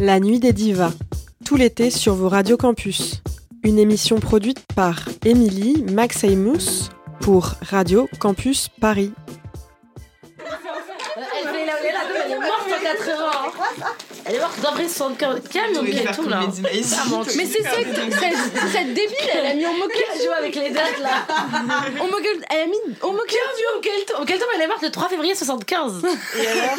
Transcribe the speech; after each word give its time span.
La 0.00 0.18
nuit 0.18 0.40
des 0.40 0.52
divas, 0.52 0.92
tout 1.44 1.56
l'été 1.56 1.90
sur 1.90 2.14
vos 2.14 2.28
radios 2.28 2.56
campus. 2.56 3.22
Une 3.62 3.78
émission 3.78 4.18
produite 4.18 4.60
par 4.74 5.08
Émilie 5.24 5.84
Maxeymous 5.92 6.90
pour 7.20 7.54
Radio 7.62 8.08
Campus 8.18 8.68
Paris. 8.80 9.12
Elle 14.26 14.36
est 14.36 14.38
morte 14.40 14.58
d'après 14.62 14.88
75. 14.88 15.40
Calme, 15.52 15.76
ok, 15.76 16.14
tout 16.16 16.28
là. 16.28 16.40
Mais 16.62 16.82
c'est 16.82 17.62
ça, 17.62 17.70
cette, 18.72 18.94
débile, 18.94 19.16
elle 19.34 19.46
a 19.46 19.54
mis 19.54 19.66
en 19.66 19.74
moquette. 19.74 20.02
Elle 20.14 20.22
joue 20.22 20.32
avec 20.38 20.54
les 20.54 20.70
dates 20.70 20.98
là. 21.02 21.26
En 22.00 22.06
moquette, 22.06 22.40
elle 22.50 22.60
a 22.60 22.66
mis 22.66 22.78
en 23.02 23.12
moquette. 23.12 23.38
Au 23.76 23.80
quel 23.80 24.04
temps, 24.04 24.22
au 24.22 24.24
quel 24.24 24.38
temps 24.38 24.46
elle 24.54 24.62
est 24.62 24.66
morte 24.66 24.82
le 24.82 24.90
3 24.90 25.08
février 25.08 25.34
75 25.34 26.02
Et 26.38 26.46
alors 26.46 26.76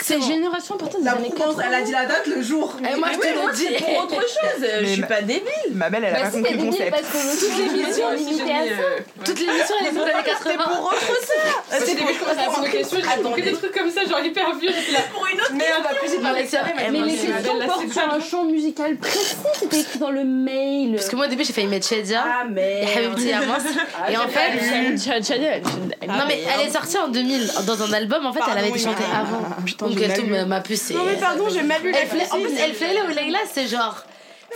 C'est 0.00 0.20
génération 0.20 0.74
importante 0.76 1.00
des 1.00 1.06
La 1.06 1.12
années 1.12 1.30
propense, 1.30 1.56
80. 1.56 1.64
elle 1.68 1.74
a 1.74 1.82
dit 1.82 1.92
la 1.92 2.06
date 2.06 2.26
le 2.26 2.42
jour. 2.42 2.76
Et 2.80 2.96
moi, 2.96 3.08
je 3.12 3.18
te 3.18 3.26
le 3.26 3.52
dis 3.54 3.84
pour 3.84 4.04
autre 4.04 4.20
chose. 4.20 4.66
Je 4.82 4.86
suis 4.86 5.02
pas 5.02 5.22
débile. 5.22 5.44
Ma 5.74 5.90
belle, 5.90 6.04
elle 6.04 6.14
a 6.14 6.18
Bah 6.18 6.24
pas 6.26 6.30
compris 6.30 6.52
le 6.52 6.58
débile 6.58 6.70
concept. 6.70 6.90
parce 6.90 7.02
que 7.02 7.40
toutes 7.40 7.58
les 7.58 7.80
émissions 7.80 8.10
limitées 8.12 8.52
à 8.52 8.64
ça. 8.64 9.24
Toutes 9.24 9.38
les 9.40 9.44
émissions 9.44 9.74
elles 9.80 9.94
sont 9.94 10.02
années 10.02 10.24
80. 10.24 10.64
Pour 10.64 10.84
autre 10.86 11.20
ça. 11.26 11.76
C'est 11.84 11.96
pour 11.96 12.06
répondre 12.06 12.60
aux 12.60 12.70
questions, 12.70 12.98
j'ai 13.00 13.22
compris 13.22 13.42
des 13.42 13.52
trucs 13.52 13.72
comme 13.76 13.90
ça, 13.90 14.04
genre 14.04 14.20
hyper 14.20 14.54
vieux. 14.56 14.70
pour 15.12 15.26
une 15.26 15.40
autre 15.40 15.52
Mais 15.54 15.66
on 15.78 15.82
va 15.82 15.94
plus 15.94 16.12
y 16.14 16.18
parler 16.18 16.46
mais 16.76 16.82
c'est 16.82 16.90
vrai, 16.90 16.92
Mais 16.92 16.98
moi, 16.98 17.06
les 17.06 17.16
c'est- 17.16 17.26
questions 17.28 17.58
la 17.58 17.66
portent 17.66 17.92
sur 17.92 18.12
un 18.12 18.20
champ 18.20 18.44
musical 18.44 18.96
précis. 18.96 19.36
C'était 19.54 19.80
écrit 19.80 19.98
dans 19.98 20.10
le 20.10 20.24
mail. 20.24 20.92
Parce 20.94 21.08
que 21.08 21.16
moi 21.16 21.26
au 21.26 21.28
début 21.28 21.44
j'ai 21.44 21.52
failli 21.52 21.66
mettre 21.66 21.86
Shedia. 21.86 22.24
Ah, 22.26 22.44
mais. 22.50 22.84
Et 22.84 23.32
Amos. 23.32 23.54
Et 24.10 24.16
en 24.16 24.28
fait. 24.28 26.06
Non 26.08 26.24
mais 26.28 26.40
elle 26.54 26.66
est 26.66 26.70
sortie 26.70 26.98
en 26.98 27.08
2000 27.08 27.50
dans 27.66 27.82
un 27.82 27.92
album 27.92 28.26
en 28.26 28.32
fait 28.32 28.40
elle 28.50 28.58
avait 28.58 28.68
été 28.70 28.78
chantée 28.78 29.04
avant. 29.14 29.40
Putain, 29.64 29.86
Donc 29.88 29.98
elle 30.00 30.24
lu. 30.26 30.44
ma 30.46 30.60
puce. 30.60 30.90
Non, 30.90 31.04
mais 31.04 31.16
pardon, 31.16 31.44
j'ai 31.52 31.62
mal 31.62 31.82
lu 31.82 31.90
la 31.92 32.00
Elle 32.00 32.08
fait, 32.08 32.30
en 32.32 32.40
plus 32.40 32.50
elle 32.58 32.72
fait 32.74 32.94
là 32.94 33.00
où 33.06 33.08
Leila 33.08 33.38
c'est 33.52 33.66
genre 33.66 34.04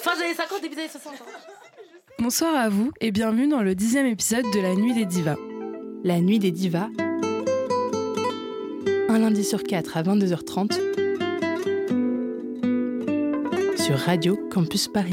fin 0.03 0.17
des 0.17 0.23
années 0.25 0.35
50 0.35 0.61
début 0.63 0.75
des 0.75 0.83
années 0.83 0.91
60. 0.91 1.13
Bonsoir 2.19 2.55
à 2.57 2.69
vous 2.69 2.91
et 3.01 3.11
bienvenue 3.11 3.49
dans 3.49 3.63
le 3.63 3.75
dixième 3.75 4.07
épisode 4.07 4.45
de 4.55 4.61
La 4.61 4.75
Nuit 4.75 4.95
des 4.95 5.05
Divas. 5.05 5.37
La 6.05 6.21
Nuit 6.21 6.39
des 6.39 6.51
Divas, 6.51 6.89
un 9.09 9.19
lundi 9.19 9.45
sur 9.45 9.63
quatre 9.63 9.97
à 9.97 10.03
22h30 10.03 10.79
sur 13.85 13.99
Radio 13.99 14.39
Campus 14.51 14.89
Paris. 14.89 15.13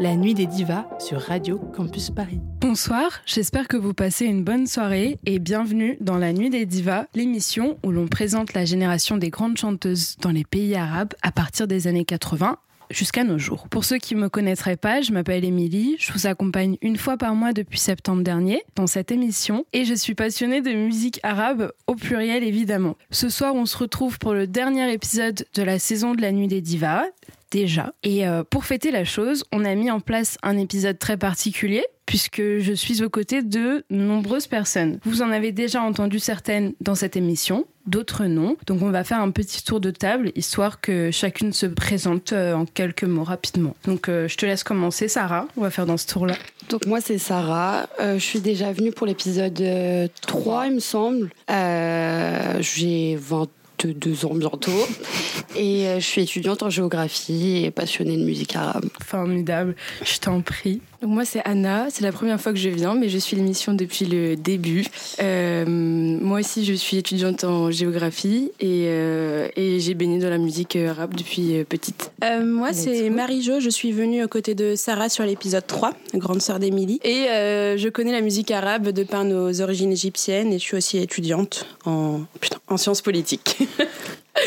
La 0.00 0.16
Nuit 0.16 0.34
des 0.34 0.46
Divas 0.46 0.84
sur 0.98 1.20
Radio 1.20 1.60
Campus 1.76 2.10
Paris. 2.10 2.40
Bonsoir, 2.60 3.20
j'espère 3.24 3.68
que 3.68 3.76
vous 3.76 3.94
passez 3.94 4.24
une 4.24 4.42
bonne 4.42 4.66
soirée 4.66 5.20
et 5.24 5.38
bienvenue 5.38 5.96
dans 6.00 6.18
La 6.18 6.32
Nuit 6.32 6.50
des 6.50 6.66
Divas, 6.66 7.06
l'émission 7.14 7.78
où 7.84 7.92
l'on 7.92 8.08
présente 8.08 8.52
la 8.54 8.64
génération 8.64 9.16
des 9.16 9.30
grandes 9.30 9.58
chanteuses 9.58 10.16
dans 10.16 10.32
les 10.32 10.44
pays 10.44 10.74
arabes 10.74 11.14
à 11.22 11.30
partir 11.30 11.68
des 11.68 11.86
années 11.86 12.04
80 12.04 12.58
jusqu'à 12.92 13.24
nos 13.24 13.38
jours. 13.38 13.68
Pour 13.68 13.84
ceux 13.84 13.98
qui 13.98 14.14
ne 14.14 14.20
me 14.20 14.28
connaîtraient 14.28 14.76
pas, 14.76 15.00
je 15.00 15.12
m'appelle 15.12 15.44
Émilie, 15.44 15.96
je 15.98 16.12
vous 16.12 16.26
accompagne 16.26 16.76
une 16.82 16.96
fois 16.96 17.16
par 17.16 17.34
mois 17.34 17.52
depuis 17.52 17.78
septembre 17.78 18.22
dernier 18.22 18.62
dans 18.76 18.86
cette 18.86 19.10
émission 19.10 19.64
et 19.72 19.84
je 19.84 19.94
suis 19.94 20.14
passionnée 20.14 20.60
de 20.60 20.72
musique 20.72 21.20
arabe 21.22 21.72
au 21.86 21.94
pluriel 21.94 22.44
évidemment. 22.44 22.96
Ce 23.10 23.28
soir, 23.28 23.54
on 23.54 23.66
se 23.66 23.76
retrouve 23.76 24.18
pour 24.18 24.34
le 24.34 24.46
dernier 24.46 24.92
épisode 24.92 25.44
de 25.54 25.62
la 25.62 25.78
saison 25.78 26.14
de 26.14 26.22
la 26.22 26.32
Nuit 26.32 26.48
des 26.48 26.60
Divas 26.60 27.04
déjà. 27.50 27.92
Et 28.02 28.26
euh, 28.26 28.42
pour 28.48 28.64
fêter 28.64 28.90
la 28.90 29.04
chose, 29.04 29.44
on 29.52 29.64
a 29.64 29.74
mis 29.74 29.90
en 29.90 30.00
place 30.00 30.38
un 30.42 30.56
épisode 30.56 30.98
très 30.98 31.16
particulier 31.16 31.84
puisque 32.06 32.42
je 32.58 32.72
suis 32.72 33.02
aux 33.02 33.10
côtés 33.10 33.42
de 33.42 33.84
nombreuses 33.90 34.46
personnes. 34.46 34.98
Vous 35.04 35.22
en 35.22 35.30
avez 35.30 35.52
déjà 35.52 35.82
entendu 35.82 36.18
certaines 36.18 36.72
dans 36.80 36.94
cette 36.94 37.16
émission, 37.16 37.66
d'autres 37.86 38.24
non. 38.26 38.56
Donc 38.66 38.82
on 38.82 38.90
va 38.90 39.04
faire 39.04 39.20
un 39.20 39.30
petit 39.30 39.64
tour 39.64 39.80
de 39.80 39.90
table 39.90 40.32
histoire 40.36 40.80
que 40.80 41.10
chacune 41.10 41.52
se 41.52 41.66
présente 41.66 42.32
euh, 42.32 42.54
en 42.54 42.66
quelques 42.66 43.04
mots 43.04 43.24
rapidement. 43.24 43.74
Donc 43.86 44.08
euh, 44.08 44.28
je 44.28 44.36
te 44.36 44.46
laisse 44.46 44.64
commencer 44.64 45.08
Sarah, 45.08 45.46
on 45.56 45.62
va 45.62 45.70
faire 45.70 45.86
dans 45.86 45.96
ce 45.96 46.06
tour-là. 46.06 46.34
Donc 46.68 46.86
moi 46.86 47.00
c'est 47.00 47.18
Sarah, 47.18 47.86
Euh, 48.00 48.14
je 48.14 48.24
suis 48.24 48.40
déjà 48.40 48.72
venue 48.72 48.92
pour 48.92 49.06
l'épisode 49.06 49.60
euh, 49.60 50.08
3 50.22 50.66
il 50.66 50.74
me 50.74 50.80
semble. 50.80 51.30
Euh, 51.50 52.58
J'ai 52.60 53.16
22 53.16 54.26
ans 54.26 54.34
bientôt 54.34 54.70
et 55.56 55.86
je 55.98 56.04
suis 56.04 56.22
étudiante 56.22 56.62
en 56.62 56.70
géographie 56.70 57.64
et 57.64 57.70
passionnée 57.70 58.16
de 58.16 58.24
musique 58.24 58.54
arabe. 58.56 58.86
Formidable, 59.04 59.74
je 60.04 60.18
t'en 60.18 60.40
prie. 60.40 60.80
Donc 61.02 61.10
moi 61.10 61.24
c'est 61.24 61.42
Anna, 61.44 61.88
c'est 61.90 62.04
la 62.04 62.12
première 62.12 62.40
fois 62.40 62.52
que 62.52 62.58
je 62.58 62.68
viens, 62.68 62.94
mais 62.94 63.08
je 63.08 63.18
suis 63.18 63.36
l'émission 63.36 63.74
depuis 63.74 64.04
le 64.04 64.36
début. 64.36 64.86
Euh, 65.20 65.64
moi 65.66 66.38
aussi 66.38 66.64
je 66.64 66.74
suis 66.74 66.96
étudiante 66.96 67.42
en 67.42 67.72
géographie 67.72 68.52
et, 68.60 68.84
euh, 68.86 69.48
et 69.56 69.80
j'ai 69.80 69.94
baigné 69.94 70.20
dans 70.20 70.30
la 70.30 70.38
musique 70.38 70.76
euh, 70.76 70.90
arabe 70.90 71.14
depuis 71.14 71.64
petite. 71.68 72.12
Euh, 72.22 72.44
moi, 72.44 72.72
c'est 72.72 73.10
Marie-Jo. 73.10 73.58
Je 73.58 73.68
suis 73.68 73.90
venue 73.90 74.22
aux 74.22 74.28
côtés 74.28 74.54
de 74.54 74.76
Sarah 74.76 75.08
sur 75.08 75.24
l'épisode 75.24 75.66
3, 75.66 75.92
grande 76.14 76.40
sœur 76.40 76.60
d'Émilie. 76.60 77.00
Et 77.02 77.26
je 77.26 77.88
connais 77.88 78.12
la 78.12 78.20
musique 78.20 78.52
arabe 78.52 78.90
de 78.90 79.02
par 79.02 79.24
nos 79.24 79.60
origines 79.60 79.90
égyptiennes 79.90 80.52
et 80.52 80.58
je 80.58 80.62
suis 80.62 80.76
aussi 80.76 80.98
étudiante 80.98 81.66
en, 81.84 82.20
putain, 82.40 82.58
en 82.68 82.76
sciences 82.76 83.02
politiques. 83.02 83.58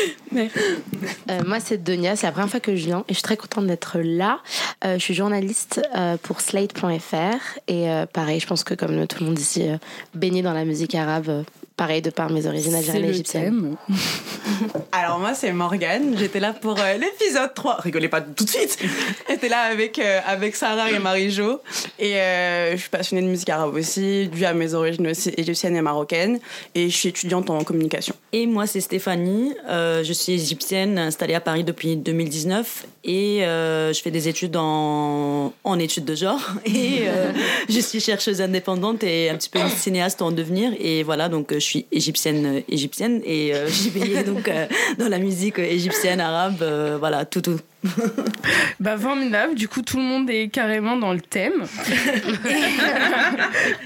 Euh, 1.28 1.42
moi, 1.44 1.58
c'est 1.60 1.82
Donia, 1.82 2.14
c'est 2.14 2.26
la 2.26 2.32
première 2.32 2.50
fois 2.50 2.60
que 2.60 2.76
je 2.76 2.84
viens 2.84 3.00
et 3.00 3.04
je 3.08 3.14
suis 3.14 3.22
très 3.22 3.36
contente 3.36 3.66
d'être 3.66 3.98
là. 3.98 4.40
Euh, 4.84 4.94
je 4.94 5.02
suis 5.02 5.14
journaliste 5.14 5.80
euh, 5.96 6.16
pour 6.22 6.40
Slate.fr 6.40 7.58
et 7.66 7.88
pareil, 8.12 8.38
je 8.38 8.46
pense 8.46 8.62
que 8.62 8.74
comme 8.74 9.06
tout 9.06 9.20
le 9.20 9.26
monde 9.26 9.38
ici, 9.38 9.68
baignée 10.14 10.42
dans 10.42 10.52
la 10.52 10.64
musique 10.64 10.94
arabe, 10.94 11.44
pareil 11.76 12.00
de 12.02 12.10
par 12.10 12.30
mes 12.30 12.46
origines 12.46 12.74
algériennes 12.74 13.04
et 13.04 13.10
égyptiennes. 13.10 13.76
Alors 14.92 15.18
moi 15.18 15.34
c'est 15.34 15.52
Morgane, 15.52 16.16
j'étais 16.18 16.40
là 16.40 16.52
pour 16.52 16.78
euh, 16.78 16.94
l'épisode 16.94 17.52
3. 17.54 17.76
Rigolez 17.80 18.08
pas 18.08 18.20
tout 18.20 18.44
de 18.44 18.50
suite. 18.50 18.78
J'étais 19.28 19.48
là 19.48 19.62
avec, 19.62 19.98
euh, 19.98 20.20
avec 20.26 20.56
Sarah 20.56 20.90
et 20.90 20.98
Marie-Jo. 20.98 21.60
Et 21.98 22.16
euh, 22.16 22.72
je 22.72 22.76
suis 22.76 22.88
passionnée 22.88 23.22
de 23.22 23.28
musique 23.28 23.50
arabe 23.50 23.74
aussi, 23.74 24.28
due 24.28 24.44
à 24.44 24.54
mes 24.54 24.74
origines 24.74 25.06
aussi 25.08 25.32
égyptiennes 25.36 25.76
et 25.76 25.82
marocaines. 25.82 26.38
Et 26.74 26.88
je 26.88 26.96
suis 26.96 27.08
étudiante 27.10 27.50
en 27.50 27.62
communication. 27.64 28.14
Et 28.38 28.46
moi, 28.46 28.66
c'est 28.66 28.82
Stéphanie. 28.82 29.54
Euh, 29.66 30.04
je 30.04 30.12
suis 30.12 30.34
égyptienne, 30.34 30.98
installée 30.98 31.32
à 31.32 31.40
Paris 31.40 31.64
depuis 31.64 31.96
2019. 31.96 32.84
Et 33.04 33.46
euh, 33.46 33.94
je 33.94 34.02
fais 34.02 34.10
des 34.10 34.28
études 34.28 34.56
en, 34.56 35.54
en 35.64 35.78
études 35.78 36.04
de 36.04 36.14
genre. 36.14 36.40
Et 36.66 37.04
euh, 37.04 37.32
je 37.70 37.80
suis 37.80 37.98
chercheuse 37.98 38.42
indépendante 38.42 39.04
et 39.04 39.30
un 39.30 39.36
petit 39.36 39.48
peu 39.48 39.58
une 39.58 39.70
cinéaste 39.70 40.20
en 40.20 40.32
devenir. 40.32 40.72
Et 40.78 41.02
voilà, 41.02 41.30
donc 41.30 41.54
je 41.54 41.60
suis 41.66 41.86
égyptienne, 41.92 42.46
euh, 42.46 42.60
égyptienne. 42.68 43.20
Et 43.24 43.54
euh, 43.54 43.68
j'ai 43.70 43.90
baigné 43.90 44.22
donc 44.22 44.48
euh, 44.48 44.66
dans 44.98 45.08
la 45.08 45.18
musique 45.18 45.58
égyptienne, 45.58 46.20
arabe. 46.20 46.64
voilà, 46.98 47.24
tout, 47.24 47.40
tout. 47.40 47.58
Bah 48.80 48.98
formidable, 48.98 49.54
du 49.54 49.68
coup 49.68 49.82
tout 49.82 49.96
le 49.96 50.02
monde 50.02 50.28
est 50.28 50.48
carrément 50.48 50.96
dans 50.96 51.12
le 51.12 51.20
thème. 51.20 51.52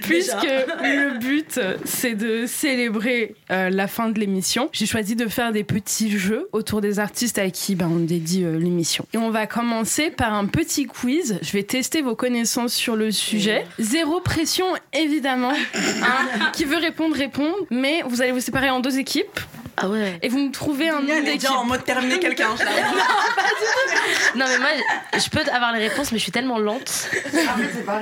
Puisque 0.02 0.42
le 0.42 1.18
but 1.18 1.60
c'est 1.84 2.14
de 2.14 2.46
célébrer 2.46 3.34
euh, 3.50 3.70
la 3.70 3.86
fin 3.86 4.08
de 4.08 4.18
l'émission, 4.18 4.68
j'ai 4.72 4.86
choisi 4.86 5.16
de 5.16 5.28
faire 5.28 5.52
des 5.52 5.64
petits 5.64 6.18
jeux 6.18 6.48
autour 6.52 6.80
des 6.80 6.98
artistes 6.98 7.38
à 7.38 7.50
qui 7.50 7.76
ben, 7.76 7.90
on 7.90 8.00
dédie 8.00 8.44
euh, 8.44 8.58
l'émission. 8.58 9.06
Et 9.14 9.18
on 9.18 9.30
va 9.30 9.46
commencer 9.46 10.10
par 10.10 10.34
un 10.34 10.46
petit 10.46 10.86
quiz. 10.86 11.38
Je 11.42 11.52
vais 11.52 11.62
tester 11.62 12.02
vos 12.02 12.16
connaissances 12.16 12.74
sur 12.74 12.96
le 12.96 13.10
sujet. 13.10 13.64
Zéro 13.78 14.20
pression 14.20 14.66
évidemment. 14.92 15.52
Hein, 15.74 16.50
qui 16.52 16.64
veut 16.64 16.76
répondre 16.76 17.14
répond, 17.14 17.52
mais 17.70 18.02
vous 18.06 18.22
allez 18.22 18.32
vous 18.32 18.40
séparer 18.40 18.70
en 18.70 18.80
deux 18.80 18.98
équipes 18.98 19.40
Ah 19.82 19.88
ouais. 19.88 20.18
et 20.22 20.28
vous 20.28 20.38
me 20.38 20.50
trouvez 20.52 20.88
un 20.88 21.00
nom 21.00 21.06
d'équipe. 21.06 21.24
déjà 21.40 21.52
en 21.54 21.64
mode 21.64 21.84
terminer 21.84 22.18
quelqu'un. 22.18 22.48
je 22.58 22.64
l'avoue. 22.64 22.96
Non 24.36 24.44
mais 24.48 24.58
moi, 24.58 24.68
je 25.14 25.28
peux 25.28 25.40
avoir 25.52 25.72
les 25.72 25.88
réponses, 25.88 26.12
mais 26.12 26.18
je 26.18 26.22
suis 26.22 26.32
tellement 26.32 26.58
lente 26.58 27.08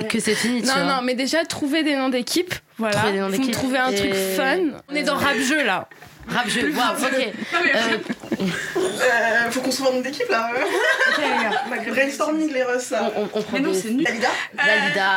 que 0.09 0.21
c'est 0.21 0.35
fini. 0.35 0.61
tu 0.63 0.67
Non, 0.69 0.75
vois. 0.75 0.83
non, 0.85 1.03
mais 1.03 1.15
déjà, 1.15 1.45
trouver 1.45 1.83
des 1.83 1.97
noms 1.97 2.09
d'équipe. 2.09 2.55
Voilà. 2.79 2.97
Trouver 2.99 3.13
des 3.13 3.19
noms 3.21 3.27
Vous 3.27 3.33
me 3.33 3.39
d'équipe. 3.39 3.53
trouvez 3.55 3.79
un 3.79 3.91
Et- 3.91 3.95
truc 3.97 4.15
fun. 4.37 4.59
On 4.91 4.95
est 4.95 5.03
dans 5.03 5.17
rap 5.17 5.37
jeu 5.37 5.63
là. 5.65 5.89
Rap 6.29 6.49
jeu, 6.49 6.73
waouh, 6.75 6.97
ok. 7.05 7.29
Euh, 7.55 7.99
Euh, 8.41 9.51
faut 9.51 9.61
qu'on 9.61 9.71
se 9.71 9.83
vende 9.83 10.03
d'équipe 10.03 10.29
là. 10.29 10.51
Ok, 10.53 11.19
les 11.19 11.85
gars. 11.87 11.93
Brainstorming 11.93 12.53
les 12.53 12.61
là. 12.61 13.11
on, 13.17 13.23
on, 13.23 13.29
on 13.33 13.43
prend 13.43 13.45
Mais 13.55 13.61
non, 13.61 13.71
des- 13.73 13.79
c'est 13.81 13.91
nul. 13.91 14.05
Dalida 14.05 14.29
Dalida. 14.55 15.09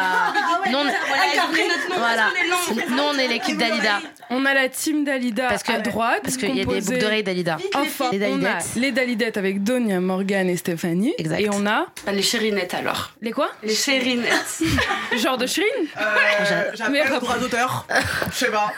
Non, 0.72 0.80
on- 0.80 1.98
voilà. 1.98 2.30
Nous, 2.90 3.04
on 3.04 3.18
est 3.18 3.28
l'équipe 3.28 3.58
Dalida. 3.58 4.00
On 4.30 4.46
a 4.46 4.54
la 4.54 4.69
team 4.69 5.04
Dalida 5.04 5.48
Parce 5.50 5.63
que- 5.63 5.72
à 5.72 5.80
droite. 5.80 6.22
Parce 6.24 6.38
qu'il 6.38 6.50
y 6.56 6.62
a 6.62 6.66
des 6.66 6.81
boucles 6.81 7.00
d'oreilles 7.00 7.24
Dalida. 7.24 7.57
Enfin, 7.75 8.10
Les 8.12 8.19
on 8.25 8.38
a 8.38 8.40
Dalidettes. 8.40 8.66
les 8.75 8.92
Dalidettes 8.92 9.38
avec 9.38 9.64
Donia, 9.64 10.00
Morgane 10.00 10.50
et 10.50 10.57
Stéphanie. 10.57 11.14
Exact. 11.18 11.40
Et 11.42 11.50
on 11.52 11.66
a 11.68 11.86
Les 12.12 12.22
chérinettes 12.24 12.74
alors. 12.74 13.12
les 13.22 13.31
quoi 13.31 13.50
Les 13.64 13.75
chérinettes. 13.75 14.62
Genre 15.18 15.38
de 15.38 15.48
Shirin 15.48 15.66
Euh, 16.00 16.72
J'appelle 16.75 17.07
le 17.12 17.19
droit 17.19 17.38
d'auteur. 17.38 17.86
Je 18.31 18.38
sais 18.38 18.52
pas. 18.52 18.72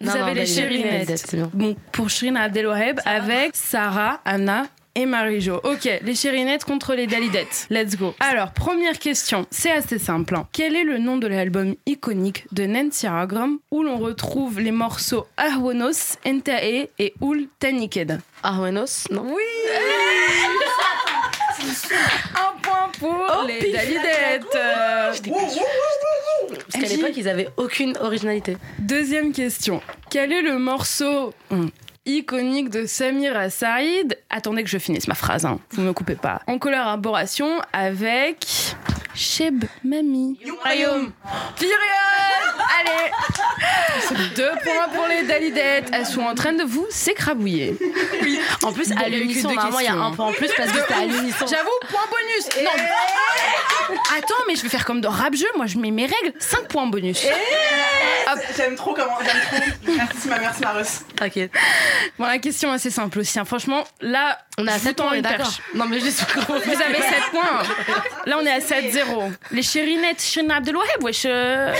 Vous 0.00 0.10
avez 0.10 0.34
les 0.34 0.46
chérinettes. 0.46 1.36
Bon, 1.52 1.76
pour 1.92 2.08
Shirin 2.08 2.36
Abdelwaheb 2.36 3.00
avec 3.04 3.50
Sarah, 3.54 4.20
Anna 4.24 4.66
et 4.94 5.04
Marie-Jo. 5.06 5.60
Ok, 5.62 5.88
les 6.02 6.14
chérinettes 6.14 6.64
contre 6.64 6.94
les 6.94 7.06
dalidettes. 7.06 7.66
Let's 7.70 7.96
go. 7.96 8.14
Alors, 8.18 8.52
première 8.52 8.98
question, 8.98 9.46
c'est 9.50 9.70
assez 9.70 9.98
simple. 9.98 10.34
hein. 10.36 10.48
Quel 10.52 10.74
est 10.74 10.84
le 10.84 10.98
nom 10.98 11.16
de 11.18 11.26
l'album 11.26 11.74
iconique 11.86 12.46
de 12.52 12.64
Nancy 12.64 13.06
Aragram 13.06 13.58
où 13.70 13.82
l'on 13.82 13.98
retrouve 13.98 14.58
les 14.58 14.72
morceaux 14.72 15.26
Arwonos, 15.36 16.16
Entae 16.26 16.88
et 16.98 17.14
Ul 17.22 17.48
Taniked? 17.58 18.20
Arwenos 18.42 19.06
Non. 19.10 19.26
Oui 19.28 19.42
Un 22.34 22.58
point 22.62 22.90
pour 22.98 23.44
les 23.46 23.72
dalidettes. 23.72 24.56
Qu'à 26.80 26.88
l'époque, 26.88 27.12
ils 27.16 27.28
avaient 27.28 27.48
aucune 27.56 27.96
originalité. 28.00 28.56
Deuxième 28.78 29.32
question. 29.32 29.82
Quel 30.10 30.32
est 30.32 30.42
le 30.42 30.58
morceau 30.58 31.32
hum, 31.50 31.70
iconique 32.06 32.70
de 32.70 32.86
Samira 32.86 33.50
Saïd 33.50 34.18
Attendez 34.30 34.64
que 34.64 34.70
je 34.70 34.78
finisse 34.78 35.06
ma 35.08 35.14
phrase, 35.14 35.44
hein. 35.44 35.58
vous 35.72 35.82
me 35.82 35.92
coupez 35.92 36.14
pas. 36.14 36.40
En 36.46 36.58
collaboration 36.58 37.60
avec 37.72 38.74
Cheb 39.14 39.64
Mami. 39.84 40.38
Royaume. 40.62 41.12
Période 41.58 41.76
Allez 42.78 44.26
Deux 44.36 44.50
points 44.62 44.88
pour 44.94 45.06
les 45.08 45.22
Dalidettes. 45.24 45.88
Elles 45.92 46.06
sont 46.06 46.22
en 46.22 46.34
train 46.34 46.52
de 46.52 46.62
vous 46.64 46.86
s'écrabouiller. 46.90 47.76
En 48.62 48.72
plus, 48.72 48.92
à 48.92 49.00
a 49.00 49.08
l'unisson, 49.08 49.48
deux 49.48 49.54
normalement, 49.54 49.80
il 49.80 49.84
y 49.84 49.88
a 49.88 49.90
questions, 49.92 50.04
un 50.06 50.12
point 50.12 50.26
en 50.26 50.32
plus 50.32 50.50
parce 50.56 50.70
que 50.70 50.80
c'était 50.80 50.94
à 50.94 51.04
l'unisson. 51.06 51.46
J'avoue, 51.46 51.70
point 51.88 52.00
bonus 52.10 52.64
Non 52.64 53.96
Attends, 54.16 54.34
mais 54.46 54.54
je 54.54 54.62
vais 54.62 54.68
faire 54.68 54.84
comme 54.84 55.00
dans 55.00 55.10
rap 55.10 55.34
jeu, 55.34 55.46
moi 55.56 55.66
je 55.66 55.76
mets 55.78 55.90
mes 55.90 56.06
règles, 56.06 56.32
5 56.38 56.68
points 56.68 56.86
bonus. 56.86 57.26
J'aime 58.56 58.76
trop 58.76 58.94
comment. 58.94 59.18
J'aime 59.24 59.40
trop. 59.42 59.56
Merci 59.96 60.28
ma 60.28 60.38
merci 60.38 60.60
Marus. 60.62 61.00
T'inquiète. 61.16 61.50
Bon, 62.18 62.26
la 62.26 62.38
question 62.38 62.70
est 62.70 62.76
assez 62.76 62.90
simple 62.90 63.18
aussi. 63.18 63.38
hein. 63.38 63.44
Franchement, 63.44 63.84
là, 64.00 64.38
On 64.58 64.66
est 64.66 64.70
à 64.70 64.74
je 64.78 64.82
7 64.82 64.88
vous 64.88 64.92
tends 64.94 65.02
points, 65.04 65.10
on 65.10 65.14
est 65.14 65.16
une 65.18 65.22
d'accord. 65.22 65.46
perche. 65.46 65.60
Non, 65.74 65.86
mais 65.86 65.98
juste. 66.00 66.24
Vous 66.46 66.52
avez 66.54 67.02
7 67.02 67.12
points. 67.32 67.62
Là, 68.26 68.36
on 68.40 68.46
est 68.46 68.50
à 68.52 68.58
7-0. 68.60 68.99
Les 69.50 69.62
chérinettes, 69.62 70.20
Shirina 70.22 70.56
Abdelwaheb, 70.56 71.02
wesh. 71.02 71.22
euh, 71.26 71.72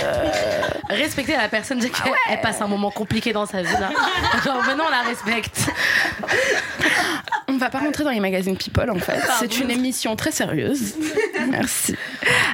Respecter 0.89 1.33
la 1.33 1.47
personne, 1.49 1.79
dire 1.79 1.91
qu'elle 1.91 2.13
elle 2.29 2.41
passe 2.41 2.61
un 2.61 2.67
moment 2.67 2.91
compliqué 2.91 3.33
dans 3.33 3.45
sa 3.45 3.61
vie 3.61 3.73
là. 3.73 3.89
Genre, 4.45 4.63
maintenant, 4.63 4.85
on 4.87 4.91
la 4.91 5.01
respecte. 5.01 5.69
On 7.47 7.57
va 7.57 7.69
pas 7.69 7.79
rentrer 7.79 8.03
dans 8.03 8.09
les 8.11 8.19
magazines 8.19 8.55
People, 8.57 8.89
en 8.89 8.99
fait. 8.99 9.19
C'est 9.39 9.59
une 9.59 9.71
émission 9.71 10.15
très 10.15 10.31
sérieuse. 10.31 10.95
Merci. 11.49 11.95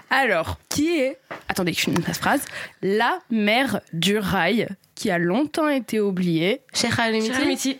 Alors, 0.09 0.57
qui 0.69 0.99
est, 0.99 1.17
attendez 1.49 1.71
que 1.71 1.77
je 1.77 1.83
finisse 1.83 2.07
ma 2.07 2.13
phrase, 2.13 2.41
la 2.81 3.19
mère 3.29 3.81
du 3.93 4.17
rail 4.17 4.67
qui 4.95 5.11
a 5.11 5.17
longtemps 5.19 5.69
été 5.69 5.99
oubliée? 5.99 6.61
Cheikh 6.73 6.97
Alimiti. 6.99 7.79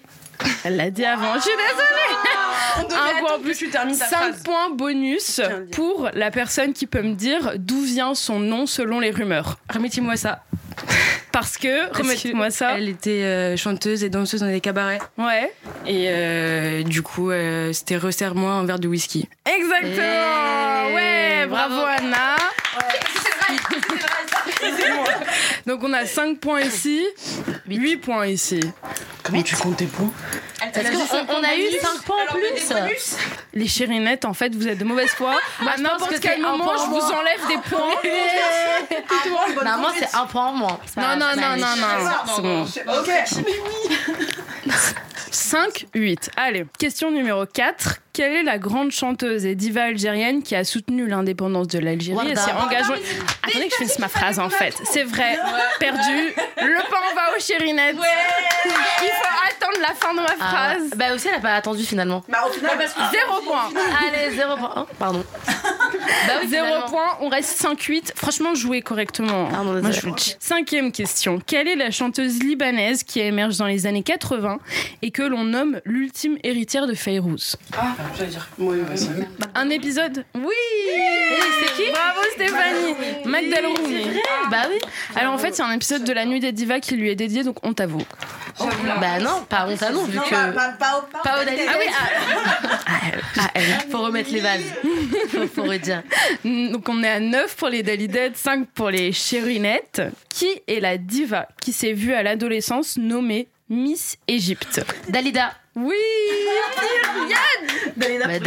Elle 0.64 0.76
l'a 0.78 0.90
dit 0.90 1.06
avant. 1.06 1.36
Je 1.36 1.42
suis 1.42 1.52
désolée. 1.52 2.96
Un 2.96 3.20
point 3.20 3.36
en 3.36 3.40
plus. 3.40 3.56
tu 3.58 3.70
termines 3.70 3.98
ta 3.98 4.06
5 4.06 4.18
phrase. 4.18 4.44
points 4.44 4.70
bonus 4.70 5.42
pour 5.72 6.10
la 6.14 6.32
personne 6.32 6.74
qui 6.74 6.86
peut 6.88 7.02
me 7.02 7.14
dire 7.16 7.54
d'où 7.58 7.82
vient 7.82 8.14
son 8.14 8.40
nom 8.40 8.66
selon 8.66 9.00
les 9.00 9.12
rumeurs. 9.12 9.58
Remettez-moi 9.74 10.16
ça. 10.16 10.44
Parce 11.32 11.58
que, 11.58 11.96
remettez-moi 11.96 12.50
ça. 12.52 12.78
Elle 12.78 12.90
était 12.90 13.24
euh, 13.24 13.58
chanteuse 13.58 14.04
et 14.04 14.10
danseuse 14.10 14.42
dans 14.42 14.48
des 14.48 14.62
cabarets. 14.62 15.00
Ouais. 15.18 15.52
Et 15.86 16.06
euh, 16.10 16.84
du 16.84 17.02
coup, 17.02 17.32
euh, 17.32 17.74
c'était 17.74 17.98
resserre-moi 17.98 18.52
un 18.52 18.66
verre 18.66 18.80
de 18.80 18.88
whisky. 18.88 19.28
Exactement. 19.46 20.90
Et 20.90 20.94
Ouais, 20.96 21.46
bravo, 21.48 21.76
bravo. 21.76 21.86
Anna. 21.98 22.36
Donc 25.66 25.84
on 25.84 25.92
a 25.94 26.06
5 26.06 26.40
points 26.40 26.62
ici, 26.62 27.06
8 27.68 27.98
points 27.98 28.28
ici. 28.28 28.60
Comment 29.24 29.42
tu 29.42 29.56
comptes 29.56 29.78
tes 29.78 29.86
points 29.86 30.12
Parce 30.60 30.90
qu'on 30.90 31.36
on 31.36 31.44
a 31.44 31.56
eu 31.56 31.70
5 31.82 32.04
points 32.04 32.16
en 32.30 32.34
plus. 32.34 33.16
Les 33.54 33.68
chérinettes, 33.68 34.24
en 34.24 34.34
fait, 34.34 34.56
vous 34.56 34.68
êtes 34.68 34.78
de 34.78 34.86
mauvaise 34.86 35.10
foi. 35.10 35.36
Moi, 35.62 35.72
à 35.72 35.78
n'importe 35.78 36.12
que 36.12 36.20
quel 36.20 36.40
c'est 36.40 36.46
un 36.46 36.52
moment, 36.52 36.72
je 36.78 36.90
vous 36.90 37.14
enlève 37.14 37.48
des 37.48 37.58
points. 37.70 37.96
Normalement, 39.56 39.90
c'est 39.98 40.16
un 40.16 40.26
point 40.26 40.48
en 40.48 40.54
moins. 40.54 40.80
C'est 40.86 41.02
Non, 41.02 41.18
non, 41.18 41.26
c'est 41.34 41.42
non, 41.42 41.58
non, 41.58 41.76
non. 42.44 42.66
C'est 42.66 42.86
bon. 42.86 42.94
Ok. 43.00 43.12
5, 45.32 45.88
8. 45.94 46.32
Allez, 46.38 46.66
question 46.80 47.12
numéro 47.12 47.46
4. 47.46 48.00
Quelle 48.18 48.34
est 48.34 48.42
la 48.44 48.58
grande 48.58 48.90
chanteuse 48.90 49.46
et 49.46 49.54
diva 49.54 49.84
algérienne 49.84 50.42
qui 50.42 50.56
a 50.56 50.64
soutenu 50.64 51.06
l'indépendance 51.08 51.68
de 51.68 51.78
l'Algérie 51.78 52.32
et 52.32 52.36
s'est 52.36 52.52
engagée... 52.52 52.94
Attendez 53.44 53.68
que 53.68 53.72
je 53.74 53.76
finisse 53.78 54.00
ma 54.00 54.08
phrase 54.08 54.40
en 54.40 54.50
fait. 54.50 54.74
C'est 54.86 55.04
vrai, 55.04 55.38
perdu. 55.80 56.34
Le 56.58 56.82
pain 56.90 57.16
va 57.16 57.38
aux 57.38 57.40
chérinettes. 57.40 57.96
Il 57.96 58.72
faut 58.72 59.56
attendre 59.56 59.78
la 59.88 59.94
fin 59.94 60.14
de 60.16 60.20
ma 60.20 60.34
Ah, 60.40 60.48
phrase. 60.74 60.90
bah 60.96 61.14
aussi, 61.14 61.28
elle 61.28 61.36
a 61.36 61.40
pas 61.40 61.54
attendu 61.54 61.84
finalement. 61.84 62.24
Bah 62.28 62.40
au 62.50 62.52
final, 62.52 62.76
parce 62.78 62.94
que 62.94 63.00
Zéro 63.12 63.40
point. 63.42 63.70
Allez, 64.08 64.36
0 64.36 64.58
point. 64.58 64.74
Oh, 64.78 64.86
pardon. 64.98 65.24
Bah 65.54 66.34
oui, 66.42 66.48
Zéro 66.50 66.88
point, 66.90 67.18
on 67.22 67.30
reste 67.30 67.62
5-8. 67.64 68.14
Franchement, 68.16 68.56
jouez 68.56 68.82
correctement. 68.82 69.46
Pardon, 69.46 69.80
Moi, 69.82 69.92
je. 69.92 70.02
Cinquième 70.40 70.92
question. 70.92 71.40
Quelle 71.46 71.68
est 71.68 71.76
la 71.76 71.92
chanteuse 71.92 72.40
libanaise 72.42 73.04
qui 73.04 73.20
émerge 73.20 73.58
dans 73.58 73.68
les 73.68 73.86
années 73.86 74.04
80 74.04 74.58
et 75.04 75.12
que 75.12 75.22
l'on 75.22 75.44
nomme 75.44 75.80
l'ultime 75.86 76.38
héritière 76.44 76.88
de 76.88 76.96
Fayrouz 76.96 77.56
Ah, 77.78 77.96
j'allais 78.18 78.30
dire. 78.30 78.48
Oui, 78.60 78.78
vas-y. 78.82 79.28
Un 79.56 79.70
épisode 79.70 80.24
Oui 80.36 80.54
C'est 81.60 81.84
qui 81.84 81.92
Bravo 81.92 82.20
Stéphanie 82.34 82.96
Magdalene 83.26 83.74
Bah 84.52 84.64
oui. 84.70 84.78
Alors 85.16 85.34
en 85.34 85.38
fait, 85.38 85.56
c'est 85.56 85.64
un 85.64 85.72
épisode 85.72 86.04
de 86.04 86.14
La 86.14 86.26
Nuit 86.26 86.40
des 86.40 86.52
Divas 86.52 86.80
qui 86.80 86.96
lui 86.96 87.10
est 87.10 87.16
dédié, 87.16 87.44
donc 87.44 87.58
on 87.66 87.74
t'avoue. 87.74 88.04
Bah 88.60 89.20
non, 89.20 89.44
pas 89.48 89.68
honte 89.68 89.84
à 89.84 89.92
nous, 89.92 90.04
vu 90.06 90.18
que. 90.20 90.30
pas, 90.80 91.00
au- 91.00 91.18
Pas 91.24 91.42
au 91.42 91.46
Dalida. 91.46 91.64
Ah 91.74 91.78
oui, 91.80 91.86
ah. 91.92 93.18
Ah, 93.40 93.52
elle. 93.54 93.64
Faut 93.92 94.00
remettre 94.02 94.32
les 94.32 94.40
vases. 94.40 94.62
Faut, 95.30 95.48
faut 95.48 95.64
redire. 95.64 96.02
Donc 96.44 96.90
on 96.90 97.04
est 97.04 97.08
à 97.10 97.20
9 97.20 97.56
pour 97.56 97.70
les 97.70 97.84
Dalidettes, 97.84 98.36
5 98.38 98.68
pour 98.74 98.90
les 98.90 99.12
Chérinettes. 99.12 100.02
Qui 100.30 100.48
est 100.68 100.80
la 100.80 100.98
diva 100.98 101.48
qui 101.62 101.72
s'est 101.74 101.94
vue 101.94 102.14
à 102.14 102.24
l'adolescence 102.24 102.98
nommée 102.98 103.48
Miss 103.70 104.18
Égypte 104.28 104.82
Dalida. 105.10 105.54
Oui 105.76 105.94
Bah, 107.96 108.06
Dalidette. 108.40 108.42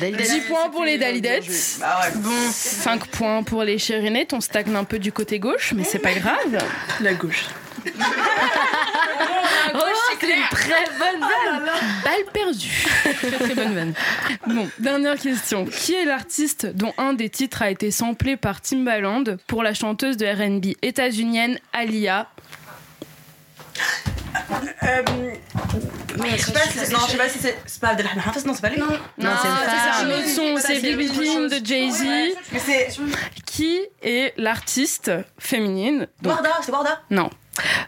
Dalidette. 0.00 0.30
10 0.30 0.40
points 0.42 0.70
pour 0.70 0.84
les 0.84 0.98
Dalidettes. 0.98 1.44
Bah 1.80 2.00
ouais. 2.02 2.12
Bon, 2.16 2.50
5 2.52 3.06
points 3.08 3.42
pour 3.42 3.64
les 3.64 3.78
Chérinettes. 3.78 4.32
On 4.32 4.40
stagne 4.40 4.74
un 4.76 4.84
peu 4.84 4.98
du 4.98 5.12
côté 5.12 5.38
gauche, 5.38 5.72
mais 5.74 5.84
c'est 5.84 5.98
pas 5.98 6.12
grave. 6.14 6.58
La 7.00 7.14
gauche. 7.14 7.46
Oh, 9.74 9.78
c'est 10.20 10.26
une 10.26 10.42
très 10.50 10.84
bonne 10.98 11.20
vanne. 11.20 11.70
Balle 12.04 12.24
perdue. 12.32 12.86
très 13.02 13.30
très 13.38 13.54
bonne 13.54 13.74
vanne. 13.74 13.94
Bon, 14.46 14.68
dernière 14.78 15.18
question. 15.18 15.64
Qui 15.66 15.94
est 15.94 16.04
l'artiste 16.04 16.66
dont 16.66 16.94
un 16.98 17.12
des 17.14 17.28
titres 17.30 17.62
a 17.62 17.70
été 17.70 17.90
samplé 17.90 18.36
par 18.36 18.60
Timbaland 18.60 19.24
pour 19.46 19.62
la 19.62 19.74
chanteuse 19.74 20.16
de 20.16 20.26
R&B 20.26 20.76
états-unienne 20.82 21.58
Alia? 21.72 22.28
Je 24.48 26.36
sais 26.42 26.52
pas 26.52 26.60
si 26.60 26.78
c'est- 26.78 26.92
non, 26.92 26.98
je 27.06 27.10
sais 27.12 27.16
pas 27.18 27.28
si 27.28 27.38
c'est. 27.38 27.58
C'est 27.66 27.80
pas 27.80 27.88
Abdelrahman 27.88 28.24
Hafez, 28.26 28.46
non, 28.46 28.54
c'est 28.54 28.60
pas 28.62 28.68
lui. 28.70 28.78
Non, 28.78 28.86
Non, 29.18 29.30
c'est 29.42 29.48
un 29.48 30.10
autre 30.10 30.28
son, 30.28 30.56
c'est 30.58 30.80
Pin 30.80 31.24
chose. 31.24 31.50
de 31.50 31.64
Jay-Z. 31.66 32.04
Mais 32.52 32.58
c'est. 32.58 32.88
Qui 33.44 33.80
est 34.02 34.34
l'artiste 34.36 35.10
féminine 35.38 36.06
Warda, 36.24 36.50
c'est 36.62 36.72
Warda. 36.72 37.00
Non. 37.10 37.30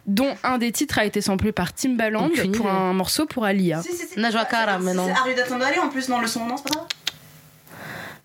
Dont 0.06 0.34
un 0.44 0.56
des 0.56 0.72
titres 0.72 0.98
a 0.98 1.04
été 1.04 1.20
samplé 1.20 1.52
par 1.52 1.74
Timbaland 1.74 2.26
Aucune 2.26 2.52
pour 2.52 2.66
idée. 2.66 2.74
un 2.74 2.94
morceau 2.94 3.26
pour 3.26 3.44
Alia. 3.44 3.82
Si, 3.82 3.92
si, 3.94 4.06
si. 4.08 4.18
Najwa 4.18 4.46
Karam, 4.46 4.82
mais 4.82 4.94
non. 4.94 5.06
C'est 5.06 5.20
Arida 5.20 5.42
Tandali 5.42 5.78
en 5.78 5.88
plus, 5.90 6.08
non, 6.08 6.20
le 6.20 6.26
son, 6.26 6.46
non, 6.46 6.56
c'est 6.56 6.72
pas 6.72 6.80
ça 6.80 6.86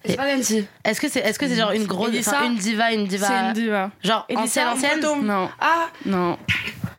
C'est 0.05 0.15
pas 0.15 0.35
Nancy. 0.35 0.65
Est-ce 0.85 1.01
que 1.01 1.09
c'est 1.09 1.19
est-ce 1.19 1.37
que 1.37 1.47
c'est 1.47 1.55
genre 1.57 1.71
une 1.71 1.85
grosse 1.85 2.11
une 2.45 2.55
diva 2.57 2.91
une 2.93 3.07
diva 3.07 3.27
C'est 3.27 3.47
une 3.47 3.53
diva. 3.53 3.91
genre 4.03 4.25
ancienne 4.35 4.67
ancienne? 4.69 5.01
Non. 5.23 5.49
Ah 5.59 5.87
Non. 6.05 6.37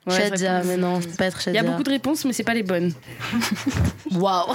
Ouais, 0.07 0.19
Shadia, 0.29 0.63
mais 0.65 0.77
non, 0.77 1.01
c'est 1.01 1.17
pas 1.17 1.25
être 1.27 1.39
Il 1.39 1.41
y 1.41 1.45
Shadia. 1.57 1.61
a 1.61 1.65
beaucoup 1.65 1.83
de 1.83 1.91
réponses, 1.91 2.25
mais 2.27 2.33
c'est 2.35 2.43
pas 2.45 2.53
les 2.55 2.63
bonnes. 2.63 2.93
Waouh. 4.13 4.55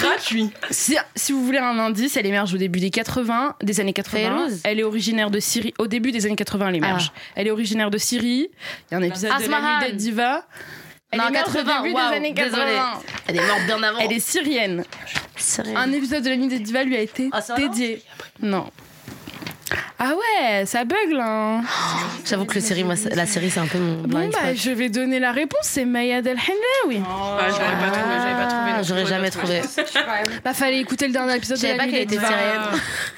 Gratuit. 0.00 0.50
Si, 0.70 0.96
si 1.14 1.32
vous 1.32 1.44
voulez 1.44 1.58
un 1.58 1.78
indice, 1.78 2.16
elle 2.16 2.26
émerge 2.26 2.54
au 2.54 2.56
début 2.56 2.80
des 2.80 2.90
80, 2.90 3.56
des 3.62 3.80
années 3.80 3.92
80. 3.92 4.18
Fayrouz. 4.18 4.60
Elle 4.64 4.80
est 4.80 4.84
originaire 4.84 5.30
de 5.30 5.40
Syrie. 5.40 5.74
Au 5.78 5.86
début 5.86 6.12
des 6.12 6.26
années 6.26 6.36
80, 6.36 6.68
elle 6.68 6.76
émerge. 6.76 7.12
Elle 7.34 7.46
est 7.46 7.50
originaire 7.50 7.90
de 7.90 7.98
Syrie. 7.98 8.48
Il 8.90 8.92
y 8.92 8.94
a 8.94 8.98
un 8.98 9.02
épisode 9.02 9.30
de 9.42 9.50
la 9.50 9.60
nuit 9.80 9.90
des 9.90 9.96
divas. 9.96 10.42
Elle 11.10 11.20
Non, 11.20 11.28
émerge 11.28 11.52
80, 11.52 11.80
au 11.80 11.82
début 11.84 11.94
des 11.94 12.00
années 12.16 12.34
80. 12.34 12.56
désolée. 12.56 12.78
Elle 13.28 13.36
est 13.36 13.46
morte 13.46 13.64
bien 13.66 13.82
avant. 13.82 13.98
Elle 13.98 14.12
est 14.12 14.20
syrienne. 14.20 14.84
Sérieux. 15.36 15.74
Un 15.76 15.90
épisode 15.92 16.22
de 16.22 16.28
la 16.28 16.36
nuit 16.36 16.48
des 16.48 16.58
divas 16.58 16.84
lui 16.84 16.96
a 16.96 17.00
été 17.00 17.30
Ah, 17.32 17.40
dédié. 17.56 18.02
Non. 18.42 18.66
Ah 19.98 20.12
ouais, 20.14 20.64
ça 20.66 20.84
bug 20.84 21.10
là. 21.10 21.24
hein. 21.58 21.62
J'avoue 22.24 22.44
que 22.44 22.54
le 22.54 22.60
série, 22.60 22.84
moi, 22.84 22.96
c'est- 22.96 23.14
la 23.14 23.26
série, 23.26 23.50
c'est 23.50 23.60
un 23.60 23.66
peu 23.66 23.78
mon 23.78 24.02
Bon 24.02 24.28
bah 24.28 24.38
spot. 24.40 24.56
je 24.56 24.70
vais 24.70 24.88
donner 24.88 25.18
la 25.18 25.32
réponse, 25.32 25.60
c'est 25.62 25.84
Maya 25.84 26.22
Del 26.22 26.36
Hendawi. 26.38 27.02
Ah, 27.06 27.48
j'aurais 27.48 27.58
pas 27.58 27.90
trouvé, 27.90 28.14
j'avais 28.18 28.34
pas 28.34 28.46
trouvé. 28.46 28.70
Ah, 28.76 28.82
J'aurais 28.82 29.06
jamais 29.06 29.30
trouvé. 29.30 29.60
Bah 30.44 30.54
fallait 30.54 30.78
écouter 30.80 31.06
le 31.06 31.12
dernier 31.12 31.36
épisode 31.36 31.56
Je 31.58 31.62
de 31.62 31.66
savais 31.68 31.78
la 31.78 31.84
pas 31.84 31.90
qu'elle 31.90 32.02
était 32.02 32.14
syrienne. 32.18 32.62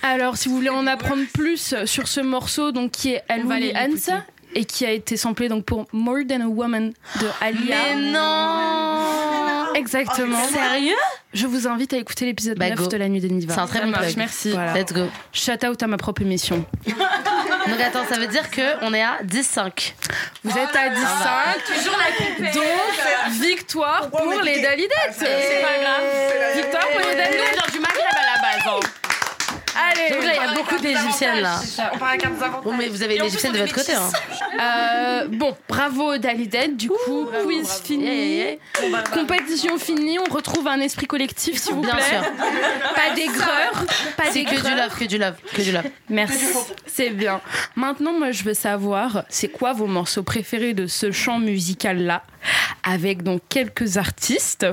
Alors 0.03 0.37
si 0.37 0.49
vous 0.49 0.57
voulez 0.57 0.71
en 0.71 0.87
apprendre 0.87 1.23
plus 1.35 1.75
sur 1.85 2.09
ce 2.09 2.21
morceau 2.21 2.73
donc 2.73 2.93
qui 2.93 3.13
est 3.15 3.23
aller 3.29 3.73
Ansa, 3.77 4.25
et 4.55 4.65
qui 4.65 4.85
a 4.87 4.91
été 4.91 5.17
samplé 5.17 5.49
donc 5.49 5.65
pour 5.65 5.87
More 5.93 6.19
Than 6.29 6.41
a 6.43 6.47
Woman 6.47 6.93
de 7.21 7.27
Alia. 7.41 7.77
Mais 7.95 7.95
non 8.13 9.75
Exactement. 9.75 10.45
Sérieux? 10.49 10.97
Je 11.33 11.47
vous 11.47 11.69
invite 11.69 11.93
à 11.93 11.97
écouter 11.97 12.25
l'épisode 12.27 12.59
Bah, 12.59 12.71
9 12.71 12.79
go. 12.79 12.87
de 12.89 12.97
La 12.97 13.09
Nuit 13.09 13.21
des 13.21 13.29
Niva. 13.29 13.55
C'est 13.55 13.61
un 13.61 13.67
très 13.67 13.81
bon 13.83 13.93
plug. 13.93 14.17
Merci. 14.17 14.53
Let's 14.75 14.93
go. 14.93 15.07
Shout 15.33 15.65
out 15.65 15.83
à 15.83 15.87
ma 15.87 15.97
propre 15.97 16.23
émission. 16.23 16.65
Donc 16.87 17.81
attends, 17.81 18.05
ça 18.09 18.19
veut 18.19 18.27
dire 18.27 18.51
qu'on 18.51 18.93
est 18.95 19.03
à 19.03 19.19
10-5. 19.25 19.93
Vous 20.43 20.51
êtes 20.59 20.75
à 20.77 20.89
10 20.89 21.01
Toujours 21.77 21.97
la 21.99 22.51
Donc, 22.53 22.65
victoire 23.41 24.09
on 24.13 24.19
pour 24.31 24.41
les 24.43 24.61
Dalidettes. 24.61 24.91
C'est 25.13 25.63
pas 25.63 25.79
grave. 25.81 26.57
Victoire 26.57 26.87
pour 26.89 27.01
les 27.01 27.17
Dalidettes. 27.17 27.57
Genre 27.57 27.71
du 27.73 27.79
Maghreb 27.81 28.05
à 28.11 28.35
la 28.35 28.43
base. 28.81 28.91
Allez, 29.77 30.15
Donc 30.15 30.25
là, 30.25 30.33
il 30.35 30.43
y 30.43 30.49
a 30.51 30.55
beaucoup 30.55 30.79
d'égyptiennes 30.79 31.41
là. 31.41 31.61
On 31.93 31.99
parle 31.99 32.11
avec 32.11 32.27
un 32.27 32.31
des 32.31 32.43
avantages. 32.43 32.65
Bon, 32.65 32.77
mais 32.77 32.89
vous 32.89 33.03
avez 33.03 33.17
une 33.17 33.25
égyptienne 33.25 33.53
de 33.53 33.59
votre 33.59 33.75
côté. 33.75 33.93
Hein. 33.95 34.11
Euh, 34.61 35.29
bon, 35.29 35.57
bravo 35.69 36.19
Dalidettes. 36.19 36.77
Du 36.77 36.89
coup, 36.89 37.29
quiz 37.45 37.81
fini. 37.85 38.05
Yeah, 38.05 38.57
yeah, 38.83 39.03
Compétition 39.13 39.79
finie. 39.79 40.19
On 40.19 40.33
retrouve 40.33 40.67
un 40.69 40.81
esprit 40.81 41.07
collectif, 41.07 41.59
s'il 41.61 41.75
vous 41.75 41.83
Bien 41.83 41.95
plaît. 41.95 42.05
sûr. 42.05 42.23
Pas 42.95 43.15
d'aigreur. 43.15 43.85
Pas 44.17 44.25
C'est 44.33 44.45
que 44.45 44.57
du 44.57 44.77
love, 44.77 44.99
que 44.99 45.05
du 45.05 45.19
love, 45.19 45.35
que 45.55 45.63
du 45.63 45.73
love. 45.73 45.85
Merci. 46.09 46.47
C'est 46.87 47.11
bien. 47.11 47.41
Maintenant, 47.77 48.13
moi, 48.13 48.33
je 48.33 48.43
veux 48.43 48.55
savoir, 48.55 49.25
c'est 49.29 49.49
quoi 49.49 49.73
vos 49.73 49.87
morceaux 49.87 50.23
préférés 50.23 50.75
de 50.75 50.87
ce 50.87 51.13
chant 51.13 51.39
musical-là, 51.39 52.23
avec 52.83 53.23
donc 53.23 53.41
quelques 53.49 53.97
artistes. 53.97 54.67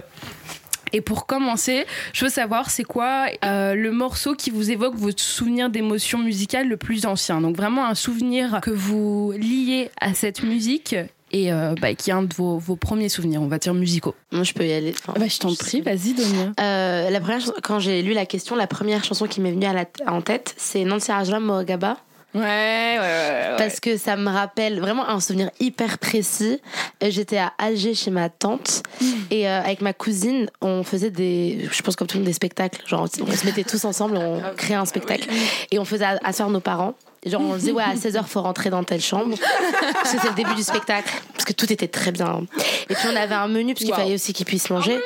Et 0.93 1.01
pour 1.01 1.25
commencer, 1.25 1.85
je 2.13 2.25
veux 2.25 2.31
savoir, 2.31 2.69
c'est 2.69 2.83
quoi 2.83 3.27
euh, 3.43 3.73
le 3.73 3.91
morceau 3.91 4.35
qui 4.35 4.49
vous 4.49 4.71
évoque 4.71 4.95
votre 4.95 5.21
souvenir 5.21 5.69
d'émotion 5.69 6.19
musicale 6.19 6.67
le 6.67 6.77
plus 6.77 7.05
ancien? 7.05 7.41
Donc 7.41 7.55
vraiment 7.55 7.85
un 7.85 7.95
souvenir 7.95 8.59
que 8.61 8.71
vous 8.71 9.33
liez 9.37 9.89
à 9.99 10.13
cette 10.13 10.43
musique 10.43 10.95
et 11.31 11.51
euh, 11.51 11.75
bah, 11.81 11.93
qui 11.93 12.09
est 12.09 12.13
un 12.13 12.23
de 12.23 12.33
vos, 12.33 12.57
vos 12.57 12.75
premiers 12.75 13.09
souvenirs, 13.09 13.41
on 13.41 13.47
va 13.47 13.57
dire 13.57 13.73
musicaux. 13.73 14.15
Moi, 14.31 14.43
je 14.43 14.53
peux 14.53 14.65
y 14.65 14.71
aller. 14.71 14.93
Enfin, 14.97 15.13
Bah, 15.19 15.27
je 15.27 15.37
t'en 15.39 15.53
prie, 15.53 15.81
vas-y, 15.81 16.13
Donia. 16.13 16.51
Euh, 16.59 17.09
la 17.09 17.19
première, 17.19 17.41
quand 17.63 17.79
j'ai 17.79 18.01
lu 18.01 18.13
la 18.13 18.25
question, 18.25 18.55
la 18.55 18.67
première 18.67 19.03
chanson 19.03 19.27
qui 19.27 19.41
m'est 19.41 19.51
venue 19.51 19.65
à 19.65 19.73
la 19.73 19.85
en 20.07 20.21
tête, 20.21 20.53
c'est 20.57 20.85
Nancy 20.85 21.11
Arjula 21.11 21.39
Morgaba. 21.39 21.97
Ouais, 22.33 22.41
ouais, 22.41 22.99
ouais. 22.99 23.49
ouais. 23.51 23.55
Parce 23.57 23.79
que 23.79 23.97
ça 23.97 24.15
me 24.15 24.29
rappelle 24.29 24.79
vraiment 24.79 25.07
un 25.07 25.19
souvenir 25.19 25.49
hyper 25.59 25.97
précis. 25.97 26.61
J'étais 27.01 27.37
à 27.37 27.53
Alger 27.57 27.93
chez 27.93 28.11
ma 28.11 28.29
tante 28.29 28.83
et 29.31 29.47
euh, 29.47 29.61
avec 29.61 29.81
ma 29.81 29.93
cousine, 29.93 30.49
on 30.61 30.83
faisait 30.83 31.09
des, 31.09 31.67
je 31.71 31.81
pense 31.81 31.95
comme 31.95 32.07
tout 32.07 32.17
le 32.17 32.21
monde, 32.21 32.27
des 32.27 32.33
spectacles. 32.33 32.81
Genre, 32.85 33.07
on 33.21 33.31
se 33.31 33.45
mettait 33.45 33.63
tous 33.63 33.85
ensemble, 33.85 34.17
on 34.17 34.41
créait 34.55 34.75
un 34.75 34.85
spectacle 34.85 35.29
et 35.71 35.79
on 35.79 35.85
faisait 35.85 36.05
asseoir 36.23 36.49
nos 36.49 36.59
parents. 36.59 36.95
Genre, 37.29 37.41
on 37.41 37.55
disait, 37.55 37.71
ouais, 37.71 37.83
à 37.83 37.93
16h, 37.95 38.23
faut 38.25 38.41
rentrer 38.41 38.69
dans 38.69 38.83
telle 38.83 39.01
chambre. 39.01 39.35
Parce 39.93 40.13
que 40.13 40.21
c'est 40.21 40.29
le 40.29 40.35
début 40.35 40.53
du 40.55 40.63
spectacle. 40.63 41.11
Parce 41.33 41.45
que 41.45 41.53
tout 41.53 41.71
était 41.71 41.87
très 41.87 42.11
bien. 42.11 42.41
Et 42.89 42.95
puis, 42.95 43.07
on 43.11 43.15
avait 43.15 43.35
un 43.35 43.47
menu, 43.47 43.73
parce 43.73 43.83
qu'il 43.85 43.91
Wow. 43.93 43.99
fallait 43.99 44.13
aussi 44.15 44.33
qu'ils 44.33 44.45
puissent 44.45 44.69
manger. 44.69 44.99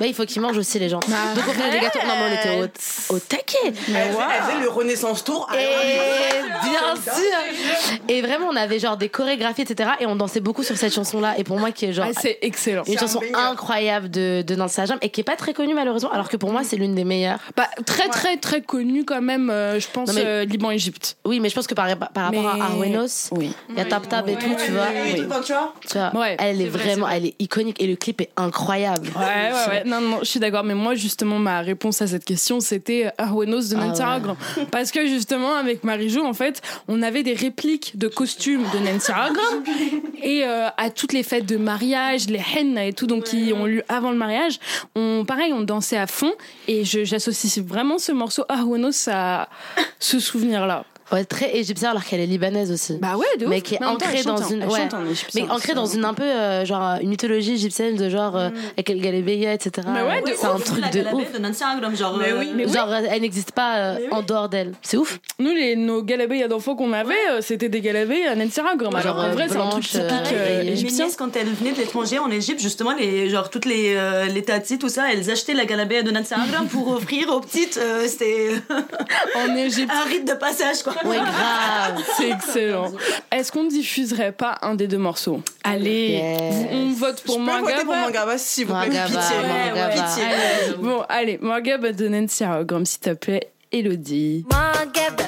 Bah, 0.00 0.06
il 0.06 0.14
faut 0.14 0.24
qu'ils 0.24 0.42
mangent 0.42 0.58
aussi, 0.58 0.78
les 0.78 0.88
gens. 0.88 1.00
Donc, 1.00 1.44
on 1.48 1.52
faisait 1.52 1.70
des 1.70 1.80
gâteaux. 1.80 1.98
Non, 2.06 2.14
mais 2.18 2.30
on 2.30 2.40
était 2.40 2.72
au, 3.10 3.14
au 3.14 3.18
taquet. 3.18 3.56
Elle 3.64 3.74
faisait- 3.74 3.94
elle 3.96 4.42
faisait 4.44 4.60
le 4.62 4.68
Renaissance 4.68 5.24
Tour. 5.24 5.48
Et 5.54 6.68
bien 6.68 6.94
sûr. 7.14 8.02
Et 8.08 8.22
vraiment, 8.22 8.48
on 8.50 8.56
avait 8.56 8.78
genre 8.78 8.96
des 8.96 9.08
chorégraphies, 9.08 9.62
etc. 9.62 9.90
Et 10.00 10.06
on 10.06 10.16
dansait 10.16 10.40
beaucoup 10.40 10.62
sur 10.62 10.76
cette 10.76 10.92
chanson-là. 10.94 11.34
Et 11.38 11.44
pour 11.44 11.58
moi, 11.58 11.70
qui 11.72 11.86
est 11.86 11.92
genre 11.92 12.06
Ah, 12.14 12.18
c'est 12.20 12.38
excellent. 12.42 12.82
une 12.86 12.98
chanson 12.98 13.20
incroyable 13.34 14.10
de, 14.10 14.42
de 14.46 14.54
Nancy 14.54 14.80
Ajam 14.80 14.98
et 15.02 15.10
qui 15.10 15.20
est 15.20 15.24
pas 15.24 15.36
très 15.36 15.52
connue 15.54 15.74
malheureusement, 15.74 16.10
alors 16.12 16.28
que 16.28 16.36
pour 16.36 16.50
moi, 16.52 16.62
c'est 16.64 16.76
l'une 16.76 16.94
des 16.94 17.04
meilleures. 17.04 17.38
Bah, 17.56 17.68
très, 17.86 18.08
très, 18.08 18.36
très 18.36 18.62
connu 18.62 19.04
quand 19.04 19.22
même, 19.22 19.50
euh, 19.50 19.78
je 19.80 19.86
pense, 19.92 20.12
mais- 20.14 20.24
euh, 20.24 20.44
Liban-Égypte. 20.44 21.16
Oui, 21.24 21.40
mais 21.42 21.48
je 21.48 21.54
pense 21.54 21.66
que 21.66 21.74
par, 21.74 21.86
par 21.96 22.24
rapport 22.26 22.46
à 22.46 22.64
Arwenos, 22.64 23.28
Oui. 23.32 23.52
il 23.68 23.76
y 23.76 23.80
a 23.80 23.84
Tap 23.84 24.08
Tap 24.08 24.26
et 24.28 24.36
tout, 24.36 24.54
tu 24.64 24.72
vois. 24.72 24.86
Tu 25.88 25.98
Ouais, 26.18 26.36
elle 26.38 26.60
est, 26.60 26.66
vrai, 26.68 26.84
vraiment, 26.84 27.06
vrai. 27.06 27.16
elle 27.18 27.26
est 27.26 27.34
iconique 27.38 27.80
et 27.82 27.86
le 27.86 27.96
clip 27.96 28.20
est 28.20 28.30
incroyable. 28.36 29.08
Ouais, 29.16 29.24
ouais, 29.24 29.68
ouais. 29.68 29.82
Non, 29.84 30.00
non, 30.00 30.18
je 30.20 30.26
suis 30.26 30.40
d'accord. 30.40 30.64
Mais 30.64 30.74
moi, 30.74 30.94
justement, 30.94 31.38
ma 31.38 31.60
réponse 31.60 32.00
à 32.02 32.06
cette 32.06 32.24
question, 32.24 32.60
c'était 32.60 33.10
Arwenos 33.18 33.68
de 33.68 33.76
Ah 33.76 33.84
Nancy 33.86 34.00
ouais. 34.00 34.06
Aragran. 34.06 34.36
Parce 34.70 34.90
que, 34.90 35.06
justement, 35.06 35.54
avec 35.54 35.84
Marie-Jo, 35.84 36.24
en 36.24 36.32
fait, 36.34 36.62
on 36.88 37.02
avait 37.02 37.22
des 37.22 37.34
répliques 37.34 37.98
de 37.98 38.08
costumes 38.08 38.64
de 38.72 38.78
Nancy 38.78 39.10
Aragran. 39.10 39.42
et 40.22 40.44
euh, 40.44 40.68
à 40.76 40.90
toutes 40.90 41.12
les 41.12 41.22
fêtes 41.22 41.46
de 41.46 41.56
mariage, 41.56 42.28
les 42.28 42.40
henna 42.56 42.86
et 42.86 42.92
tout, 42.92 43.06
donc 43.06 43.24
qui 43.24 43.52
ont 43.54 43.64
lieu 43.66 43.82
avant 43.88 44.10
le 44.10 44.16
mariage, 44.16 44.58
on, 44.94 45.24
pareil, 45.26 45.52
on 45.52 45.62
dansait 45.62 45.96
à 45.98 46.06
fond. 46.06 46.32
Et 46.68 46.84
j'associe 46.84 47.58
vraiment 47.64 47.98
ce 47.98 48.12
morceau 48.12 48.44
Arwenos 48.48 49.08
à 49.10 49.48
ce 49.98 50.18
souvenir-là. 50.20 50.84
Ouais, 51.12 51.24
très 51.24 51.54
égyptienne 51.56 51.90
alors 51.90 52.04
qu'elle 52.04 52.20
est 52.20 52.26
libanaise 52.26 52.72
aussi. 52.72 52.94
Bah 53.00 53.16
ouais, 53.16 53.26
de 53.38 53.44
ouf. 53.44 53.50
mais 53.50 53.60
qui 53.60 53.74
est 53.74 53.80
Mais 53.80 53.86
temps, 53.86 53.92
ancrée 53.94 54.08
elle 54.18 54.22
chante 54.22 54.40
dans 54.40 54.48
une 54.48 54.64
ouais. 54.64 54.88
mais 55.34 55.42
ancrée 55.50 55.74
dans 55.74 56.04
un 56.04 56.14
peu 56.14 56.22
euh, 56.22 56.64
genre 56.64 56.96
une 57.00 57.08
mythologie 57.10 57.52
égyptienne 57.54 57.96
de 57.96 58.08
genre 58.08 58.36
euh, 58.36 58.48
avec 58.72 58.88
El 58.90 59.00
Galebeya 59.00 59.52
etc 59.54 59.86
Mais 59.92 60.02
ouais, 60.02 60.22
de 60.22 60.32
c'est 60.36 60.46
un 60.46 60.58
truc 60.58 60.80
la 60.80 60.88
de 60.88 61.00
ouf 61.14 61.32
de 61.32 61.38
Nancy 61.38 61.64
genre. 61.94 62.16
Mais 62.18 62.32
euh, 62.32 62.38
oui. 62.40 62.52
Mais 62.54 62.66
oui. 62.66 62.72
genre 62.72 62.92
elle 62.92 63.20
n'existe 63.22 63.52
pas 63.52 63.76
euh, 63.76 63.98
en 64.10 64.22
dehors 64.22 64.48
d'elle 64.48 64.72
c'est 64.82 64.96
ouf 64.96 65.18
Nous, 65.38 65.52
les, 65.52 65.76
nos 65.76 66.02
galabés 66.02 66.46
d'enfants 66.48 66.74
qu'on 66.76 66.92
avait, 66.92 67.14
c'était 67.40 67.68
des 67.68 67.80
galabés 67.80 68.26
à 68.26 68.34
Nancy. 68.34 68.60
Genre, 68.80 68.94
Alors, 68.96 69.18
en 69.18 69.30
vrai, 69.32 69.46
c'est 69.48 69.56
un 69.56 69.68
truc 69.68 69.82
typique 69.84 70.32
égyptien. 70.66 71.06
quand 71.16 71.36
elles 71.36 71.48
venaient 71.48 71.72
de 71.72 71.78
l'étranger 71.78 72.18
en 72.18 72.30
Égypte, 72.30 72.60
justement, 72.60 72.92
les, 72.92 73.28
genre 73.30 73.50
toutes 73.50 73.64
les, 73.64 73.94
euh, 73.96 74.26
les 74.26 74.42
tatis, 74.42 74.78
tout 74.78 74.88
ça, 74.88 75.12
elles 75.12 75.30
achetaient 75.30 75.54
la 75.54 75.64
galabée 75.64 76.02
de 76.02 76.10
Nancy 76.10 76.34
Argram 76.34 76.66
pour 76.68 76.88
offrir 76.96 77.30
aux 77.30 77.40
petites. 77.40 77.76
euh, 77.78 78.06
C'était 78.06 78.50
En 79.36 79.56
Égypte. 79.56 79.90
un 79.92 80.08
rite 80.08 80.26
de 80.28 80.34
passage, 80.34 80.82
quoi. 80.82 80.94
Ouais, 81.04 81.18
grave. 81.18 82.02
C'est 82.16 82.30
excellent. 82.30 82.92
Est-ce 83.30 83.52
qu'on 83.52 83.64
ne 83.64 83.70
diffuserait 83.70 84.32
pas 84.32 84.58
un 84.62 84.74
des 84.74 84.86
deux 84.86 84.98
morceaux? 84.98 85.40
Allez, 85.64 86.22
on 86.72 86.92
vote 86.92 87.22
pour 87.22 87.36
Je 87.36 87.40
Mangaba. 87.40 87.58
Je 87.58 87.72
voter 87.72 87.84
pour 87.84 87.94
Mangaba, 87.96 88.38
s'il 88.38 88.66
vous 88.66 88.74
pitié. 88.74 89.00
Mangaba. 89.00 89.88
pitié. 89.88 90.24
Allez. 90.24 90.76
Bon, 90.78 91.02
allez, 91.08 91.38
Mangaba 91.40 91.92
de 91.92 92.08
Nancy 92.08 92.44
Rogram, 92.44 92.84
s'il 92.84 93.00
te 93.00 93.14
plaît. 93.14 93.52
Elodie. 93.72 94.44
Mangaba, 94.50 95.24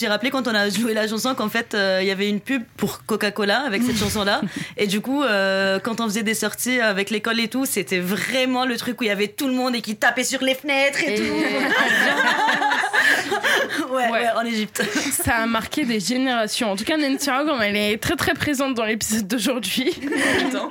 suis 0.00 0.08
rappelé 0.08 0.30
quand 0.30 0.48
on 0.48 0.54
a 0.54 0.70
joué 0.70 0.94
la 0.94 1.06
chanson 1.06 1.34
qu'en 1.34 1.50
fait, 1.50 1.74
euh, 1.74 1.98
il 2.00 2.08
y 2.08 2.10
avait 2.10 2.28
une 2.28 2.40
pub 2.40 2.62
pour 2.76 3.04
Coca-Cola 3.04 3.60
avec 3.66 3.82
cette 3.82 3.96
chanson-là. 3.98 4.40
Et 4.76 4.86
du 4.86 5.00
coup, 5.00 5.22
euh, 5.22 5.78
quand 5.78 6.00
on 6.00 6.04
faisait 6.04 6.22
des 6.22 6.34
sorties 6.34 6.80
avec 6.80 7.10
l'école 7.10 7.38
et 7.38 7.48
tout, 7.48 7.66
c'était 7.66 7.98
vraiment 7.98 8.64
le 8.64 8.76
truc 8.76 9.00
où 9.00 9.04
il 9.04 9.08
y 9.08 9.10
avait 9.10 9.28
tout 9.28 9.46
le 9.46 9.52
monde 9.52 9.74
et 9.74 9.82
qui 9.82 9.96
tapait 9.96 10.24
sur 10.24 10.42
les 10.42 10.54
fenêtres 10.54 11.00
et, 11.06 11.16
tout. 11.16 11.22
ouais, 13.92 14.10
ouais, 14.10 14.26
en 14.36 14.44
Égypte. 14.44 14.82
Ça 15.22 15.36
a 15.36 15.46
marqué 15.46 15.84
des 15.84 16.00
générations. 16.00 16.70
En 16.70 16.76
tout 16.76 16.84
cas, 16.84 16.96
Nancy 16.96 17.30
Hogan, 17.30 17.60
elle 17.62 17.76
est 17.76 18.00
très 18.00 18.16
très 18.16 18.32
présente 18.32 18.74
dans 18.74 18.84
l'épisode 18.84 19.26
d'aujourd'hui. 19.26 19.92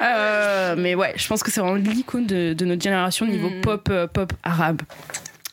Euh, 0.02 0.76
mais 0.78 0.96
ouais, 0.96 1.14
je 1.16 1.28
pense 1.28 1.44
que 1.44 1.52
c'est 1.52 1.62
vraiment 1.62 1.76
l'icône 1.76 2.26
de, 2.26 2.54
de 2.54 2.66
notre 2.66 2.82
génération 2.82 3.26
niveau 3.26 3.50
pop, 3.62 3.88
euh, 3.92 4.08
pop 4.08 4.34
arabe. 4.44 4.82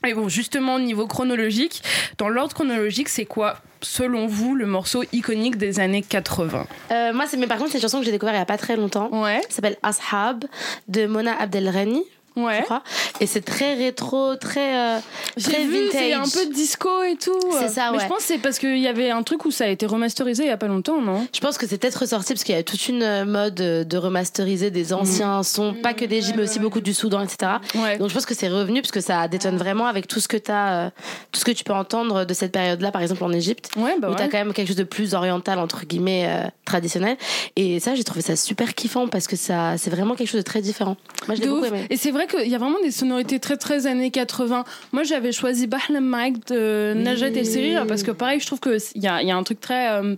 Et 0.07 0.15
bon, 0.15 0.29
justement, 0.29 0.79
niveau 0.79 1.07
chronologique, 1.07 1.83
dans 2.19 2.29
l'ordre 2.29 2.55
chronologique, 2.55 3.09
c'est 3.09 3.25
quoi, 3.25 3.57
selon 3.81 4.27
vous, 4.27 4.55
le 4.55 4.67
morceau 4.67 5.05
iconique 5.13 5.57
des 5.57 5.81
années 5.81 6.03
80 6.03 6.67
Euh, 6.91 7.13
moi, 7.13 7.25
c'est 7.29 7.37
mais 7.37 7.47
par 7.47 7.59
contre, 7.59 7.73
c'est 7.73 7.79
une 7.79 7.83
chanson 7.83 7.99
que 7.99 8.05
j'ai 8.05 8.13
découvert 8.13 8.35
il 8.35 8.39
y 8.39 8.41
a 8.41 8.47
pas 8.47 8.59
très 8.59 8.77
longtemps. 8.77 9.09
Ouais. 9.23 9.41
S'appelle 9.49 9.77
Ashab 9.83 10.45
de 10.89 11.07
Mona 11.07 11.37
Abdelrani. 11.39 12.05
Ouais. 12.37 12.59
Je 12.61 12.65
crois. 12.65 12.83
Et 13.21 13.27
c'est 13.27 13.41
très 13.41 13.75
rétro, 13.75 14.37
très, 14.37 14.77
euh, 14.77 14.99
très 15.43 15.65
vu, 15.65 15.87
vintage. 15.87 15.93
c'est 15.93 16.13
un 16.13 16.23
peu 16.45 16.53
disco 16.53 17.03
et 17.03 17.17
tout. 17.17 17.33
C'est 17.59 17.69
ça, 17.69 17.91
Mais 17.91 17.99
ouais. 17.99 18.05
je 18.05 18.09
pense 18.09 18.19
que 18.19 18.25
c'est 18.25 18.39
parce 18.39 18.59
qu'il 18.59 18.79
y 18.79 18.87
avait 18.89 19.11
un 19.11 19.23
truc 19.23 19.45
où 19.45 19.51
ça 19.51 19.65
a 19.65 19.69
été 19.69 19.87
remasterisé 19.87 20.45
il 20.45 20.49
y 20.49 20.53
a 20.53 20.57
pas 20.57 20.67
longtemps, 20.69 21.01
non? 21.01 21.27
Je 21.35 21.41
pense 21.41 21.57
que 21.59 21.67
c'est 21.67 21.79
peut-être 21.79 21.97
ressorti 22.01 22.35
parce 22.35 22.45
qu'il 22.45 22.55
y 22.55 22.59
a 22.59 22.63
toute 22.63 22.89
une 22.89 23.03
euh, 23.03 23.25
mode 23.25 23.61
euh, 23.61 23.85
de 23.85 23.97
remasteriser 23.97 24.71
des 24.71 24.93
anciens 24.93 25.43
sons, 25.43 25.75
pas 25.83 25.95
que 25.95 26.05
d'Égypte, 26.05 26.37
mais 26.37 26.43
aussi 26.45 26.59
beaucoup 26.59 26.81
du 26.81 26.93
Soudan, 26.95 27.23
etc. 27.23 27.53
Ouais. 27.75 27.97
Donc 27.99 28.09
je 28.11 28.15
pense 28.15 28.27
que 28.27 28.35
c'est 28.35 28.49
revenu 28.49 28.83
parce 28.83 28.93
que 28.93 29.01
ça 29.01 29.27
détonne 29.29 29.57
vraiment 29.57 29.87
avec 29.87 30.07
tout 30.07 30.21
ce 30.21 30.29
que 30.29 30.37
t'as, 30.37 30.87
euh, 30.87 30.91
tout 31.33 31.41
ce 31.41 31.45
que 31.45 31.53
tu 31.53 31.65
peux 31.65 31.73
entendre 31.73 32.25
de 32.25 32.35
cette 32.35 32.53
période-là, 32.53 32.91
par 32.93 33.03
exemple 33.03 33.25
en 33.25 33.33
Égypte, 33.33 33.71
Ouais, 33.77 33.97
bah 33.99 34.09
où 34.09 34.11
ouais. 34.13 34.17
t'as 34.19 34.29
quand 34.29 34.39
même 34.39 34.53
quelque 34.53 34.69
chose 34.69 34.77
de 34.77 34.85
plus 34.85 35.15
oriental 35.15 35.59
entre 35.59 35.87
guillemets 35.87 36.27
euh, 36.29 36.49
traditionnel. 36.65 37.17
Et 37.57 37.81
ça, 37.81 37.95
j'ai 37.95 38.05
trouvé 38.05 38.21
ça 38.21 38.37
super 38.37 38.75
kiffant 38.75 39.09
parce 39.09 39.27
que 39.27 39.37
ça, 39.37 39.75
c'est 39.79 39.91
vraiment 39.91 40.15
quelque 40.15 40.29
chose 40.29 40.41
de 40.41 40.45
très 40.47 40.61
différent. 40.61 40.97
Moi, 41.27 41.37
je 41.37 41.41
l'ai 41.43 41.49
beaucoup 41.49 41.65
aimé. 41.65 41.87
Et 41.91 41.97
c'est 41.97 42.11
vrai 42.11 42.26
qu'il 42.27 42.49
y 42.49 42.55
a 42.55 42.59
vraiment 42.59 42.81
des 42.83 42.91
sonorités 42.91 43.39
très 43.41 43.57
très 43.57 43.87
années 43.87 44.11
80. 44.11 44.65
Moi 44.93 45.03
j'avais 45.03 45.33
choisi 45.33 45.67
Bahlam 45.67 46.05
Mike 46.05 46.49
de 46.49 46.95
Najat 46.95 47.29
El 47.29 47.47
Serir 47.47 47.87
parce 47.87 48.03
que 48.03 48.11
pareil, 48.11 48.41
je 48.41 48.47
trouve 48.47 48.61
qu'il 48.61 49.03
y 49.03 49.07
a, 49.07 49.23
il 49.23 49.29
y 49.29 49.31
a 49.31 49.37
un 49.37 49.43
truc 49.43 49.61
très. 49.61 49.91
euh, 49.93 50.15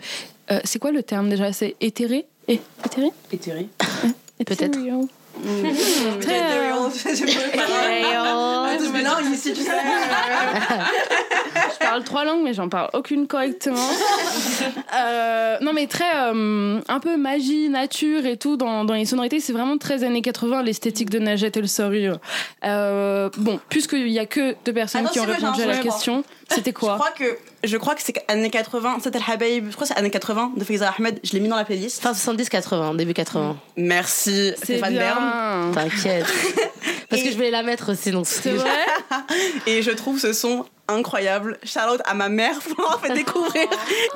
euh, 0.50 0.60
c'est 0.64 0.78
quoi 0.78 0.92
le 0.92 1.02
terme 1.02 1.28
déjà? 1.28 1.52
C'est 1.52 1.76
éthéré? 1.80 2.26
Eh, 2.48 2.60
Éthéré? 2.84 3.08
Éthéré. 3.32 3.68
Peut-être. 4.46 4.78
Tu 8.78 8.92
mélanges 8.92 9.26
ici, 9.32 9.52
tu 9.52 9.62
sais. 9.62 9.70
je 11.72 11.78
parle 11.78 12.04
trois 12.04 12.24
langues, 12.24 12.42
mais 12.42 12.54
j'en 12.54 12.68
parle 12.68 12.90
aucune 12.92 13.26
correctement. 13.26 13.76
Euh, 14.94 15.58
non, 15.60 15.72
mais 15.74 15.86
très 15.86 16.10
euh, 16.16 16.80
un 16.88 17.00
peu 17.00 17.16
magie, 17.16 17.68
nature 17.68 18.24
et 18.24 18.36
tout 18.36 18.56
dans, 18.56 18.84
dans 18.84 18.94
les 18.94 19.04
sonorités. 19.04 19.38
C'est 19.38 19.52
vraiment 19.52 19.76
très 19.76 20.02
années 20.02 20.22
80, 20.22 20.62
l'esthétique 20.62 21.10
de 21.10 21.18
Najat 21.18 21.50
El 21.54 21.68
Sarir. 21.68 22.18
Euh, 22.64 23.28
bon, 23.36 23.60
puisqu'il 23.68 24.08
y 24.08 24.18
a 24.18 24.26
que 24.26 24.56
deux 24.64 24.72
personnes 24.72 25.04
Attends, 25.04 25.12
qui 25.12 25.20
ont 25.20 25.24
répondu 25.24 25.62
à 25.62 25.66
la 25.66 25.76
question, 25.76 26.24
c'était 26.48 26.70
Je 26.70 26.74
quoi 26.74 26.94
crois 26.94 27.10
que 27.10 27.38
je 27.64 27.76
crois 27.76 27.94
que 27.94 28.02
c'est 28.02 28.14
années 28.28 28.50
80. 28.50 28.98
C'était 29.02 29.18
le 29.18 29.32
Habaib. 29.32 29.66
Je 29.68 29.74
crois 29.74 29.86
que 29.86 29.92
c'est 29.92 29.98
années 29.98 30.10
80 30.10 30.52
de 30.56 30.64
Faiza 30.64 30.94
Ahmed. 30.96 31.18
Je 31.24 31.32
l'ai 31.32 31.40
mis 31.40 31.48
dans 31.48 31.56
la 31.56 31.64
playlist. 31.64 32.00
Fin 32.00 32.12
70-80, 32.12 32.96
début 32.96 33.14
80. 33.14 33.56
Merci 33.76 34.52
C'est 34.56 34.64
Stéphane 34.64 34.94
Bern. 34.94 35.27
Bien. 35.30 35.70
T'inquiète. 35.74 36.26
Parce 37.10 37.22
que 37.22 37.30
je 37.30 37.34
voulais 37.36 37.50
la 37.50 37.62
mettre 37.62 37.92
aussi, 37.92 38.10
donc 38.10 38.26
C'est 38.26 38.50
vrai 38.52 38.68
Et 39.66 39.82
je 39.82 39.90
trouve 39.90 40.18
ce 40.18 40.32
son 40.32 40.66
incroyable. 40.88 41.58
Out 41.64 42.00
à 42.06 42.14
ma 42.14 42.28
mère 42.28 42.58
pour 42.60 42.76
l'avoir 42.82 43.00
fait 43.00 43.12
découvrir 43.14 43.66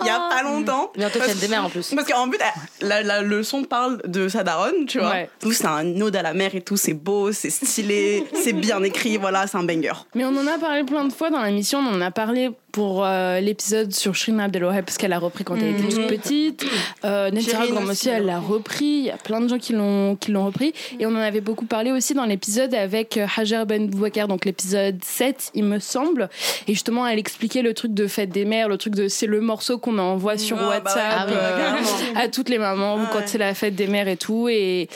il 0.01 0.07
y 0.07 0.11
a 0.11 0.29
pas 0.31 0.43
longtemps. 0.43 0.91
Bientôt 0.97 1.19
Parce- 1.19 1.33
fête 1.33 1.41
des 1.41 1.49
mères 1.49 1.65
en 1.65 1.71
plus. 1.71 1.95
Parce 1.95 2.07
qu'en 2.09 2.27
but, 2.27 2.41
elle- 2.81 2.89
la, 2.89 3.03
la- 3.03 3.23
le 3.23 3.43
son 3.43 3.65
parle 3.65 4.01
de 4.07 4.29
sa 4.29 4.43
daronne, 4.43 4.87
tu 4.87 4.99
vois. 4.99 5.11
Ouais. 5.11 5.31
Tout, 5.41 5.53
c'est 5.53 5.67
un 5.67 6.01
ode 6.01 6.17
à 6.17 6.23
la 6.23 6.35
mère 6.35 6.55
et 6.55 6.61
tout, 6.63 6.77
c'est 6.77 6.95
beau, 6.95 7.33
c'est 7.33 7.51
stylé, 7.51 8.25
c'est 8.35 8.53
bien 8.55 8.83
écrit, 8.83 9.17
voilà, 9.19 9.47
c'est 9.47 9.57
un 9.59 9.63
banger. 9.65 9.93
Mais 10.15 10.25
on 10.25 10.37
en 10.37 10.47
a 10.47 10.59
parlé 10.59 10.85
plein 10.85 11.05
de 11.05 11.13
fois 11.13 11.31
dans 11.31 11.43
l'émission. 11.43 11.79
On 11.81 11.95
en 11.95 12.01
a 12.01 12.11
parlé 12.11 12.51
pour 12.73 13.05
euh, 13.05 13.39
l'épisode 13.41 13.93
sur 13.93 14.15
Shirin 14.15 14.39
Abdelwaheb 14.39 14.85
parce 14.85 14.97
qu'elle 14.99 15.13
a 15.13 15.19
repris 15.19 15.45
quand 15.45 15.57
elle 15.57 15.75
était 15.79 15.89
toute 15.95 16.07
petite. 16.09 16.65
Euh, 17.05 17.31
Ragam 17.55 17.89
aussi, 17.89 18.09
elle 18.09 18.25
l'a 18.27 18.41
repris. 18.41 18.85
Il 18.85 19.05
y 19.05 19.11
a 19.11 19.17
plein 19.19 19.41
de 19.41 19.49
gens 19.49 19.59
qui 19.59 19.75
l'ont 19.75 20.17
qui 20.17 20.33
l'ont 20.33 20.47
repris. 20.47 20.73
Et 20.99 21.07
on 21.07 21.11
en 21.11 21.17
avait 21.17 21.41
beaucoup 21.43 21.67
parlé 21.67 21.93
aussi 21.93 22.15
dans 22.15 22.25
l'épisode 22.25 22.75
avec 22.75 23.17
euh, 23.17 23.27
Hajar 23.37 23.67
Ben 23.67 23.89
Boubacar, 23.89 24.27
donc 24.27 24.45
l'épisode 24.47 24.99
7, 25.05 25.51
il 25.55 25.65
me 25.65 25.79
semble. 25.79 26.29
Et 26.67 26.73
justement, 26.73 27.07
elle 27.07 27.19
expliquait 27.19 27.63
le 27.63 27.75
truc 27.75 27.93
de 27.95 28.07
fête 28.07 28.31
des 28.31 28.45
mères, 28.45 28.69
le 28.69 28.79
truc 28.79 28.95
de 28.95 29.09
c'est 29.09 29.27
le 29.27 29.41
morceau 29.41 29.79
qu'on 29.79 29.99
envoie 29.99 30.39
sur 30.39 30.57
Ah, 30.59 30.61
bah 30.61 30.69
ouais. 30.71 30.77
WhatsApp 30.77 31.13
Ah 31.19 31.27
oui, 31.29 31.35
euh, 31.37 32.21
à 32.21 32.29
toutes 32.29 32.49
les 32.49 32.59
mamans 32.59 32.99
Ah 33.01 33.11
quand 33.13 33.19
ouais. 33.19 33.25
c'est 33.27 33.39
la 33.39 33.55
fête 33.55 33.75
des 33.75 33.87
mères 33.87 34.09
et 34.09 34.17
tout. 34.17 34.49
Et, 34.49 34.89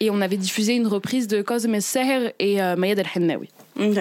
et 0.00 0.10
on 0.10 0.20
avait 0.20 0.36
diffusé 0.36 0.74
une 0.74 0.86
reprise 0.86 1.26
de 1.26 1.42
Cosme 1.42 1.80
Seher 1.80 2.32
et 2.38 2.62
euh, 2.62 2.76
Mayad 2.76 2.98
El 2.98 3.06
Hennaoui. 3.16 3.48
Ok. 3.78 3.96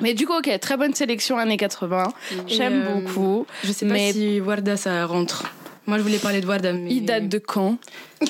Mais 0.00 0.14
du 0.14 0.26
coup, 0.26 0.34
ok, 0.34 0.50
très 0.60 0.76
bonne 0.76 0.94
sélection 0.94 1.38
années 1.38 1.56
80. 1.56 2.12
J'aime 2.46 2.84
euh, 2.86 2.94
beaucoup. 3.00 3.46
Je 3.64 3.72
sais 3.72 3.86
pas 3.86 3.92
Mais- 3.94 4.12
si 4.12 4.40
Warda 4.40 4.76
ça 4.76 5.04
rentre. 5.06 5.44
Moi 5.88 5.98
je 5.98 6.02
voulais 6.02 6.18
parler 6.18 6.40
de 6.40 6.46
Warda, 6.46 6.72
mais. 6.72 6.90
Il 6.90 7.04
date 7.04 7.28
de 7.28 7.38
quand 7.38 7.76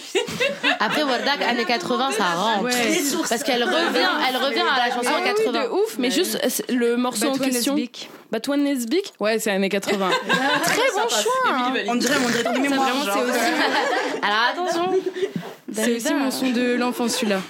Après 0.81 1.03
Wardak, 1.05 1.41
années 1.49 1.65
80, 1.65 2.11
ça 2.13 2.25
rentre. 2.35 2.65
Ouais. 2.65 2.73
Parce 3.29 3.43
qu'elle 3.43 3.65
revient, 3.65 4.09
elle 4.29 4.37
revient 4.37 4.61
à 4.61 4.89
la 4.89 4.95
chanson 4.95 5.09
Ah 5.11 5.19
en 5.21 5.23
oui, 5.23 5.29
80. 5.45 5.53
de 5.65 5.69
ouf, 5.71 5.97
mais 5.99 6.11
juste 6.11 6.39
le 6.69 6.97
morceau 6.97 7.29
en 7.31 7.39
question. 7.39 7.75
Lesbique. 7.75 8.11
Batouane 8.31 8.67
Ouais, 9.21 9.39
c'est 9.39 9.51
années 9.51 9.69
80. 9.69 10.11
Très 10.65 10.77
bon 10.95 11.09
choix. 11.09 11.33
hein. 11.49 11.73
On 11.89 11.95
dirait 11.95 12.19
mon 12.19 12.29
de 12.29 12.59
mémoire. 12.59 12.81
Vraiment, 12.89 13.05
c'est 13.05 13.23
aussi, 13.23 13.41
Alors 14.23 14.39
attention. 14.53 14.93
c'est 15.73 15.97
aussi 15.97 16.15
mon 16.15 16.31
son 16.31 16.51
de 16.51 16.75
l'enfance 16.75 17.15
celui-là. 17.17 17.41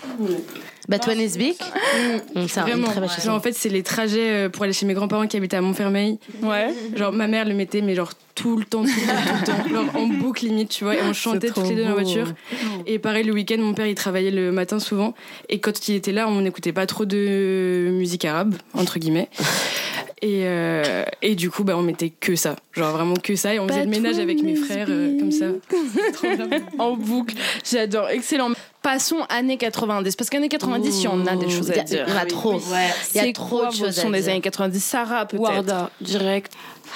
Bah, 0.88 0.98
toi, 0.98 1.14
Nesbic. 1.14 1.58
Mm, 1.60 2.38
une 2.40 2.46
Vraiment. 2.46 2.88
très 2.88 3.22
Genre, 3.24 3.34
en 3.34 3.40
fait, 3.40 3.52
c'est 3.52 3.68
les 3.68 3.82
trajets 3.82 4.30
euh, 4.30 4.48
pour 4.48 4.64
aller 4.64 4.72
chez 4.72 4.86
mes 4.86 4.94
grands-parents 4.94 5.26
qui 5.26 5.36
habitaient 5.36 5.56
à 5.56 5.60
Montfermeil. 5.60 6.18
Ouais. 6.42 6.68
Genre, 6.94 7.12
ma 7.12 7.26
mère 7.26 7.44
le 7.44 7.54
mettait, 7.54 7.80
mais 7.80 7.94
genre 7.94 8.12
tout 8.34 8.56
le 8.56 8.64
temps, 8.64 8.84
tout 8.84 8.88
le 8.88 9.06
temps, 9.06 9.22
tout 9.22 9.40
le 9.40 9.46
temps. 9.46 9.68
Genre, 9.74 9.96
en 9.96 10.06
boucle 10.06 10.44
limite, 10.44 10.68
tu 10.68 10.84
vois. 10.84 10.94
Et 10.94 11.02
on 11.02 11.12
chantait 11.12 11.50
toutes 11.50 11.68
les 11.68 11.74
deux 11.74 11.82
dans 11.84 11.96
la 11.96 12.02
voiture. 12.02 12.32
Et 12.86 12.98
pareil, 12.98 13.24
le 13.24 13.32
week-end, 13.32 13.58
mon 13.58 13.74
père, 13.74 13.86
il 13.86 13.94
travaillait 13.94 14.30
le 14.30 14.52
matin 14.52 14.78
souvent. 14.78 15.14
Et 15.48 15.58
quand 15.58 15.88
il 15.88 15.94
était 15.94 16.12
là, 16.12 16.28
on 16.28 16.40
n'écoutait 16.40 16.72
pas 16.72 16.86
trop 16.86 17.04
de 17.04 17.88
musique 17.92 18.24
arabe, 18.24 18.54
entre 18.74 18.98
guillemets. 18.98 19.28
Et, 20.22 20.42
euh, 20.44 21.04
et 21.20 21.34
du 21.34 21.50
coup, 21.50 21.62
bah, 21.62 21.76
on 21.76 21.82
mettait 21.82 22.08
que 22.08 22.36
ça. 22.36 22.56
Genre 22.72 22.90
vraiment 22.90 23.16
que 23.16 23.36
ça. 23.36 23.54
Et 23.54 23.58
on 23.58 23.68
faisait 23.68 23.84
le 23.84 23.90
ménage 23.90 24.18
avec 24.18 24.42
mes 24.42 24.56
frères, 24.56 24.86
euh, 24.88 25.18
comme 25.18 25.30
ça. 25.30 25.46
En 26.78 26.96
boucle. 26.96 27.34
J'adore. 27.70 28.08
Excellent. 28.08 28.50
Passons 28.86 29.26
années 29.28 29.56
90. 29.56 30.14
Parce 30.14 30.30
qu'années 30.30 30.48
90, 30.48 31.00
il 31.00 31.02
y 31.02 31.08
en 31.08 31.26
a 31.26 31.34
des 31.34 31.50
choses 31.50 31.72
à 31.72 31.82
dire. 31.82 32.04
Il 32.06 32.12
y 32.12 32.16
en 32.16 32.20
a 32.20 32.24
trop. 32.24 32.54
Il 32.54 32.60
y 32.60 32.90
C'est 33.02 33.28
a 33.30 33.32
trop 33.32 33.66
de 33.66 33.72
choses 33.72 33.98
à 33.98 34.02
sons 34.02 34.10
des 34.10 34.28
années 34.28 34.40
90 34.40 34.78
Sarah, 34.78 35.26
peut-être 35.26 35.42
Warda, 35.42 35.90
direct. 36.00 36.52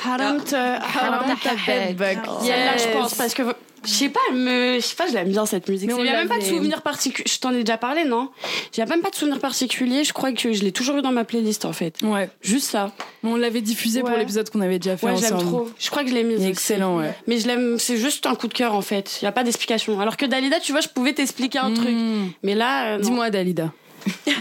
Haram 0.07 0.39
haram. 0.39 1.37
Celle-là, 1.43 2.77
je 2.77 2.93
pense, 2.97 3.15
parce 3.15 3.35
que 3.35 3.43
je 3.85 3.91
sais 3.91 4.09
pas, 4.09 4.21
me, 4.33 4.77
je 4.77 4.81
sais 4.81 4.97
pas, 4.97 5.07
je 5.09 5.15
l'aime 5.15 5.29
bien 5.29 5.47
cette 5.47 5.69
musique. 5.69 5.91
Il 5.99 6.05
y 6.05 6.09
a 6.09 6.13
même 6.13 6.29
pas 6.29 6.39
de 6.39 6.45
souvenir 6.45 6.83
particulier. 6.83 7.29
Je 7.29 7.39
t'en 7.39 7.53
ai 7.53 7.61
déjà 7.65 7.79
parlé, 7.79 8.05
non? 8.05 8.31
J'ai 8.73 8.85
même 8.85 9.03
pas 9.03 9.11
de 9.11 9.15
souvenir 9.15 9.39
particulier. 9.39 10.05
Je 10.05 10.13
crois 10.13 10.33
que 10.33 10.53
je 10.53 10.63
l'ai 10.63 10.73
toujours 10.73 10.97
eu 10.99 11.03
dans 11.03 11.13
ma 11.13 11.25
playlist 11.25 11.65
en 11.65 11.73
fait. 11.73 11.97
Ouais. 12.03 12.29
Juste 12.43 12.71
ça. 12.71 12.93
On 13.23 13.37
l'avait 13.37 13.61
diffusé 13.61 14.01
pour 14.01 14.11
l'épisode 14.11 14.51
qu'on 14.51 14.61
avait 14.61 14.79
déjà 14.79 14.97
fait 14.97 15.07
Ouais, 15.07 15.17
j'aime 15.17 15.39
trop. 15.39 15.69
Je 15.79 15.91
crois 15.91 16.03
que 16.05 16.11
je 16.11 16.15
l'ai 16.15 16.25
mise. 16.25 16.45
Excellent, 16.45 16.99
ouais. 16.99 17.15
Mais 17.27 17.39
je 17.39 17.47
l'aime, 17.47 17.79
c'est 17.79 17.97
juste 17.97 18.27
un 18.27 18.35
coup 18.35 18.49
de 18.49 18.55
cœur 18.55 18.75
en 18.75 18.83
fait. 18.83 19.19
Il 19.21 19.25
y 19.25 19.29
a 19.29 19.33
pas 19.33 19.45
d'explication. 19.45 20.01
Alors 20.01 20.17
que 20.17 20.27
Dalida, 20.27 20.61
tu 20.61 20.73
vois, 20.73 20.81
je 20.81 20.89
pouvais 20.89 21.13
t'expliquer 21.13 21.59
un 21.59 21.73
truc. 21.73 21.89
Mmh. 21.89 22.31
Mais 22.43 22.55
là, 22.55 22.95
euh. 22.95 22.99
Dis-moi, 22.99 23.31
Dalida. 23.31 23.73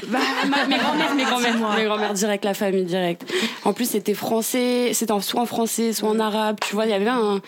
Bah, 0.07 0.19
ma- 0.49 0.65
mes 0.65 0.77
grand-mères, 0.77 1.13
mes 1.15 1.23
grand-mères, 1.23 1.75
mes 1.77 1.85
grand-mères 1.85 2.13
direct, 2.13 2.45
la 2.45 2.53
famille 2.53 2.83
direct. 2.85 3.31
En 3.63 3.73
plus, 3.73 3.89
c'était 3.91 4.13
français, 4.13 4.91
c'était 4.93 5.13
soit 5.21 5.41
en 5.41 5.45
français, 5.45 5.93
soit 5.93 6.09
en 6.09 6.19
arabe. 6.19 6.57
Tu 6.67 6.73
vois, 6.73 6.85
il 6.85 6.91
y 6.91 6.93
avait 6.93 7.07
un. 7.09 7.41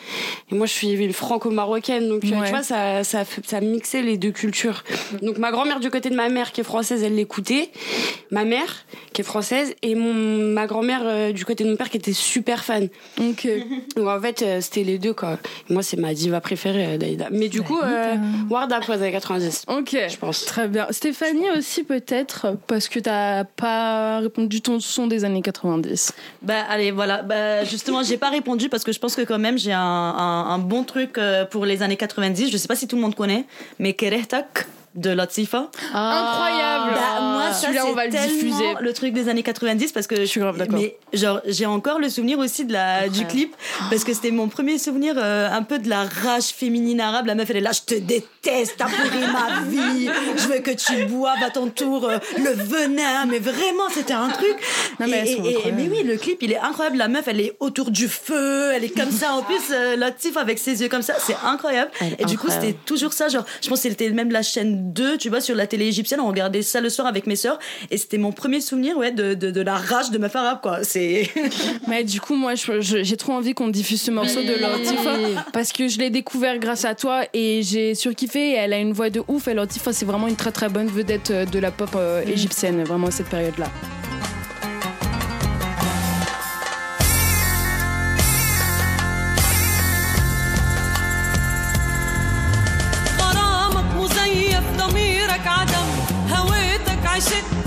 Et 0.52 0.56
moi, 0.56 0.66
je 0.68 0.72
suis 0.74 0.92
une 0.92 1.14
franco-marocaine, 1.14 2.08
donc 2.08 2.24
euh, 2.26 2.30
Ouais. 2.32 2.46
tu 2.46 2.52
vois, 2.52 2.64
ça, 2.64 3.04
ça, 3.04 3.24
ça 3.46 3.62
mixait 3.62 4.02
les 4.02 4.18
deux 4.18 4.32
cultures. 4.32 4.84
Donc 5.22 5.38
ma 5.38 5.52
grand-mère 5.52 5.80
du 5.80 5.90
côté 5.90 6.10
de 6.10 6.16
ma 6.16 6.30
mère 6.30 6.52
qui 6.52 6.62
est 6.62 6.64
française, 6.64 7.04
elle 7.04 7.16
l'écoutait. 7.16 7.70
Ma 8.32 8.46
mère 8.46 8.86
qui 9.14 9.22
est 9.22 9.26
française 9.26 9.74
et 9.82 9.96
mon 9.96 10.14
ma 10.14 10.66
grand-mère 10.68 11.02
euh, 11.04 11.32
du 11.34 11.44
côté 11.46 11.64
de 11.64 11.70
mon 11.70 11.76
père 11.76 11.90
qui 11.90 11.98
était 11.98 12.14
super 12.14 12.64
fan. 12.64 12.88
Ok. 13.20 13.48
Donc 13.96 14.08
en 14.08 14.22
fait, 14.22 14.42
euh, 14.42 14.62
c'était 14.62 14.84
les 14.84 14.98
deux 14.98 15.14
quoi. 15.14 15.38
Et 15.70 15.74
moi, 15.74 15.84
c'est 15.84 15.98
ma 15.98 16.14
diva 16.14 16.40
préférée, 16.42 16.86
euh, 16.94 16.98
Daïda. 16.98 17.28
Mais 17.32 17.50
du 17.50 17.62
coup, 17.62 17.80
euh, 17.84 18.16
Warda 18.50 18.80
pour 18.80 18.94
les 18.94 19.02
années 19.02 19.12
90. 19.12 19.66
Ok. 19.68 19.98
Je 20.10 20.18
pense. 20.18 20.46
Très 20.46 20.68
bien. 20.68 20.88
Stéphanie 20.92 21.50
aussi, 21.58 21.84
peut-être, 21.84 22.11
parce 22.68 22.90
que 22.90 23.00
t'as 23.00 23.44
pas 23.44 24.20
répondu 24.20 24.62
ton 24.62 24.80
son 24.80 25.08
des 25.08 25.26
années 25.26 25.42
90. 25.42 26.14
Bah 26.42 26.64
allez, 26.70 26.92
voilà. 26.92 27.22
Bah, 27.22 27.64
justement, 27.64 28.04
j'ai 28.04 28.18
pas 28.18 28.30
répondu 28.30 28.70
parce 28.70 28.84
que 28.84 28.92
je 28.92 29.00
pense 29.00 29.16
que 29.16 29.22
quand 29.22 29.40
même 29.40 29.58
j'ai 29.58 29.74
un, 29.74 29.80
un, 29.80 30.58
bon 30.60 30.84
truc 30.84 31.18
euh, 31.18 31.46
pour 31.46 31.66
les 31.66 31.84
années 31.84 31.98
90. 31.98 32.52
Je 32.52 32.58
sais 32.58 32.68
pas 32.68 32.76
si 32.76 32.88
tout 32.88 32.96
le 32.96 33.02
monde 33.02 33.16
connaît, 33.16 33.46
mais 33.80 33.94
Kerehtak 33.94 34.68
de 34.96 35.10
Latifa. 35.10 35.70
Incroyable. 35.94 36.92
Bah, 36.94 37.22
moi, 37.22 37.52
ça, 37.54 37.62
Celui-là, 37.68 37.86
on 37.88 37.94
va 37.94 38.04
c'est 38.12 38.28
le 38.28 38.34
diffuser. 38.34 38.74
le 38.80 38.94
truc 38.94 39.14
des 39.14 39.30
années 39.30 39.44
90 39.44 39.92
parce 39.92 40.08
que 40.08 40.16
je 40.18 40.26
suis 40.26 40.40
grave 40.42 40.58
d'accord. 40.58 40.80
Mais 40.80 40.98
genre, 41.14 41.40
j'ai 41.46 41.66
encore 41.66 42.00
le 42.00 42.10
souvenir 42.10 42.40
aussi 42.40 42.66
de 42.66 42.74
la, 42.74 43.08
du 43.10 43.26
clip 43.26 43.56
parce 43.90 44.04
que 44.04 44.14
c'était 44.14 44.32
mon 44.32 44.48
premier 44.50 44.78
souvenir 44.78 45.16
euh, 45.18 45.50
un 45.52 45.64
peu 45.64 45.80
de 45.80 45.90
la 45.90 46.04
rage 46.04 46.48
féminine 46.50 47.00
arabe. 47.02 47.26
La 47.26 47.36
meuf, 47.36 47.50
elle 47.50 47.58
est 47.58 47.62
là, 47.62 47.72
je 47.72 47.82
te 47.82 47.96
déteste, 48.00 48.76
t'as 48.78 48.86
pourri 48.86 49.26
ma 49.32 49.62
vie, 49.70 50.10
je 50.38 50.48
veux 50.48 50.60
que 50.60 50.72
tu 50.72 51.06
boives 51.06 51.42
à 51.46 51.50
ton 51.50 51.68
tour 51.70 52.06
euh, 52.10 52.18
le 52.38 52.52
venin. 52.52 53.26
Mais 53.28 53.40
vraiment, 53.40 53.90
c'était 53.94 54.14
un 54.14 54.30
truc. 54.30 54.56
Non, 55.00 55.08
mais 55.08 55.12
Et- 55.12 55.20
elles 55.20 55.28
sont 55.38 55.44
et- 55.46 55.48
et- 55.52 55.56
incroyables. 55.56 55.82
mais 55.82 55.90
oui, 55.90 56.04
le 56.04 56.18
clip, 56.18 56.38
il 56.42 56.52
est 56.52 56.60
incroyable. 56.60 56.98
La 56.98 57.08
meuf, 57.08 57.28
elle 57.28 57.40
est 57.42 57.56
autour 57.60 57.92
du 57.92 58.08
feu, 58.08 58.72
elle 58.76 58.84
est 58.84 58.90
comme 58.98 59.12
ça. 59.12 59.34
En 59.34 59.42
plus, 59.44 59.62
euh, 59.72 59.96
Latif 59.96 60.38
avec 60.38 60.60
ses 60.60 60.82
yeux 60.82 60.90
comme 60.90 61.02
ça, 61.02 61.14
c'est 61.20 61.36
incroyable. 61.46 61.92
Elle 62.02 62.16
Et 62.20 62.26
du 62.26 62.38
coup, 62.38 62.48
c'était 62.50 62.74
toujours 62.86 63.14
ça. 63.14 63.28
Genre, 63.30 63.46
je 63.62 63.70
pense 63.70 63.82
que 63.82 63.90
c'était 63.90 64.10
même 64.10 64.32
la 64.32 64.42
chaîne 64.42 64.81
2, 64.82 65.18
tu 65.18 65.30
vois, 65.30 65.42
sur 65.42 65.56
la 65.56 65.68
télé 65.68 65.86
égyptienne. 65.86 66.20
On 66.20 66.28
regardait 66.28 66.62
ça 66.62 66.82
le 66.82 66.90
soir 66.90 67.08
avec 67.08 67.28
mes 67.28 67.36
sœurs. 67.36 67.60
Et 67.90 67.98
c'était 67.98 68.18
mon 68.18 68.32
premier 68.32 68.62
souvenir, 68.62 68.98
ouais, 68.98 69.12
de, 69.12 69.34
de, 69.34 69.52
de 69.52 69.62
la 69.62 69.76
rage 69.76 70.12
de 70.12 70.18
meuf 70.18 70.36
arabe, 70.36 70.60
quoi. 70.62 70.84
C'est. 70.84 71.30
Mais 71.88 72.04
du 72.04 72.20
coup, 72.20 72.36
moi, 72.36 72.54
j'ai 72.56 73.18
trop 73.18 73.34
envie 73.34 73.54
qu'on 73.54 73.68
diffuse 73.70 74.02
ce 74.02 74.12
morceau 74.12 74.42
de 74.42 74.54
Latifah 74.60 75.44
parce 75.54 75.72
que 75.72 75.88
je 75.88 76.00
l'ai 76.00 76.10
découvert 76.10 76.60
grâce 76.60 76.86
à 76.86 76.96
toi 76.96 77.24
et 77.34 77.62
j'ai 77.64 77.96
surkiffé. 77.96 78.52
Et 78.52 78.56
Elle 78.56 78.74
a 78.74 78.80
une 78.80 78.94
voix 78.94 79.10
de 79.10 79.22
ouf. 79.28 79.48
Et 79.48 79.54
Latifah, 79.54 79.94
c'est 79.94 80.06
vraiment 80.06 80.28
une 80.28 80.36
très 80.36 80.52
très 80.52 80.70
bonne 80.70 80.88
vedette 80.88 81.32
euh, 81.32 81.46
de 81.46 81.60
la 81.60 81.72
pop 81.72 81.90
euh, 81.96 82.24
égyptienne, 82.26 82.84
vraiment 82.84 83.08
à 83.08 83.12
cette 83.12 83.30
période-là. 83.30 83.68
I 97.12 97.20
said. 97.20 97.61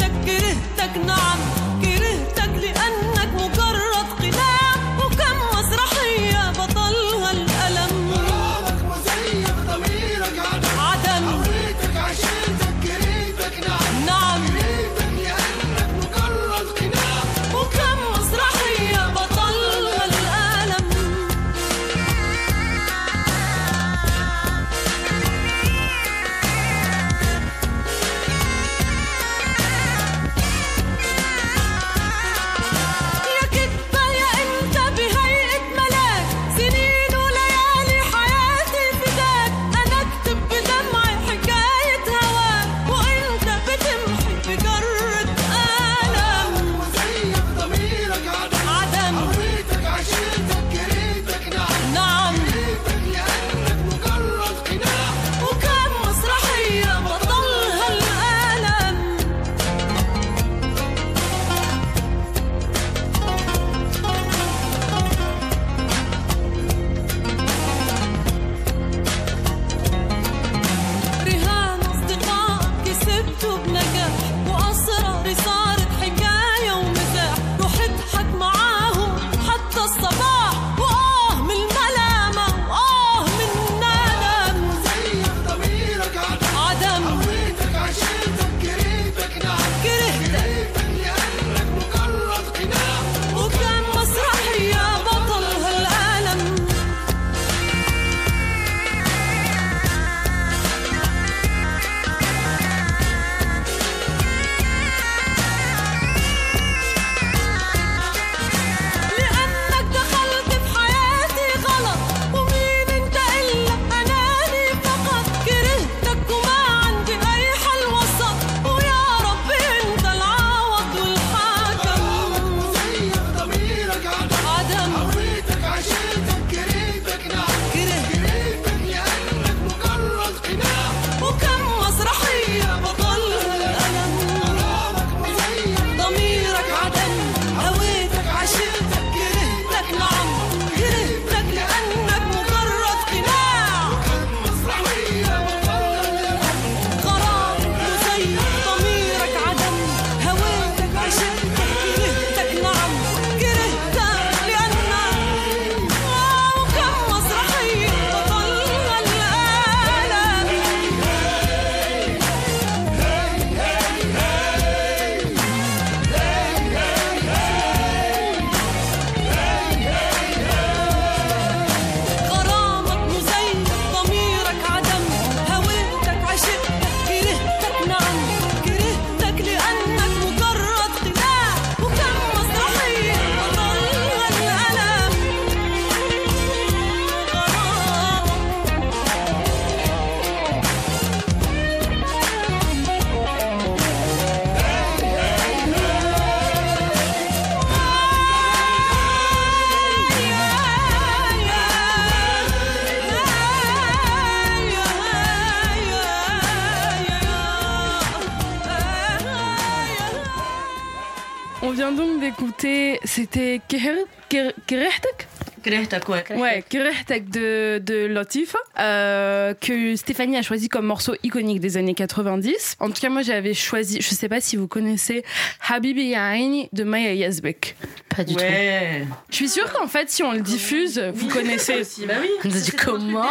On 211.67 211.71
vient 211.71 211.93
donc 211.93 212.21
d'écouter. 212.21 213.01
C'était 213.05 213.59
Kerehtek 213.69 215.27
Kerehtak, 215.65 216.09
ouais. 216.09 216.25
Ouais, 216.37 216.65
Kerehtak 216.69 217.31
de, 217.31 217.79
de 217.79 218.07
Latif, 218.07 218.55
euh, 218.79 219.55
que 219.55 219.97
Stéphanie 219.97 220.37
a 220.37 220.43
choisi 220.43 220.69
comme 220.69 220.85
morceau 220.85 221.15
iconique 221.23 221.61
des 221.61 221.77
années 221.79 221.95
90. 221.95 222.77
En 222.81 222.91
tout 222.91 223.01
cas, 223.01 223.09
moi, 223.09 223.23
j'avais 223.23 223.55
choisi, 223.55 223.99
je 224.01 224.09
sais 224.09 224.29
pas 224.29 224.41
si 224.41 224.57
vous 224.57 224.69
connaissez 224.69 225.25
Habibi 225.69 226.13
Aini 226.13 226.69
de 226.73 226.85
Maya 226.85 227.15
Yazbek. 227.15 227.77
Pas 228.15 228.25
du 228.25 228.35
ouais. 228.35 229.01
tout. 229.09 229.15
Je 229.31 229.37
suis 229.37 229.49
sûre 229.49 229.73
qu'en 229.73 229.89
fait, 229.89 230.11
si 230.11 230.23
on 230.23 230.33
le 230.33 230.41
diffuse, 230.41 230.99
vous 231.15 231.29
connaissez. 231.29 231.81
aussi. 231.81 232.05
Bah 232.07 232.15
oui. 232.21 232.29
On 232.45 232.49
dit 232.49 232.71
comment 232.73 233.23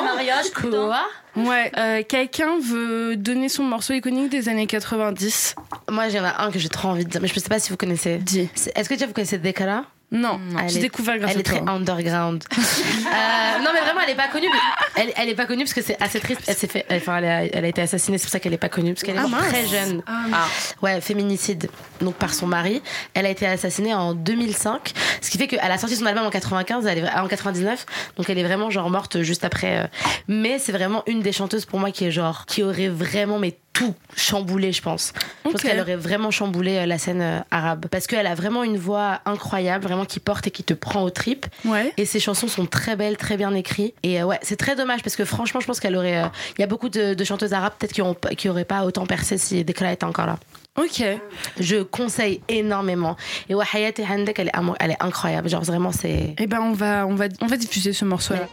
Quoi 0.54 1.06
Ouais, 1.36 1.72
euh, 1.78 2.04
quelqu'un 2.08 2.60
veut 2.60 3.15
donner 3.15 3.50
son 3.50 3.63
morceau 3.63 3.93
iconique 3.93 4.30
des 4.30 4.50
années 4.50 4.67
90 4.67 5.56
Moi, 5.89 6.10
j'en 6.10 6.24
ai 6.24 6.32
un 6.38 6.52
que 6.52 6.60
j'ai 6.60 6.69
trop 6.69 6.89
envie 6.89 7.06
de 7.06 7.10
dire, 7.10 7.22
mais 7.22 7.28
je 7.28 7.39
sais 7.39 7.50
pas 7.50 7.60
si 7.60 7.72
vous 7.72 7.78
connaissez. 7.78 8.17
Dis. 8.17 8.50
Est-ce 8.76 8.88
que 8.88 8.93
déjà 8.93 9.08
vous 9.08 9.13
connaissez 9.13 9.38
Dekala 9.39 9.86
non, 10.13 10.39
Elle 10.62 10.69
j'ai 10.69 10.80
découvert 10.80 11.17
grâce 11.17 11.32
Elle 11.32 11.38
à 11.38 11.39
est 11.41 11.43
très 11.43 11.62
underground. 11.67 12.43
Euh, 13.13 13.60
non, 13.63 13.69
mais 13.73 13.82
vraiment, 13.82 13.99
elle 14.04 14.12
est 14.12 14.15
pas 14.15 14.28
connue. 14.28 14.47
Elle, 14.95 15.12
elle 15.15 15.30
est 15.30 15.36
pas 15.36 15.45
connue 15.45 15.63
parce 15.65 15.73
que 15.73 15.82
c'est 15.84 16.02
assez 16.02 16.19
triste. 16.19 16.41
Elle 16.47 16.56
s'est 16.56 16.67
fait, 16.67 16.86
enfin, 16.91 17.17
elle 17.17 17.26
a, 17.26 17.43
elle 17.45 17.65
a 17.65 17.67
été 17.67 17.82
assassinée. 17.82 18.17
C'est 18.17 18.23
pour 18.23 18.32
ça 18.32 18.39
qu'elle 18.39 18.54
est 18.54 18.58
pas 18.58 18.69
connue 18.69 18.93
parce 18.93 19.04
qu'elle 19.04 19.15
est 19.15 19.19
Ah, 19.23 19.28
mince. 19.28 19.47
très 19.49 19.67
jeune. 19.67 20.02
Ah. 20.08 20.47
Ouais, 20.82 20.99
féminicide. 21.02 21.69
Donc 22.02 22.15
par 22.15 22.34
son 22.34 22.47
mari. 22.47 22.82
Elle 23.13 23.26
a 23.26 23.30
été 23.30 23.45
assassinée 23.45 23.93
en 23.93 24.13
2005. 24.15 24.93
Ce 25.21 25.30
qui 25.30 25.38
fait 25.38 25.47
qu'elle 25.47 25.60
a 25.60 25.78
sorti 25.78 25.95
son 25.95 26.06
album 26.08 26.26
en 26.26 26.30
95, 26.32 26.86
elle 26.88 26.99
est, 26.99 27.10
en 27.13 27.28
99. 27.28 27.86
Donc 28.17 28.30
elle 28.30 28.38
est 28.39 28.43
vraiment 28.43 28.69
genre 28.71 28.89
morte 28.89 29.21
juste 29.21 29.43
après. 29.43 29.80
euh. 29.84 29.88
Mais 30.28 30.58
c'est 30.60 30.71
vraiment 30.71 31.04
une 31.08 31.21
des 31.21 31.32
chanteuses 31.34 31.65
pour 31.65 31.80
moi 31.80 31.91
qui 31.91 32.06
est 32.06 32.12
genre 32.12 32.45
qui 32.47 32.63
aurait 32.63 32.89
vraiment 32.89 33.38
mais 33.39 33.58
tout 33.73 33.95
chamboulé, 34.15 34.71
je 34.71 34.81
pense. 34.81 35.13
Je 35.43 35.51
pense 35.51 35.62
qu'elle 35.62 35.79
aurait 35.79 35.95
vraiment 35.95 36.29
chamboulé 36.29 36.77
euh, 36.77 36.86
la 36.86 36.99
scène 36.99 37.21
euh, 37.21 37.39
arabe. 37.49 37.88
Parce 37.89 38.05
qu'elle 38.05 38.27
a 38.27 38.36
vraiment 38.36 38.63
une 38.63 38.77
voix 38.77 39.21
incroyable, 39.25 39.83
vraiment 39.83 40.05
qui 40.05 40.19
porte 40.19 40.45
et 40.47 40.51
qui 40.51 40.63
te 40.63 40.75
prend 40.75 41.01
aux 41.03 41.09
tripes. 41.09 41.47
Et 41.97 42.05
ses 42.05 42.19
chansons 42.19 42.47
sont 42.47 42.67
très 42.67 42.95
belles, 42.95 43.17
très 43.17 43.36
bien 43.36 43.53
écrites. 43.55 43.95
Et 44.03 44.21
euh, 44.21 44.25
ouais, 44.25 44.39
c'est 44.43 44.55
très 44.55 44.75
dommage 44.75 45.01
parce 45.01 45.15
que 45.15 45.25
franchement, 45.25 45.59
je 45.59 45.65
pense 45.65 45.79
qu'elle 45.79 45.95
aurait. 45.95 46.23
Il 46.57 46.62
y 46.62 46.63
a 46.63 46.67
beaucoup 46.67 46.89
de, 46.89 47.21
chanteuses 47.23 47.53
arabes 47.53 47.73
peut-être 47.79 47.93
qui, 47.93 48.01
qui 48.36 48.49
pas 48.65 48.86
autant 48.86 49.05
percé 49.05 49.38
si 49.38 49.63
Dekla 49.63 49.93
était 49.93 50.05
encore 50.05 50.27
là. 50.27 50.38
Ok. 50.77 51.03
Je 51.59 51.83
conseille 51.83 52.41
énormément. 52.47 53.15
Et 53.49 53.55
ouais, 53.55 53.65
et 53.73 54.05
Handek, 54.05 54.39
elle 54.39 54.47
est, 54.47 54.51
elle 54.79 54.91
est 54.91 55.03
incroyable. 55.03 55.49
Genre 55.49 55.63
vraiment, 55.63 55.91
c'est. 55.91 56.36
Eh 56.38 56.47
ben, 56.47 56.62
on 56.62 56.73
va, 56.73 57.07
on 57.07 57.15
va, 57.15 57.25
on 57.41 57.47
va 57.47 57.57
diffuser 57.57 57.93
ce 57.93 58.05
morceau-là. 58.05 58.47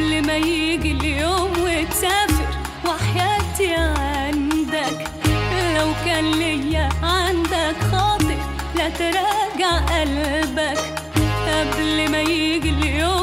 قبل 0.00 0.26
ما 0.26 0.36
يجي 0.36 0.92
اليوم 0.92 1.52
وتسافر 1.58 2.46
وحياتي 2.84 3.74
عندك. 3.74 5.08
لو 5.76 5.88
كان 6.04 6.30
ليا 6.30 6.88
عندك 7.02 7.76
خاطر 7.92 8.36
لا 8.76 8.88
تراجع 8.88 9.76
قلبك. 9.76 10.78
قبل 11.46 12.10
ما 12.10 12.20
يجي 12.20 12.70
اليوم 12.70 13.19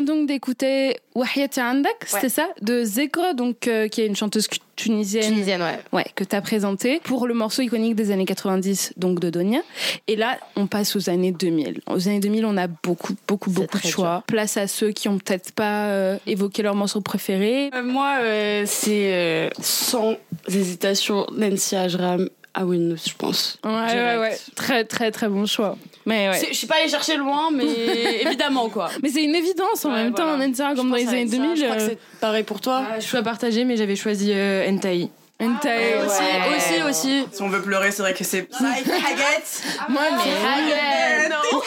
vient 0.00 0.14
donc 0.14 0.26
d'écouter 0.26 0.96
Wahyati 1.14 1.60
Andak, 1.60 1.96
c'était 2.06 2.28
ça 2.28 2.48
De 2.62 2.84
Zekra, 2.84 3.34
donc, 3.34 3.66
euh, 3.66 3.88
qui 3.88 4.00
est 4.00 4.06
une 4.06 4.16
chanteuse 4.16 4.48
tunisienne. 4.76 5.24
Tunisienne, 5.24 5.62
ouais. 5.62 5.78
Ouais, 5.92 6.06
que 6.14 6.24
tu 6.24 6.34
as 6.34 6.40
présenté 6.40 7.00
pour 7.04 7.26
le 7.26 7.34
morceau 7.34 7.62
iconique 7.62 7.94
des 7.94 8.10
années 8.10 8.24
90, 8.24 8.94
donc 8.96 9.20
de 9.20 9.30
Donia. 9.30 9.60
Et 10.06 10.16
là, 10.16 10.38
on 10.56 10.66
passe 10.66 10.96
aux 10.96 11.10
années 11.10 11.32
2000. 11.32 11.80
Aux 11.86 12.08
années 12.08 12.20
2000, 12.20 12.46
on 12.46 12.56
a 12.56 12.66
beaucoup, 12.66 13.14
beaucoup, 13.28 13.50
beaucoup 13.50 13.78
de 13.78 13.86
choix. 13.86 14.24
Place 14.26 14.56
à 14.56 14.66
ceux 14.66 14.92
qui 14.92 15.08
ont 15.08 15.18
peut-être 15.18 15.52
pas 15.52 15.86
euh, 15.86 16.16
évoqué 16.26 16.62
leur 16.62 16.74
morceau 16.74 17.00
préféré. 17.00 17.70
Euh, 17.74 17.82
moi, 17.82 18.18
euh, 18.22 18.64
c'est 18.66 19.12
euh, 19.12 19.50
sans 19.60 20.16
hésitation 20.48 21.26
Nancy 21.36 21.76
Ajram 21.76 22.28
à 22.54 22.64
Windows, 22.64 22.96
je 23.04 23.14
pense. 23.16 23.58
Ouais, 23.64 23.70
ouais, 23.70 23.86
Direct. 23.92 24.20
ouais. 24.20 24.38
Très, 24.56 24.84
très, 24.84 25.10
très 25.10 25.28
bon 25.28 25.46
choix. 25.46 25.76
Mais 26.06 26.28
ouais. 26.30 26.46
Je 26.50 26.54
suis 26.56 26.66
pas 26.66 26.76
allée 26.76 26.88
chercher 26.88 27.16
loin, 27.16 27.50
mais 27.52 27.64
évidemment, 28.24 28.68
quoi. 28.68 28.90
Mais 29.02 29.08
c'est 29.10 29.22
une 29.22 29.34
évidence 29.34 29.84
en 29.84 29.90
Ouais, 29.90 30.04
même 30.04 30.14
temps, 30.14 30.36
Je 30.38 30.76
comme 30.76 30.90
dans 30.90 30.96
les 30.96 31.08
années 31.08 31.26
ça. 31.28 31.36
2000. 31.36 31.56
Je 31.56 31.64
crois 31.64 31.76
que 31.76 31.82
euh, 31.82 31.86
c'est 31.90 31.98
pareil 32.20 32.42
pour 32.42 32.60
toi. 32.60 32.82
Ah, 32.90 33.00
je 33.00 33.06
suis 33.06 33.16
à 33.16 33.22
partager, 33.22 33.64
mais 33.64 33.76
j'avais 33.76 33.96
choisi 33.96 34.32
euh, 34.32 34.68
Entai. 34.70 35.08
Entai, 35.42 35.94
Aussi, 36.04 36.20
ouais. 36.20 36.56
aussi, 36.56 36.82
aussi. 36.90 37.24
Si 37.32 37.40
on 37.42 37.48
veut 37.48 37.62
pleurer, 37.62 37.92
c'est 37.92 38.02
vrai 38.02 38.12
que 38.12 38.24
c'est. 38.24 38.46
Haggett. 38.52 39.62
Moi, 39.88 40.02
mais. 40.10 40.32
Haggett. 40.46 41.30
Non, 41.30 41.36
non, 41.36 41.58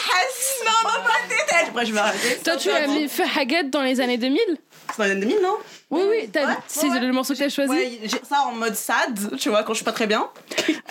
non, 0.84 1.04
pas 1.04 1.10
tes 1.28 1.34
têtes. 1.52 1.68
Après, 1.70 1.84
je 1.86 1.92
vais 1.92 1.98
arrêter. 1.98 2.38
Toi, 2.44 2.56
tu 2.56 2.70
as 2.70 2.86
mis 2.86 3.08
fait 3.08 3.24
Haggett 3.36 3.70
dans 3.70 3.82
les 3.82 4.00
années 4.00 4.16
2000 4.18 4.38
C'est 4.90 4.98
dans 4.98 5.04
les 5.04 5.10
années 5.10 5.20
2000, 5.22 5.36
non? 5.42 5.56
Oui, 5.94 6.02
oui. 6.10 6.28
t'as- 6.32 6.46
Ouais, 6.46 6.54
c'est 6.66 6.88
ouais, 6.88 7.00
le 7.00 7.12
morceau 7.12 7.32
que 7.34 7.38
t'as 7.38 7.48
choisi 7.48 7.70
Ouais, 7.70 7.98
j'ai 8.04 8.20
ça 8.28 8.42
en 8.46 8.52
mode 8.52 8.74
sad, 8.74 9.36
tu 9.38 9.48
vois, 9.48 9.62
quand 9.62 9.72
je 9.72 9.76
suis 9.78 9.84
pas 9.84 9.92
très 9.92 10.06
bien. 10.06 10.26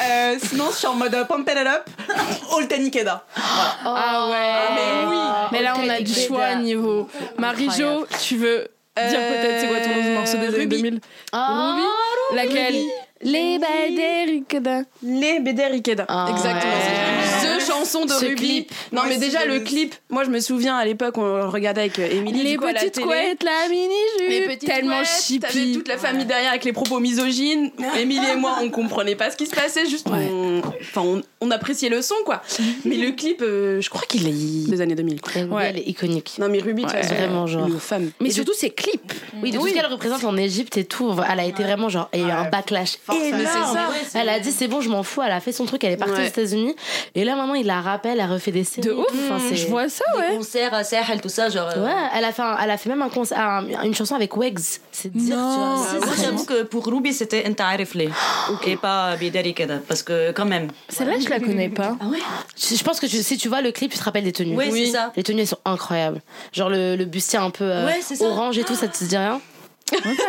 Euh, 0.02 0.36
sinon, 0.44 0.66
je 0.72 0.78
suis 0.78 0.88
en 0.88 0.96
mode 0.96 1.14
euh, 1.14 1.24
pump 1.26 1.50
it 1.50 1.58
up, 1.58 1.90
Old 2.52 2.72
Nikeda. 2.80 3.26
Voilà. 3.36 3.76
Ah 3.86 4.30
ouais. 4.30 4.76
mais 4.76 5.10
oui. 5.10 5.22
Mais 5.52 5.62
là, 5.62 5.74
on 5.78 5.90
a 5.90 6.00
du 6.02 6.14
choix 6.14 6.56
niveau. 6.56 7.08
Marie-Jo, 7.38 8.06
tu 8.22 8.38
veux 8.38 8.68
dire 8.98 9.20
peut-être 9.20 9.60
c'est 9.62 9.68
quoi 9.68 9.80
ton 9.80 10.14
morceau 10.14 10.38
des 10.38 10.48
années 10.48 10.58
Ruby. 10.58 10.76
2000 10.82 11.00
Ah, 11.32 11.76
Ruby? 11.76 12.36
Laquelle? 12.36 12.76
Les 13.22 13.58
Badéricada. 13.58 14.82
Les 15.02 15.40
BD 15.40 15.66
Rikeda. 15.66 16.06
Ah, 16.10 16.28
Exactement. 16.30 16.74
ouais. 16.74 17.48
The 17.48 17.53
chanson 17.84 18.06
de 18.06 18.12
Ce 18.12 18.26
Ruby. 18.26 18.36
clip. 18.36 18.72
Non, 18.92 19.02
Moi 19.02 19.10
mais 19.10 19.18
déjà, 19.18 19.46
le 19.46 19.60
clip, 19.60 19.96
moi 20.10 20.24
je 20.24 20.30
me 20.30 20.40
souviens 20.40 20.76
à 20.76 20.86
l'époque, 20.86 21.18
on 21.18 21.38
le 21.38 21.46
regardait 21.46 21.82
avec 21.82 22.00
euh, 22.00 22.10
Émilie. 22.10 22.44
Les 22.44 22.56
coup, 22.56 22.66
petites 22.66 23.00
couettes, 23.02 23.44
la 23.44 23.68
Les 23.68 23.76
mini-jupe. 23.76 24.48
petites 24.50 24.70
Tellement 24.70 24.98
couettes, 25.00 25.42
T'avais 25.42 25.72
toute 25.74 25.88
la 25.88 25.98
famille 25.98 26.26
derrière 26.26 26.50
avec 26.52 26.64
les 26.64 26.74
propos 26.74 27.00
misogynes. 27.00 27.72
Émilie 28.00 28.26
et 28.34 28.36
moi, 28.36 28.58
on 28.62 28.70
comprenait 28.70 29.16
pas 29.16 29.32
ce 29.32 29.38
qui 29.38 29.46
se 29.46 29.56
passait, 29.56 29.86
juste 29.88 30.08
on, 30.10 30.62
enfin, 30.82 31.02
on, 31.02 31.22
on 31.42 31.52
appréciait 31.52 31.90
le 31.90 32.02
son, 32.02 32.16
quoi. 32.26 32.42
Mais 32.86 32.96
le 32.98 33.12
clip, 33.12 33.42
euh, 33.42 33.82
je 33.82 33.90
crois 33.90 34.04
qu'il 34.08 34.28
est 34.28 34.70
des 34.70 34.82
années 34.82 34.96
2000. 34.96 35.22
Quoi. 35.22 35.42
Ouais. 35.44 35.66
elle 35.70 35.78
est 35.80 35.88
iconique. 35.88 36.36
Non, 36.40 36.48
mais 36.50 36.60
Ruby, 36.60 36.84
de 36.84 36.88
Ouais, 36.88 37.02
façon, 37.02 37.14
vraiment, 37.16 37.48
genre. 37.48 37.68
une 37.68 37.80
femme. 37.80 38.12
Mais 38.20 38.28
Et 38.28 38.30
de- 38.30 38.36
surtout, 38.36 38.54
ses 38.54 38.70
clips. 38.70 39.14
Oui, 39.42 39.52
de 39.52 39.58
tout 39.58 39.68
ce 39.68 39.74
qu'elle 39.74 39.86
représente 39.86 40.24
en 40.24 40.36
Égypte 40.38 40.78
et 40.78 40.86
tout, 40.86 41.14
elle 41.32 41.40
a 41.40 41.46
été 41.46 41.64
vraiment 41.64 41.90
genre, 41.90 42.10
il 42.14 42.22
y 42.22 42.24
a 42.24 42.28
eu 42.28 42.32
un 42.32 42.50
backlash 42.50 42.98
énorme. 43.12 43.32
c'est 43.44 44.10
ça. 44.10 44.20
Elle 44.22 44.30
a 44.30 44.40
dit 44.40 44.52
c'est 44.52 44.68
bon, 44.68 44.82
je 44.82 44.90
m'en 44.90 45.04
fous, 45.04 45.22
elle 45.22 45.32
a 45.32 45.40
fait 45.40 45.52
son 45.52 45.66
truc, 45.66 45.84
elle 45.84 45.94
est 45.94 45.98
partie 45.98 46.20
aux 46.22 46.26
États-Unis. 46.26 46.76
Et 47.16 47.24
là 47.24 47.36
maintenant, 47.36 47.54
il 47.54 47.70
la 47.76 47.82
rappelle, 47.82 48.20
elle 48.20 48.32
refait 48.32 48.52
des 48.52 48.64
séries. 48.64 48.88
De 48.88 48.94
ouf. 48.94 49.06
Enfin, 49.26 49.40
c'est- 49.50 49.56
Je 49.56 49.68
vois 49.68 49.90
ça, 49.90 50.04
Des 50.16 50.20
ouais. 50.20 50.38
concerts 50.38 50.74
à 50.74 50.84
Sahel, 50.84 51.22
tout 51.22 51.30
ça, 51.30 51.50
genre. 51.50 51.70
euh, 51.76 51.84
Ouais, 51.86 51.92
elle 52.16 52.24
a 52.26 52.32
fait, 52.32 52.42
un- 52.42 52.58
elle 52.62 52.70
a 52.72 52.78
fait 52.78 52.90
même 52.90 53.02
un 53.02 53.10
concert, 53.10 53.40
un- 53.40 53.84
une 53.84 53.96
chanson 53.96 54.16
avec 54.16 54.36
Wegs. 54.38 54.60
C'est 54.92 55.12
dire, 55.12 55.36
Non. 55.38 55.54
tu 55.54 55.60
vois. 55.60 56.08
C'est- 56.08 56.16
c'est- 56.16 56.26
j'avoue 56.26 56.46
que 56.46 56.64
pour 56.64 56.86
Ruby, 56.86 57.14
c'était 57.14 57.48
Enta 57.48 57.68
Arifli 57.68 58.10
et 58.68 58.76
pas 58.76 59.16
Bidari 59.16 59.54
Keda. 59.54 59.80
Parce 59.88 60.04
que, 60.04 60.32
quand 60.32 60.46
même. 60.46 60.68
Celle-là, 60.90 61.16
je 61.24 61.30
la 61.30 61.40
connais 61.40 61.70
pas. 61.70 61.98
Ah 62.00 62.06
ouais? 62.08 62.20
Je 62.58 62.76
je 62.76 62.84
pense 62.84 63.00
que 63.00 63.06
tu- 63.08 63.24
si 63.24 63.38
tu 63.38 63.48
vois 63.50 63.62
le 63.62 63.72
clip, 63.72 63.92
tu 63.92 63.98
te 63.98 64.04
rappelles 64.04 64.24
des 64.26 64.32
tenues. 64.34 64.56
Oui, 64.56 64.72
c'est 64.72 64.92
ça. 64.92 65.12
Les 65.16 65.24
tenues, 65.24 65.42
elles 65.42 65.48
sont 65.48 65.58
incroyables. 65.66 66.22
Genre 66.52 66.70
le, 66.70 66.96
le 66.96 67.06
bustier 67.06 67.40
un 67.40 67.50
peu 67.50 67.64
euh, 67.66 67.86
Ouais, 67.86 68.00
c'est 68.02 68.22
orange 68.24 68.58
et 68.58 68.64
tout, 68.64 68.76
ça 68.76 68.88
te 68.88 69.04
dit 69.04 69.18
rien? 69.18 69.40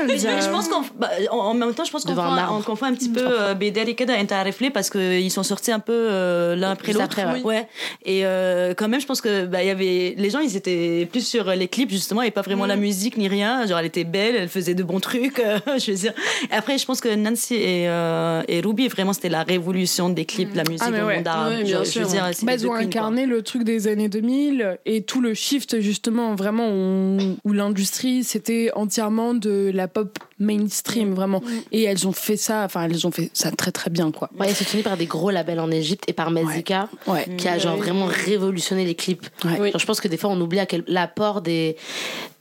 Mais 0.07 0.19
je, 0.19 0.27
je 0.29 0.51
pense 0.51 0.69
qu'en 0.69 0.83
bah, 0.99 1.11
en, 1.31 1.55
même 1.55 1.73
temps, 1.75 1.85
je 1.85 1.91
pense 1.91 2.05
qu'on 2.05 2.15
confond, 2.15 2.63
confond 2.65 2.87
un 2.87 2.95
petit 2.95 3.09
peu 3.09 3.21
euh, 3.25 3.55
et 3.61 4.21
Enta 4.21 4.39
Arifli 4.41 4.71
parce 4.71 4.91
qu'ils 4.91 5.31
sont 5.31 5.43
sortis 5.43 5.73
un 5.73 5.79
peu 5.79 5.93
euh, 5.93 6.57
l'un 6.57 6.73
après 6.73 6.93
l'autre. 6.93 7.05
après, 7.05 7.41
ouais. 7.43 7.69
Et 8.05 8.27
euh, 8.27 8.75
quand 8.75 8.89
même, 8.89 9.01
je 9.01 9.07
pense 9.07 9.21
que 9.21 9.47
bah, 9.47 9.63
il 9.63 9.67
y 9.69 9.71
avait 9.71 10.15
les 10.17 10.31
gens, 10.31 10.41
ils 10.41 10.57
étaient 10.57 11.09
plus 11.11 11.27
sur 11.27 11.51
les 11.51 11.69
clips 11.69 11.91
justement 11.91 12.23
et 12.23 12.31
pas 12.31 12.43
vraiment 12.43 12.67
la 12.67 12.77
musique 12.77 13.17
ni 13.17 13.29
rien. 13.29 13.67
Genre, 13.67 13.79
elle 13.79 13.87
était 13.87 14.05
belle, 14.05 14.37
elle 14.37 14.49
faisait 14.49 14.75
de 14.75 14.83
bons 14.83 15.01
trucs. 15.01 15.39
euh, 15.39 15.59
je 15.79 15.93
veux 15.93 15.97
dire. 15.97 16.13
Et 16.51 16.55
après, 16.55 16.77
je 16.79 16.85
pense 16.85 17.01
que 17.01 17.15
Nancy 17.15 17.55
et, 17.55 17.89
euh, 17.89 18.43
et 18.49 18.61
Ruby, 18.61 18.89
vraiment, 18.89 19.13
c'était 19.13 19.29
la 19.29 19.45
révolution 19.45 20.09
des 20.09 20.25
clips, 20.25 20.53
de 20.53 20.57
la 20.59 20.65
musique 20.65 20.83
Ah, 20.87 20.91
ouais. 20.91 20.99
le 20.99 21.17
monde 21.17 21.29
arabe. 21.29 21.53
Ouais, 21.53 21.65
je 21.67 21.85
sûr. 21.85 22.03
veux 22.03 22.09
dire, 22.09 22.29
Bah, 22.43 22.55
ils 22.55 22.67
ont 22.67 22.71
quoi. 22.71 22.79
incarné 22.79 23.27
le 23.27 23.43
truc 23.43 23.65
des 23.65 23.87
années 23.89 24.09
2000 24.09 24.79
et 24.85 25.03
tout 25.03 25.21
le 25.21 25.35
shift 25.35 25.81
justement 25.81 26.35
vraiment 26.35 26.69
où, 26.71 27.19
où 27.45 27.53
l'industrie 27.53 28.25
c'était 28.25 28.71
entièrement 28.75 29.35
de 29.35 29.54
la 29.73 29.89
pop 29.89 30.19
mainstream 30.39 31.15
vraiment. 31.15 31.43
Et 31.73 31.83
elles 31.85 32.07
ont 32.07 32.13
fait 32.13 32.37
ça 32.37 32.65
enfin 32.65 32.85
elles 32.85 33.07
ont 33.07 33.11
fait 33.11 33.31
ça 33.33 33.51
très 33.51 33.73
très 33.73 33.91
bien 33.91 34.11
quoi. 34.11 34.31
Ouais, 34.39 34.51
ils 34.51 34.55
sont 34.55 34.83
par 34.83 34.97
des 34.97 35.07
gros 35.07 35.31
labels 35.31 35.61
en 35.61 35.71
Égypte 35.71 36.05
et 36.09 36.13
par 36.13 36.31
Mezika, 36.31 36.89
ouais. 37.07 37.27
qui 37.37 37.49
a 37.49 37.59
genre 37.59 37.77
vraiment 37.77 38.07
révolutionné 38.07 38.85
les 38.85 38.95
clips. 38.95 39.27
Ouais. 39.45 39.71
Genre, 39.71 39.79
je 39.79 39.87
pense 39.87 40.01
que 40.01 40.09
des 40.09 40.17
fois, 40.17 40.31
on 40.31 40.41
oublie 40.41 40.59
à 40.59 40.67
quel 40.67 40.85
l'apport 40.87 41.41
des 41.41 41.77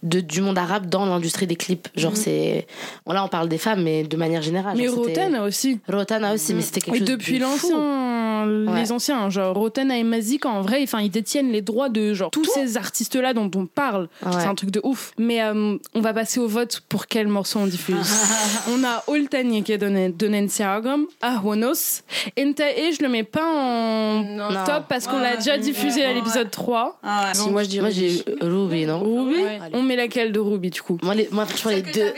de, 0.03 0.19
du 0.19 0.41
monde 0.41 0.57
arabe 0.57 0.85
dans 0.87 1.05
l'industrie 1.05 1.47
des 1.47 1.55
clips. 1.55 1.87
Genre, 1.95 2.15
c'est 2.15 2.67
bon, 3.05 3.13
là, 3.13 3.23
on 3.23 3.27
parle 3.29 3.49
des 3.49 3.57
femmes, 3.57 3.81
mais 3.83 4.03
de 4.03 4.17
manière 4.17 4.41
générale. 4.41 4.75
mais 4.77 4.87
Roten 4.87 5.35
aussi 5.37 5.79
Rotana 5.87 6.33
aussi, 6.33 6.53
mais 6.53 6.61
c'était 6.61 6.81
quelque 6.81 6.95
et 6.95 6.99
chose 6.99 7.07
depuis 7.07 7.37
de 7.39 7.43
l'ancien 7.43 8.23
Ouais. 8.43 8.81
les 8.81 8.91
anciens 8.91 9.19
hein, 9.23 9.29
genre 9.29 9.55
Roten 9.55 9.89
et 9.89 10.03
Mazik 10.03 10.45
en 10.45 10.61
vrai 10.61 10.81
enfin 10.83 10.99
ils 10.99 11.09
détiennent 11.09 11.51
les 11.53 11.61
droits 11.61 11.87
de 11.87 12.13
genre 12.13 12.29
tous 12.29 12.43
ces 12.43 12.75
artistes 12.75 13.15
là 13.15 13.33
dont 13.33 13.49
on 13.55 13.65
parle 13.67 14.09
Ouais. 14.25 14.31
c'est 14.37 14.47
un 14.47 14.55
truc 14.55 14.69
de 14.69 14.81
ouf 14.83 15.13
mais 15.17 15.41
euh, 15.41 15.77
on 15.93 16.01
va 16.01 16.13
passer 16.13 16.41
au 16.41 16.47
vote 16.47 16.81
pour 16.89 17.07
quel 17.07 17.27
morceau 17.27 17.59
on 17.59 17.67
diffuse 17.67 17.95
on 18.75 18.83
a 18.83 19.01
Oltani 19.07 19.63
qui 19.63 19.71
est 19.71 19.77
donné 19.77 20.09
de 20.09 20.27
Nancy 20.27 20.61
Argam 20.61 21.05
Ahwanos 21.21 22.01
Entae 22.37 22.91
je 22.97 23.01
le 23.03 23.07
mets 23.07 23.23
pas 23.23 23.45
en 23.45 24.23
Non. 24.23 24.49
top 24.65 24.85
parce 24.89 25.07
qu'on 25.07 25.19
l'a 25.19 25.37
déjà 25.37 25.57
diffusé 25.57 26.03
à 26.03 26.11
l'épisode 26.13 26.51
3 26.51 26.99
Ah 27.01 27.27
ouais. 27.27 27.33
Si, 27.33 27.49
moi 27.49 27.63
je 27.63 27.69
dirais. 27.69 27.81
Moi, 27.83 27.91
j'ai 27.91 28.23
Ruby, 28.41 28.85
non 28.85 28.99
Ruby 28.99 29.41
Ouais. 29.41 29.59
on 29.73 29.81
met 29.81 29.92
laquelle 29.95 30.31
de 30.31 30.39
Ruby 30.39 30.69
du 30.69 30.81
coup 30.81 30.97
Moi, 31.03 31.15
les, 31.15 31.27
moi 31.31 31.45
franchement, 31.45 31.71
les 31.71 31.81
deux. 31.81 32.13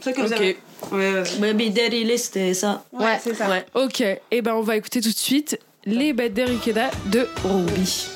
C'est 0.00 0.12
que 0.12 0.20
vous 0.20 0.26
Ok. 0.32 0.38
avez- 0.40 0.56
Ouais. 0.90 1.22
Ouais, 1.40 1.54
Bidari, 1.54 2.02
Lee, 2.04 2.18
c'était 2.18 2.54
ça. 2.54 2.84
Ouais, 2.92 3.18
c'est 3.22 3.34
ça. 3.34 3.48
Ouais. 3.48 3.64
ok 3.74 4.02
et 4.30 4.42
ben 4.42 4.54
on 4.54 4.62
va 4.62 4.76
écouter 4.76 5.00
tout 5.00 5.10
de 5.10 5.14
suite 5.16 5.58
les 5.84 6.12
bêtes 6.12 6.34
d'Erikeda 6.34 6.90
de 7.06 7.28
Ruby 7.44 8.08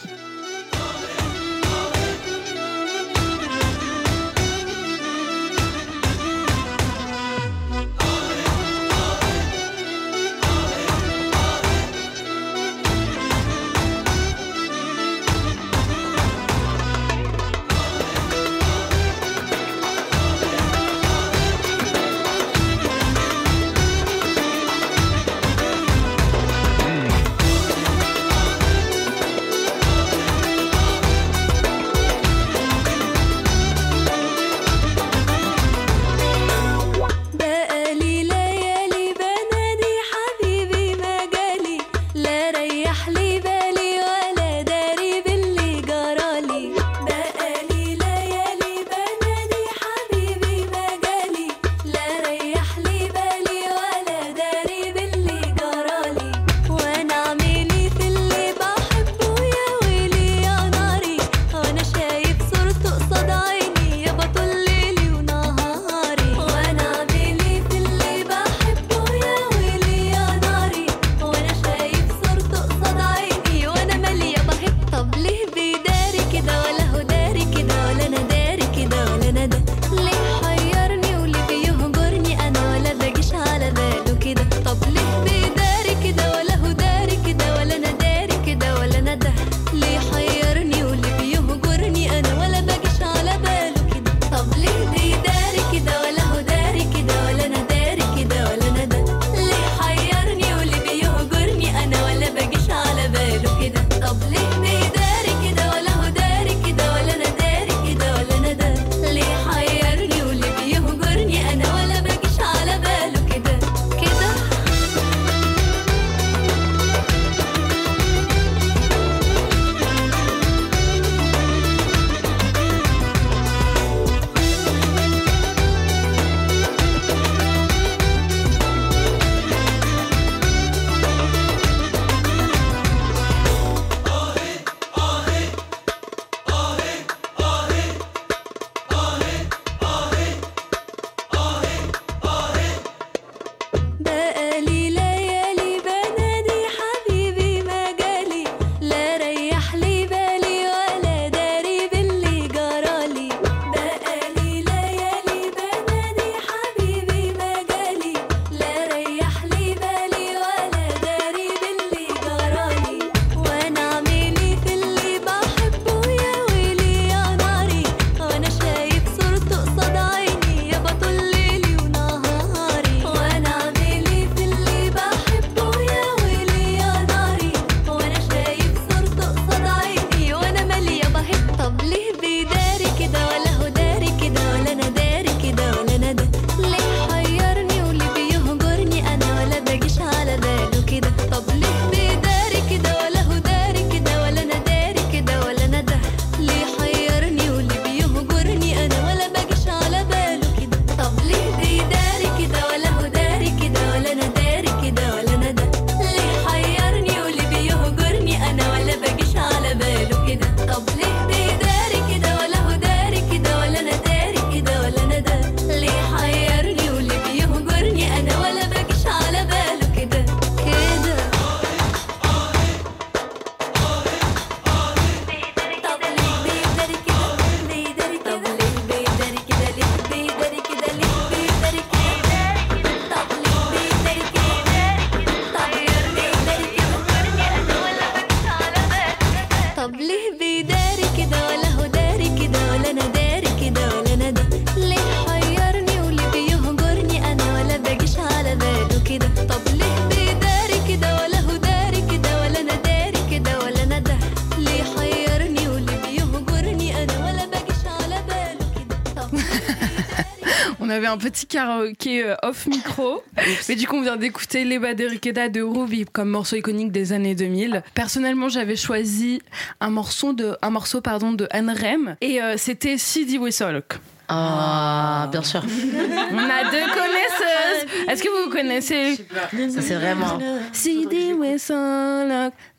avait 260.97 261.07
un 261.07 261.19
petit 261.19 261.47
karaoké 261.47 262.25
euh, 262.25 262.35
off 262.43 262.67
micro. 262.67 263.23
Mais 263.69 263.75
du 263.75 263.87
coup, 263.87 263.97
on 263.97 264.03
vient 264.03 264.17
d'écouter 264.17 264.65
Les 264.65 264.79
Baderikeda 264.79 265.49
de 265.49 265.61
Ruby 265.61 266.07
comme 266.07 266.31
morceau 266.31 266.57
iconique 266.57 266.91
des 266.91 267.13
années 267.13 267.35
2000. 267.35 267.83
Personnellement, 267.95 268.49
j'avais 268.49 268.77
choisi 268.77 269.43
un 269.81 269.91
morceau 269.91 270.33
de, 270.33 270.57
un 270.63 270.71
morceau, 270.71 271.01
pardon, 271.01 271.33
de 271.33 271.47
Anne 271.51 271.71
Rem 271.71 272.17
et 272.21 272.43
euh, 272.43 272.55
c'était 272.57 272.97
Sidi 272.99 273.39
Wissolok. 273.39 273.99
Ah, 274.29 275.29
bien 275.31 275.43
sûr. 275.43 275.63
On 276.33 276.39
a 276.39 276.71
deux 276.71 276.89
connaisseuses. 276.93 278.09
Est-ce 278.09 278.23
que 278.23 278.45
vous 278.45 278.51
connaissez? 278.51 279.17
Ça, 279.17 279.83
c'est 279.83 279.95
vraiment. 279.95 280.39
Sidi. 280.73 281.33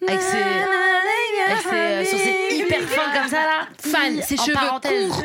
Avec 0.08 0.22
ses, 0.22 0.38
avec 0.38 2.08
ses 2.08 2.16
euh, 2.16 2.56
hyper 2.56 2.82
fins 2.82 3.12
comme 3.20 3.30
ça 3.30 3.38
là. 3.42 3.68
Fan, 3.80 4.22
ses 4.22 4.40
En 4.40 4.44
cheveux 4.44 4.54
parenthèse. 4.54 5.10
courts, 5.12 5.24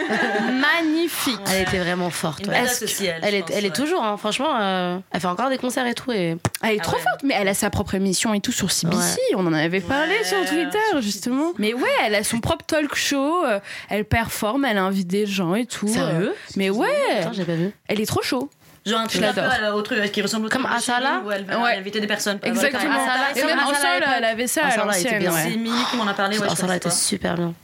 magnifique. 0.61 1.39
Elle 1.53 1.63
était 1.63 1.79
vraiment 1.79 2.11
forte. 2.11 2.41
Ouais. 2.47 2.55
badass 2.55 2.83
aussi, 2.83 3.07
elle, 3.07 3.35
est, 3.35 3.41
pense, 3.43 3.51
elle 3.57 3.65
est 3.65 3.69
ouais. 3.69 3.75
toujours, 3.75 4.03
hein, 4.03 4.17
franchement, 4.17 4.57
euh, 4.61 4.99
elle 5.11 5.21
fait 5.21 5.27
encore 5.27 5.51
des 5.51 5.59
concerts 5.59 5.87
et 5.87 5.95
tout. 5.95 6.11
Et... 6.13 6.37
Elle 6.63 6.77
est 6.77 6.81
trop 6.83 6.97
forte, 6.99 7.23
mais 7.25 7.35
elle 7.39 7.49
a 7.49 7.55
sa 7.55 7.71
propre 7.71 7.95
émission 7.95 8.33
et 8.35 8.41
tout 8.41 8.53
sur 8.53 8.71
CBC. 8.71 8.97
Ouais. 8.97 9.17
On 9.37 9.47
en 9.47 9.53
avait 9.53 9.81
parlé 9.81 10.23
sur 10.25 10.39
Twitter, 10.47 10.79
justement. 11.01 11.53
Mais 11.59 11.75
ouais, 11.75 11.91
elle 12.05 12.15
a 12.15 12.25
son 12.25 12.41
propre 12.41 12.65
talk 12.65 12.95
show. 12.95 13.45
euh, 13.45 13.61
Elle 13.89 14.05
performe, 14.05 14.65
elle 14.65 14.79
invite 14.79 15.09
des 15.09 15.27
gens 15.27 15.55
et 15.55 15.67
tout. 15.67 15.89
Sérieux 15.89 16.35
Mais 16.57 16.71
ouais, 16.71 16.89
Putain, 17.19 17.33
j'ai 17.33 17.45
pas 17.45 17.55
vu. 17.55 17.73
elle 17.89 18.01
est 18.01 18.07
trop 18.07 18.23
chaud. 18.23 18.49
Genre 18.85 19.01
un 19.01 19.07
truc 19.07 19.23
Je 19.23 19.27
un 19.29 19.33
peu 19.33 19.41
à 19.41 19.61
la- 19.61 19.77
au 19.77 19.83
truc 19.83 20.11
qui 20.11 20.23
ressemble 20.23 20.47
au 20.47 20.49
Comme 20.49 20.63
truc 20.65 20.77
Asala 20.77 21.23
où 21.25 21.31
elle 21.31 21.45
va 21.45 21.61
Ouais. 21.61 21.77
inviter 21.77 22.01
des 22.01 22.07
personnes. 22.09 22.39
Exactement. 22.43 22.93
Asala, 22.93 23.31
Et 23.37 23.45
même 23.45 23.59
en 23.61 23.71
Asala 23.71 24.17
elle 24.19 24.25
avait 24.25 24.47
ça 24.49 24.63
à 24.65 24.67
Asala, 24.69 24.93
elle 24.99 25.01
était 25.07 25.21
l'ancienne. 25.21 25.51
C'est 25.53 25.57
Mimi 25.59 25.85
qui 25.91 25.97
m'en 25.97 26.07
a 26.07 26.15
parlé. 26.15 26.37
Connaissais 26.37 26.77
était 26.77 26.91
super 26.91 27.37
bien. 27.37 27.55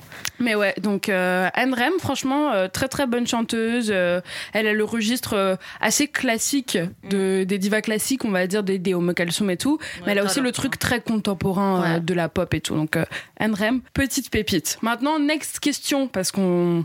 Mais 0.41 0.55
ouais, 0.55 0.73
donc 0.81 1.09
euh, 1.09 1.49
Anne 1.55 1.75
Rem, 1.75 1.95
franchement, 1.99 2.53
euh, 2.53 2.69
très 2.69 2.87
très 2.87 3.07
bonne 3.09 3.27
chanteuse. 3.27 3.91
euh, 3.93 4.21
elle 4.53 4.69
a 4.69 4.73
le 4.73 4.85
registre 4.85 5.35
euh, 5.35 5.57
assez 5.81 6.07
classique 6.07 6.79
de, 7.11 7.43
des 7.43 7.59
divas 7.59 7.81
classiques, 7.81 8.25
on 8.25 8.31
va 8.31 8.47
dire, 8.47 8.63
des, 8.63 8.79
des 8.79 8.95
Homo 8.95 9.13
Kalsum 9.15 9.51
et 9.51 9.57
tout. 9.57 9.79
mais 10.07 10.13
elle 10.13 10.21
a 10.21 10.25
aussi 10.25 10.41
le 10.41 10.53
truc 10.53 10.79
très 10.79 11.01
contemporain 11.01 11.81
euh, 11.83 11.95
Ouais. 11.95 12.01
de 12.01 12.15
la 12.15 12.29
pop 12.29 12.55
et 12.55 12.61
tout. 12.61 12.77
Donc 12.77 12.97
euh, 12.97 13.05
Anne 13.41 13.55
Rem, 13.55 13.81
petite 13.95 14.31
pépite. 14.31 14.79
Maintenant, 14.83 15.19
next 15.19 15.59
question, 15.59 16.07
parce 16.07 16.31
qu'on 16.31 16.85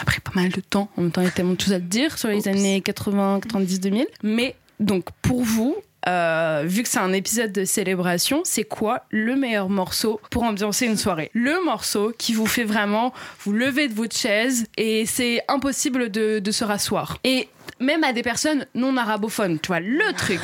a 0.00 0.04
pris 0.04 0.20
pas 0.20 0.32
mal 0.34 0.50
de 0.50 0.60
temps. 0.60 0.88
En 0.96 1.02
même 1.02 1.10
temps, 1.10 1.20
il 1.20 1.24
y 1.24 1.28
a 1.28 1.30
tellement 1.32 1.54
de 1.54 1.60
choses 1.60 1.72
à 1.72 1.78
te 1.80 1.84
dire 1.84 2.18
sur 2.18 2.28
les 2.28 2.38
Oups. 2.38 2.46
années 2.46 2.80
80, 2.80 3.40
90, 3.40 3.80
2000. 3.80 4.06
Mais 4.22 4.56
donc, 4.80 5.06
pour 5.22 5.42
vous, 5.42 5.76
euh, 6.08 6.64
vu 6.66 6.82
que 6.82 6.88
c'est 6.88 6.98
un 6.98 7.12
épisode 7.12 7.52
de 7.52 7.64
célébration, 7.64 8.42
c'est 8.44 8.64
quoi 8.64 9.04
le 9.10 9.36
meilleur 9.36 9.68
morceau 9.68 10.20
pour 10.30 10.42
ambiancer 10.42 10.86
une 10.86 10.96
soirée? 10.96 11.30
Le 11.32 11.64
morceau 11.64 12.12
qui 12.16 12.34
vous 12.34 12.46
fait 12.46 12.64
vraiment 12.64 13.12
vous 13.40 13.52
lever 13.52 13.88
de 13.88 13.94
votre 13.94 14.16
chaise 14.16 14.66
et 14.76 15.06
c'est 15.06 15.42
impossible 15.48 16.10
de, 16.10 16.40
de 16.40 16.50
se 16.50 16.64
rasseoir. 16.64 17.18
Et 17.24 17.48
même 17.80 18.04
à 18.04 18.12
des 18.12 18.22
personnes 18.22 18.66
non 18.74 18.96
arabophones, 18.96 19.58
tu 19.60 19.68
vois, 19.68 19.80
le 19.80 20.12
truc. 20.16 20.40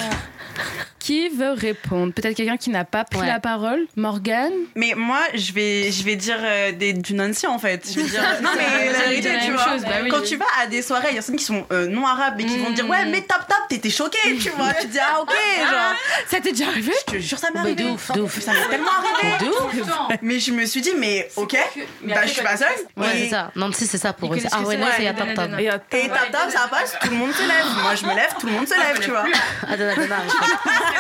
Qui 1.11 1.28
veut 1.28 1.50
répondre? 1.50 2.12
Peut-être 2.12 2.36
quelqu'un 2.36 2.56
qui 2.56 2.70
n'a 2.70 2.84
pas 2.84 3.02
pris 3.02 3.18
Ouais. 3.18 3.26
la 3.26 3.40
parole? 3.40 3.84
Morgane? 3.96 4.52
Mais 4.76 4.94
moi, 4.96 5.18
je 5.34 5.52
vais, 5.52 5.90
je 5.90 6.04
vais 6.04 6.14
dire 6.14 6.36
euh, 6.40 6.70
des, 6.70 6.92
du 6.92 7.14
Nancy 7.14 7.48
en 7.48 7.58
fait. 7.58 7.84
Je 7.92 7.98
vais 7.98 8.08
dire, 8.08 8.22
non, 8.42 8.50
mais 8.56 8.86
la 8.86 8.92
J'allais 8.92 9.08
vérité, 9.16 9.20
dire 9.22 9.32
la 9.32 9.38
tu 9.40 9.46
même 9.48 9.56
vois. 9.56 9.64
chose, 9.72 9.82
bah 9.82 9.88
oui. 10.04 10.08
Quand 10.08 10.22
tu 10.22 10.36
vas 10.36 10.44
à 10.62 10.68
des 10.68 10.82
soirées, 10.82 11.08
il 11.11 11.16
y 11.16 11.18
a 11.18 11.22
certaines 11.22 11.40
qui 11.40 11.44
sont 11.44 11.66
euh, 11.72 11.88
non 11.88 12.06
arabes 12.06 12.40
et 12.40 12.44
qui 12.44 12.58
vont 12.58 12.66
te 12.70 12.74
dire, 12.74 12.84
Mm. 12.84 12.90
ouais, 12.90 13.04
mais 13.06 13.22
tap 13.22 13.44
tap, 13.48 13.58
t'étais 13.68 13.90
choquée, 13.90 14.36
tu 14.40 14.50
vois. 14.50 14.72
Tu 14.74 14.86
te 14.86 14.92
dis, 14.92 14.98
ah, 15.00 15.20
ok, 15.20 15.30
genre. 15.58 15.94
Ça 16.28 16.40
t'est 16.40 16.52
déjà 16.52 16.68
arrivé? 16.68 16.92
Je 17.08 17.12
te 17.14 17.18
jure, 17.18 17.38
ça 17.40 17.48
m'est 17.48 17.54
Bah, 17.54 17.61
arrivé. 17.62 17.82
de 17.82 17.88
ouf, 17.90 18.12
de 18.12 18.20
ouf. 18.20 18.38
Ça 18.40 18.52
m'est 18.52 18.68
tellement 18.68 18.90
arrivé. 18.92 19.44
De 19.44 19.50
ouf. 19.50 20.18
Mais 20.22 20.38
je 20.38 20.52
me 20.52 20.64
suis 20.64 20.80
dit, 20.80 20.92
mais 20.96 21.28
ok, 21.34 21.56
bah, 22.04 22.14
je 22.22 22.28
suis 22.28 22.42
pas 22.42 22.56
seule. 22.56 22.68
Ouais, 22.96 23.06
Et- 23.16 23.24
c'est 23.24 23.30
ça. 23.30 23.50
Nancy, 23.56 23.88
c'est 23.88 23.98
ça 23.98 24.12
pour 24.12 24.32
eux. 24.32 24.38
Ah 24.52 24.61
ouais, 24.62 24.76
non, 24.76 24.86
c'est 24.96 25.12
tap 25.12 25.34
tap. 25.34 25.50
Et 25.58 25.64
Et 25.64 26.08
tap 26.08 26.30
tap, 26.30 26.50
ça 26.50 26.68
passe, 26.70 26.96
tout 27.02 27.11
le 27.11 27.16
monde 27.16 27.32
se 27.32 27.42
lève. 27.42 27.66
Moi, 27.82 27.96
je 27.96 28.06
me 28.06 28.14
lève, 28.14 28.30
tout 28.38 28.46
le 28.46 28.52
monde 28.52 28.68
se 28.68 28.74
lève, 28.78 29.00
tu 29.00 29.11
vois. 29.11 29.24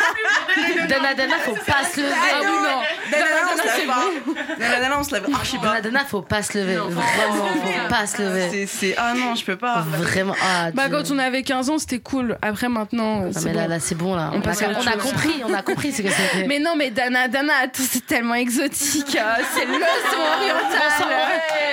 Dana 0.88 1.14
Dana. 1.14 1.36
Faut 1.44 1.52
pas 1.54 1.84
se 1.84 2.00
lever. 2.00 2.12
Ah 2.12 2.40
oui, 2.40 2.46
non. 2.46 2.80
Dana, 3.10 3.24
Dana, 3.24 3.50
on 3.52 3.56
se 3.56 3.62
c'est 3.68 3.76
lève 3.78 3.86
pas. 3.86 4.54
Dana, 4.58 4.80
Dana, 4.80 4.98
on 4.98 5.04
se 5.04 5.14
lève 5.14 5.26
archi 5.34 5.58
pas. 5.58 5.66
Dana 5.66 5.80
Dana, 5.80 6.04
faut 6.04 6.22
pas 6.22 6.42
se 6.42 6.58
lever. 6.58 6.76
Vraiment, 6.76 7.46
faut 7.46 7.88
pas 7.88 8.06
se 8.06 8.22
lever. 8.22 8.66
C'est, 8.66 8.94
ah 8.96 9.12
non, 9.14 9.34
je 9.34 9.44
peux 9.44 9.56
pas. 9.56 9.80
Vraiment. 9.86 10.34
Ah, 10.42 10.70
Bah, 10.72 10.88
quand 10.90 11.10
on 11.10 11.18
avait 11.18 11.42
15 11.42 11.70
ans, 11.70 11.78
c'était 11.78 11.98
cool. 12.00 12.36
Après, 12.42 12.68
maintenant, 12.68 13.22
mais 13.44 13.52
là, 13.52 13.62
bon. 13.64 13.68
là, 13.68 13.80
c'est 13.80 13.94
bon, 13.94 14.14
là. 14.14 14.30
On 14.34 14.38
a, 14.40 14.96
compris, 14.96 15.42
on 15.46 15.52
a 15.54 15.62
compris 15.62 15.92
ce 15.92 16.02
que 16.02 16.08
c'était. 16.10 16.46
Mais 16.46 16.58
non, 16.58 16.74
mais 16.76 16.90
Dana 16.90 17.28
Dana, 17.28 17.52
c'est 17.72 18.06
tellement 18.06 18.34
exotique. 18.34 19.16
hein. 19.16 19.36
C'est 19.54 19.64
le 19.66 19.72
son 19.74 20.20
oriental. 20.38 21.10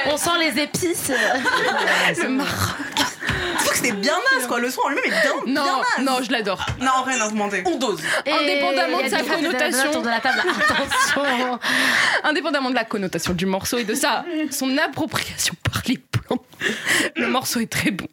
On 0.07 0.17
sent 0.17 0.30
les 0.39 0.61
épices. 0.63 1.11
Le 2.23 2.30
Maroc. 2.30 2.75
Sauf 3.59 3.69
que 3.71 3.75
c'était 3.78 3.91
bien 3.91 4.13
naze, 4.36 4.47
quoi. 4.47 4.59
Le 4.59 4.69
son 4.69 4.82
en 4.86 4.89
lui-même 4.89 5.05
est 5.05 5.09
bien, 5.21 5.32
Non, 5.47 5.63
bien 5.63 5.78
naze. 5.97 6.05
non, 6.05 6.19
je 6.23 6.32
l'adore. 6.32 6.65
Non, 6.82 6.91
en 6.97 7.03
vrai, 7.03 7.17
non, 7.17 7.28
vous 7.28 7.36
mentez. 7.36 7.63
On 7.65 7.75
dose. 7.78 8.01
Et 8.25 8.32
Indépendamment 8.32 9.01
de 9.01 9.07
sa 9.09 9.21
connotation. 9.23 9.89
autour 9.89 10.01
de 10.03 10.09
la 10.09 10.19
table. 10.19 10.39
Attention. 10.69 11.59
Indépendamment 12.23 12.69
de 12.69 12.75
la 12.75 12.86
connotation 12.86 13.34
du 13.34 13.45
morceau 13.45 13.78
et 13.78 13.84
de 13.84 13.93
sa 13.95 14.23
son 14.51 14.78
appropriation 14.78 15.53
par 15.69 15.82
les 15.88 15.97
le 17.15 17.28
morceau 17.28 17.59
est 17.59 17.72
très 17.72 17.91
bon. 17.91 18.07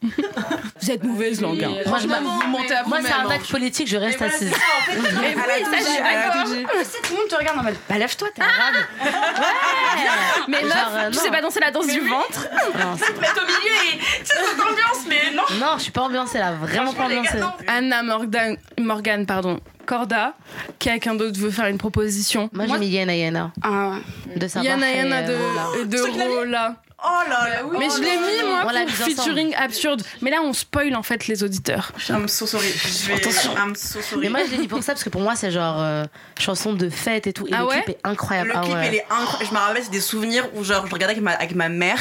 Vous 0.80 0.90
êtes 0.90 1.02
mauvaise 1.04 1.40
langue. 1.40 1.62
hein. 1.64 1.70
Moi, 1.86 1.98
je 1.98 2.06
vous 2.06 2.48
mentez 2.48 2.74
à 2.74 2.84
Moi, 2.84 2.98
c'est 3.02 3.12
un 3.12 3.28
acte 3.30 3.50
politique, 3.50 3.88
je 3.88 3.96
reste 3.96 4.20
assise. 4.22 4.50
Mais 5.20 5.34
oui, 5.34 5.64
ça, 5.64 5.78
je 5.78 5.84
suis 5.84 6.02
d'accord. 6.02 6.46
Si 6.84 7.02
tout 7.02 7.12
le 7.14 7.16
monde 7.20 7.28
te 7.28 7.34
regarde 7.36 7.58
en 7.58 7.62
mode, 7.62 7.76
bah 7.88 7.98
lève-toi, 7.98 8.28
t'es 8.34 8.42
arabe. 8.42 8.74
Mais 10.48 10.58
Genre, 10.60 10.68
meuf, 10.68 10.76
euh, 10.94 11.10
tu 11.10 11.16
non. 11.16 11.22
sais 11.22 11.30
pas 11.30 11.40
danser 11.40 11.60
la 11.60 11.70
danse 11.70 11.86
du 11.86 12.00
ventre 12.00 12.48
Non, 12.78 12.96
c'est- 12.98 13.20
Mettre 13.20 13.42
au 13.42 13.46
milieu 13.46 13.74
et 13.94 14.00
c'est 14.22 14.34
cette 14.34 14.60
ambiance, 14.60 15.06
mais 15.08 15.34
non. 15.34 15.42
non, 15.58 15.74
je 15.78 15.82
suis 15.84 15.92
pas 15.92 16.02
ambiancée 16.02 16.38
là, 16.38 16.52
vraiment 16.52 16.92
pas 16.92 17.04
ambiancée. 17.04 17.38
Anna 17.66 18.02
Morgan, 18.02 18.56
Morgan, 18.78 19.26
pardon, 19.26 19.60
Corda, 19.86 20.34
quelqu'un 20.78 21.14
d'autre 21.14 21.38
veut 21.38 21.50
faire 21.50 21.66
une 21.66 21.78
proposition? 21.78 22.50
Moi, 22.52 22.66
j'ai 22.68 22.78
mis 22.78 22.88
Yana 22.88 23.14
Yana 23.16 23.52
Ah 23.62 23.90
ouais. 24.28 24.36
de 24.38 24.48
Sabah. 24.48 24.64
Yana 24.64 24.90
et, 24.92 24.96
Yana 24.98 25.16
euh, 25.18 25.84
de, 25.84 25.98
Rola. 26.00 26.24
de 26.24 26.30
Rola. 26.38 26.74
Oh 27.02 27.28
là 27.28 27.48
là. 27.48 27.62
Mais 27.78 27.88
je 27.90 28.00
l'ai 28.00 28.16
mis 28.16 28.42
moi 28.62 28.72
l'a 28.72 28.82
pour 28.84 28.92
ensemble. 28.92 29.10
featuring 29.10 29.54
absurde. 29.56 30.02
Mais 30.22 30.30
là 30.30 30.38
on 30.42 30.52
spoil 30.52 30.94
en 30.96 31.02
fait 31.02 31.26
les 31.26 31.42
auditeurs. 31.42 31.92
I'm 32.08 32.28
so 32.28 32.46
sorry. 32.46 32.68
Je 32.72 33.08
vais. 33.08 33.14
Attention. 33.14 33.52
I'm 33.56 33.74
so 33.74 34.00
sorry. 34.00 34.22
Mais 34.22 34.28
moi, 34.30 34.40
je 34.46 34.50
l'ai 34.52 34.58
mis 34.58 34.68
pour 34.68 34.82
ça 34.82 34.92
parce 34.92 35.04
que 35.04 35.10
pour 35.10 35.20
moi, 35.20 35.34
c'est 35.36 35.50
genre 35.50 35.76
euh, 35.80 36.04
chanson 36.38 36.72
de 36.72 36.88
fête 36.88 37.26
et 37.26 37.32
tout. 37.32 37.46
Et 37.46 37.50
Ah 37.52 37.58
le 37.60 37.64
ouais 37.66 37.82
clip 37.82 37.88
est 37.96 37.98
incroyable. 38.04 38.48
Le 38.50 38.56
ah 38.56 38.60
clip, 38.62 38.74
ouais. 38.74 38.88
il 38.88 38.94
est 38.94 39.06
incroyable. 39.10 39.44
Je 39.48 39.54
me 39.54 39.58
rappelle, 39.58 39.84
c'est 39.84 39.90
des 39.90 40.00
souvenirs 40.00 40.48
où, 40.54 40.64
genre, 40.64 40.86
je 40.86 40.92
regardais 40.92 41.12
avec 41.14 41.22
ma, 41.22 41.32
avec 41.32 41.54
ma 41.54 41.68
mère 41.68 41.98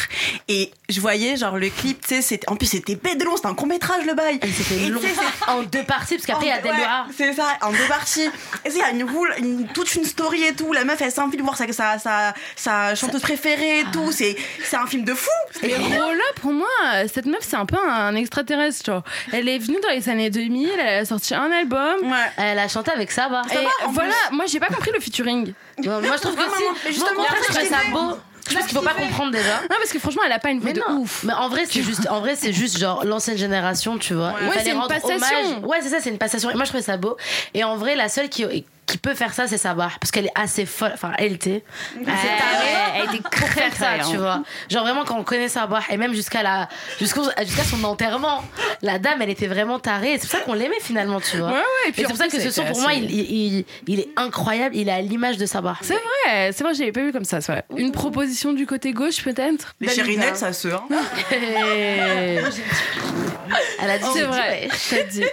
et 0.47 0.71
je 0.89 1.01
voyais, 1.01 1.35
genre, 1.37 1.57
le 1.57 1.69
clip, 1.69 2.01
tu 2.01 2.15
sais, 2.15 2.21
c'était, 2.21 2.49
en 2.49 2.55
plus, 2.55 2.67
c'était 2.67 2.95
bête 2.95 3.17
de 3.19 3.25
long, 3.25 3.35
c'était 3.35 3.47
un 3.49 3.55
court-métrage, 3.55 4.05
le 4.05 4.13
bail. 4.13 4.39
Et 4.41 4.51
C'était 4.51 4.89
long. 4.89 5.01
En 5.47 5.63
deux 5.63 5.83
parties, 5.83 6.15
parce 6.15 6.25
qu'après, 6.27 6.45
il 6.45 6.49
y 6.49 6.51
a 6.51 6.55
ouais, 6.57 6.61
Delora. 6.61 7.05
C'est 7.17 7.33
ça, 7.33 7.57
en 7.61 7.71
deux 7.71 7.87
parties. 7.87 8.29
Et 8.65 8.69
c'est, 8.69 8.77
il 8.77 8.77
y 8.77 8.81
a 8.81 8.91
une 8.91 9.03
roule, 9.03 9.33
une- 9.39 9.67
toute 9.73 9.93
une 9.95 10.05
story 10.05 10.43
et 10.43 10.53
tout. 10.53 10.71
La 10.71 10.85
meuf, 10.85 11.01
elle 11.01 11.11
s'envie 11.11 11.37
de 11.37 11.43
voir 11.43 11.57
sa, 11.57 11.71
sa, 11.73 11.97
sa, 11.99 12.33
sa 12.55 12.95
chanteuse 12.95 13.21
préférée 13.21 13.79
et 13.81 13.85
tout. 13.91 14.11
C'est, 14.11 14.35
c'est 14.63 14.77
un 14.77 14.85
film 14.93 15.05
de 15.05 15.13
fou. 15.13 15.29
Mais 15.63 15.75
Rola, 15.75 16.23
pour 16.41 16.53
moi, 16.53 16.67
cette 17.11 17.25
meuf, 17.25 17.39
c'est 17.41 17.55
un 17.55 17.65
peu 17.65 17.77
un 17.77 18.15
extraterrestre. 18.15 18.85
genre. 18.85 19.03
Elle 19.31 19.49
est 19.49 19.57
venue 19.59 19.77
dans 19.81 19.89
les 19.89 20.07
années 20.09 20.29
2000, 20.29 20.69
elle 20.79 20.99
a 21.01 21.05
sorti 21.05 21.33
un 21.33 21.51
album. 21.51 21.95
Ouais. 22.03 22.17
Elle 22.37 22.59
a 22.59 22.67
chanté 22.67 22.91
avec 22.91 23.11
Sabah. 23.11 23.41
Et 23.51 23.57
voilà, 23.89 24.13
moi 24.31 24.45
j'ai 24.47 24.59
pas 24.59 24.67
compris 24.67 24.91
le 24.93 24.99
featuring. 24.99 25.53
Moi, 25.83 26.01
je 26.01 26.21
trouve 26.21 26.35
que 26.35 26.41
si. 26.41 26.63
mais 26.85 26.91
justement, 26.91 27.09
contraire, 27.15 27.41
je 27.49 27.53
trouve 27.53 27.67
ça 27.69 27.77
beau. 27.91 28.17
Je 28.49 28.53
pense 28.55 28.65
qu'il 28.67 28.77
faut 28.77 28.83
pas 28.83 28.93
comprendre 28.93 29.31
déjà. 29.31 29.61
Non, 29.61 29.77
parce 29.77 29.91
que 29.93 29.99
franchement, 29.99 30.21
elle 30.25 30.31
a 30.33 30.39
pas 30.39 30.49
une 30.49 30.59
voix 30.59 30.71
Mais 30.73 30.79
de 30.79 30.83
non. 30.87 30.99
ouf. 30.99 31.23
Mais 31.23 31.31
en 31.33 31.47
vrai, 31.47 31.63
c'est 31.65 31.81
juste, 31.81 32.07
en 32.09 32.19
vrai, 32.19 32.35
c'est 32.35 32.51
juste 32.51 32.77
genre 32.77 33.05
l'ancienne 33.05 33.37
génération, 33.37 33.97
tu 33.97 34.13
vois. 34.15 34.33
Ouais, 34.33 34.49
fallait 34.49 34.63
c'est 34.65 34.71
une 34.71 34.81
passation. 34.87 35.15
hommage. 35.15 35.63
Ouais, 35.63 35.77
c'est 35.81 35.89
ça, 35.89 35.97
c'est 36.01 36.09
une 36.09 36.17
passation. 36.17 36.49
Et 36.49 36.53
moi, 36.55 36.65
je 36.65 36.69
trouvais 36.69 36.83
ça 36.83 36.97
beau. 36.97 37.15
Et 37.53 37.63
en 37.63 37.77
vrai, 37.77 37.95
la 37.95 38.09
seule 38.09 38.27
qui, 38.27 38.43
qui 38.85 38.97
peut 38.97 39.13
faire 39.13 39.33
ça, 39.33 39.47
c'est 39.47 39.57
Sabah. 39.57 39.89
Parce 39.99 40.11
qu'elle 40.11 40.25
est 40.25 40.31
assez 40.39 40.65
folle. 40.65 40.91
Enfin, 40.93 41.11
elle 41.17 41.33
était. 41.33 41.63
Ouais, 41.97 42.03
elle 42.95 43.15
était 43.15 43.21
pour 43.23 43.33
faire 43.49 43.73
ça, 43.75 43.97
très, 43.97 44.09
tu 44.09 44.15
hein. 44.15 44.19
vois. 44.19 44.43
Genre 44.69 44.83
vraiment 44.83 45.03
quand 45.05 45.17
on 45.17 45.23
connaît 45.23 45.47
Sabah 45.49 45.81
et 45.89 45.97
même 45.97 46.13
jusqu'à 46.13 46.43
la 46.43 46.67
jusqu'à 46.99 47.63
son 47.63 47.83
enterrement, 47.83 48.43
la 48.81 48.99
dame 48.99 49.21
elle 49.21 49.29
était 49.29 49.47
vraiment 49.47 49.79
tarée. 49.79 50.17
C'est 50.19 50.29
pour 50.29 50.39
ça 50.39 50.45
qu'on 50.45 50.53
l'aimait 50.53 50.79
finalement, 50.81 51.19
tu 51.21 51.37
vois. 51.37 51.47
Ouais, 51.47 51.53
ouais, 51.53 51.89
et 51.89 51.91
puis 51.91 52.01
c'est 52.01 52.07
pour 52.07 52.17
ça 52.17 52.27
que 52.27 52.33
ce 52.39 52.45
elle 52.45 52.51
son 52.51 52.65
pour 52.65 52.81
moi 52.81 52.93
il, 52.93 53.09
il, 53.11 53.31
il- 53.57 53.65
il 53.87 53.99
est 53.99 54.09
incroyable. 54.17 54.75
Il 54.75 54.89
est 54.89 54.93
à 54.93 55.01
l'image 55.01 55.37
de 55.37 55.45
Sabah. 55.45 55.77
C'est 55.81 55.93
vrai, 55.93 56.51
c'est 56.51 56.63
vrai, 56.63 56.73
je 56.73 56.79
l'avais 56.79 56.91
pas 56.91 57.01
vu 57.01 57.11
comme 57.11 57.25
ça. 57.25 57.41
c'est 57.41 57.51
vrai. 57.51 57.63
Une 57.77 57.91
proposition 57.91 58.53
du 58.53 58.65
côté 58.65 58.91
gauche, 58.91 59.23
peut-être? 59.23 59.73
Les 59.79 59.89
chérinettes, 59.89 60.37
ça 60.37 60.53
se, 60.53 60.67
hein. 60.67 60.83
Elle 63.81 63.89
a 63.89 63.97
dit 63.97 64.05
C'est 64.13 64.23
vrai, 64.23 64.69
dit. 65.11 65.23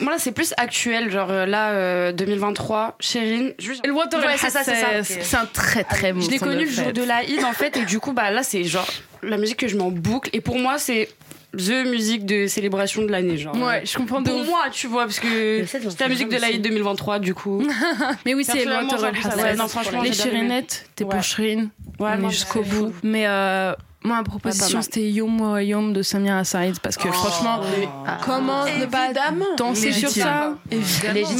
Moi 0.00 0.12
là, 0.12 0.18
c'est 0.18 0.32
plus 0.32 0.52
actuel, 0.56 1.10
genre 1.10 1.30
euh, 1.30 1.46
là, 1.46 1.70
euh, 1.70 2.12
2023, 2.54 2.96
Chérine. 3.00 3.52
juste- 3.58 3.86
Le 3.86 3.92
Water 3.92 4.20
Ouais, 4.20 4.36
c'est 4.36 4.50
ça, 4.50 4.62
c'est 4.64 4.74
ça. 4.74 5.02
C'est 5.02 5.36
un 5.36 5.46
très 5.46 5.84
très 5.84 6.12
bon 6.12 6.20
Je 6.20 6.30
l'ai 6.30 6.38
connu 6.38 6.64
le 6.64 6.70
jour 6.70 6.92
de 6.92 7.02
la 7.02 7.24
Eid 7.24 7.44
en 7.44 7.52
fait, 7.52 7.76
et 7.76 7.84
du 7.84 8.00
coup, 8.00 8.12
bah 8.12 8.30
là, 8.30 8.42
c'est 8.42 8.64
genre 8.64 8.86
la 9.22 9.36
musique 9.36 9.58
que 9.58 9.68
je 9.68 9.76
m'en 9.76 9.90
boucle. 9.90 10.30
Et 10.32 10.40
pour 10.40 10.58
moi, 10.58 10.78
c'est 10.78 11.08
the 11.56 11.86
musique 11.86 12.26
de 12.26 12.46
célébration 12.46 13.02
de 13.02 13.08
l'année, 13.08 13.36
genre. 13.38 13.56
Ouais, 13.56 13.82
je 13.86 13.96
comprends 13.96 14.20
de 14.20 14.28
Pour 14.28 14.44
moi, 14.44 14.64
tu 14.72 14.86
vois, 14.88 15.04
parce 15.04 15.20
que 15.20 15.64
c'est 15.66 16.00
la 16.00 16.08
musique 16.08 16.28
de 16.28 16.36
la 16.36 16.48
aussi. 16.48 16.56
Eid 16.56 16.62
2023, 16.62 17.18
du 17.20 17.32
coup. 17.34 17.62
Mais 18.26 18.34
oui, 18.34 18.44
c'est 18.44 18.64
le 18.64 18.72
Water 18.72 18.98
j'avoue, 18.98 19.22
ça, 19.22 19.36
ouais, 19.36 19.54
non, 19.54 19.68
franchement, 19.68 20.02
Les 20.02 20.12
chérinettes, 20.12 20.86
t'es 20.96 21.04
Ouais. 21.04 21.10
pour 21.10 21.22
Chérine. 21.22 21.70
Ouais, 22.00 22.18
jusqu'au 22.28 22.62
bout. 22.62 22.92
Mais 23.02 23.26
euh, 23.26 23.72
Moi, 24.06 24.16
ma 24.18 24.22
proposition, 24.22 24.76
mal. 24.78 24.84
c'était 24.84 25.10
Yom 25.10 25.40
Royaume 25.40 25.94
de 25.94 26.02
Samira 26.02 26.44
Saïd 26.44 26.78
parce 26.80 26.96
que 26.96 27.10
franchement, 27.10 27.60
comment 28.24 28.64
ne 28.66 28.84
pas 28.86 29.12
danser 29.56 29.92
sur 29.92 30.10
ça. 30.10 30.54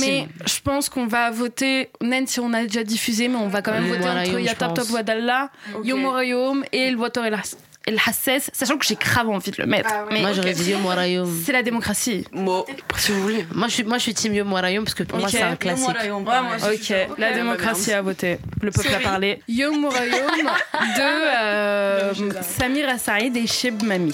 Mais 0.01 0.29
je 0.47 0.61
pense 0.63 0.89
qu'on 0.89 1.07
va 1.07 1.31
voter, 1.31 1.91
même 2.03 2.27
si 2.27 2.41
on 2.41 2.53
a 2.55 2.63
déjà 2.63 2.83
diffusé, 2.83 3.29
mais 3.29 3.37
on 3.37 3.49
va 3.49 3.61
quand 3.61 3.73
même 3.73 3.87
voter 3.89 4.09
entre 4.09 4.39
je 4.39 4.45
Yatap 4.45 4.75
Top 4.75 4.85
pense. 4.87 4.95
Wadalla, 4.95 5.51
Yom 5.85 6.65
et 6.73 6.91
le 6.91 6.97
Water 6.97 7.25
El 7.27 7.35
Has- 7.35 7.57
El 7.57 7.74
Hassès, 8.06 8.52
sachant 8.54 8.78
que 8.78 8.86
j'ai 8.86 8.94
grave 8.96 9.28
envie 9.30 9.50
de 9.50 9.56
le 9.60 9.66
mettre. 9.66 9.90
Mais 10.12 10.22
Moi, 10.22 10.32
j'aurais 10.34 10.54
dit 10.54 10.70
Yom 10.72 10.86
Royaume. 10.86 11.42
c'est 11.44 11.52
la 11.54 11.64
démocratie. 11.64 12.24
Bon, 12.34 12.64
si 12.98 13.12
vous 13.12 13.22
voulez. 13.24 13.48
Moi, 13.56 13.68
je 13.68 13.74
suis, 13.74 13.84
moi, 13.84 13.98
je 13.98 14.04
suis 14.04 14.14
team 14.14 14.36
Yom 14.36 14.54
Royaume 14.54 14.84
parce 14.84 14.94
que 14.94 15.02
pour 15.04 15.18
moi, 15.18 15.28
Ok. 15.28 15.34
c'est 15.36 15.42
un 15.42 15.56
classique. 15.56 15.90
Ok, 15.90 16.94
la 17.18 17.32
démocratie 17.34 17.92
a 17.94 18.04
voté. 18.04 18.38
Le 18.62 18.70
peuple 18.70 18.94
a 18.94 19.00
parlé. 19.00 19.42
Yom 19.48 19.86
Royaume 19.86 20.52
de 20.98 21.02
euh, 21.02 22.14
Samira 22.44 23.00
Saïd 23.00 23.36
et 23.38 23.48
Sheb 23.48 23.82
Mami. 23.84 24.14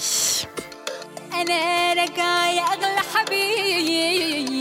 انا 1.36 1.92
راجعه 2.00 2.48
يا 2.50 2.62
اغلى 2.62 3.02
حبيب 3.14 4.56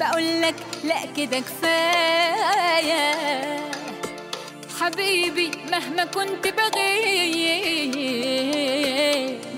بقول 0.00 0.42
لك 0.42 0.54
لا 0.84 0.96
كده 1.16 1.38
كفايه 1.38 3.14
حبيبي 4.81 5.51
مهما 5.71 6.05
كنت 6.05 6.47
بغيب 6.47 7.95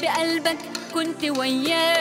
بقلبك 0.02 0.58
كنت 0.94 1.24
ويايا 1.24 2.00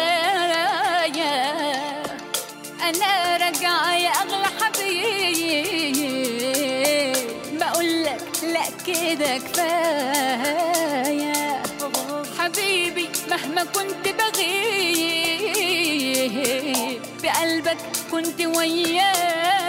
أنا 2.83 3.37
راجعه 3.37 3.97
يا 3.97 4.09
أغلى 4.11 4.47
حبيب. 4.61 5.99
بقول 7.61 8.05
لك 8.05 8.23
لا 8.43 8.65
كده 8.87 9.39
كفاية. 9.39 11.33
حبيبي 12.39 13.09
مهما 13.31 13.65
كنت 13.65 14.09
بغيب 14.09 15.39
بقلبك 17.23 17.77
كنت 18.13 18.41
ويايا 18.41 19.68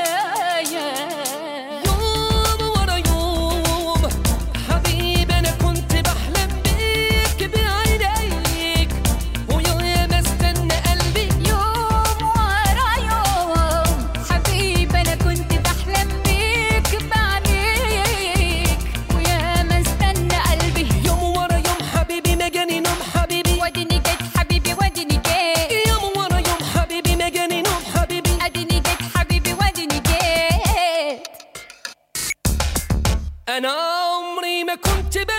انا 33.49 33.69
عمري 33.69 34.65
ما 34.65 34.75
كنت 34.75 35.19
بغيب 35.19 35.38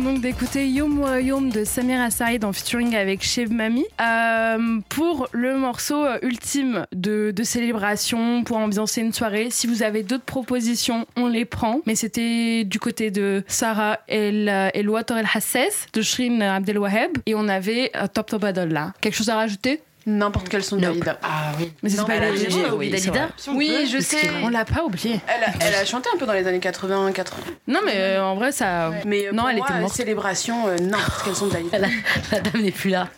donc 0.00 0.20
d'écouter 0.20 0.68
Yom 0.68 1.04
Yom 1.20 1.50
de 1.50 1.64
Samira 1.64 2.10
Saïd 2.10 2.44
en 2.44 2.52
featuring 2.52 2.94
avec 2.96 3.22
Chef 3.22 3.50
Mami 3.50 3.84
euh, 4.00 4.80
pour 4.88 5.28
le 5.32 5.56
morceau 5.58 6.04
euh, 6.04 6.18
ultime 6.22 6.86
de, 6.92 7.32
de 7.34 7.42
célébration 7.42 8.42
pour 8.44 8.56
ambiancer 8.56 9.02
une 9.02 9.12
soirée. 9.12 9.48
Si 9.50 9.66
vous 9.66 9.82
avez 9.82 10.02
d'autres 10.02 10.24
propositions, 10.24 11.06
on 11.16 11.26
les 11.26 11.44
prend. 11.44 11.80
Mais 11.86 11.94
c'était 11.94 12.64
du 12.64 12.78
côté 12.78 13.10
de 13.10 13.42
Sarah 13.46 13.98
El, 14.08 14.48
El 14.48 14.88
Water 14.88 15.18
El 15.18 15.26
Hasses 15.32 15.86
de 15.92 16.02
Shrin 16.02 16.40
Abdel 16.40 16.78
Waheb 16.78 17.18
et 17.26 17.34
on 17.34 17.48
avait 17.48 17.90
euh, 17.96 18.06
Top 18.12 18.28
Top 18.28 18.44
Adolla. 18.44 18.92
Quelque 19.00 19.14
chose 19.14 19.28
à 19.28 19.36
rajouter? 19.36 19.80
N'importe 20.06 20.48
quel 20.48 20.64
son 20.64 20.76
de 20.76 20.82
Dalida. 20.82 21.18
Ah 21.22 21.52
oui. 21.58 21.72
Mais 21.82 21.90
c'est 21.90 22.04
pas 22.04 22.14
elle 22.14 22.24
a 22.24 22.74
Oui, 22.74 22.90
Dalida. 22.90 23.28
Oui, 23.54 23.88
je 23.92 23.98
sais. 23.98 24.30
On 24.42 24.48
l'a 24.48 24.64
pas 24.64 24.82
oublié. 24.84 25.20
Elle 25.28 25.44
a, 25.44 25.66
elle 25.66 25.74
a 25.74 25.84
chanté 25.84 26.08
un 26.14 26.18
peu 26.18 26.26
dans 26.26 26.32
les 26.32 26.46
années 26.46 26.58
80, 26.60 27.12
80. 27.12 27.42
Non, 27.68 27.80
mais 27.84 27.94
euh, 27.96 28.24
en 28.24 28.34
vrai, 28.34 28.52
ça. 28.52 28.90
Mais 29.06 29.26
euh, 29.28 29.32
non, 29.32 29.42
pour 29.42 29.50
elle 29.50 29.56
moi, 29.58 29.66
était 29.68 29.80
morte. 29.80 29.94
célébration, 29.94 30.68
euh, 30.68 30.76
n'importe 30.78 31.22
quel 31.24 31.34
son 31.34 31.46
de 31.48 31.52
Dalida. 31.52 31.78
La, 31.78 31.88
la 32.32 32.40
dame 32.40 32.62
n'est 32.62 32.70
plus 32.72 32.90
là. 32.90 33.08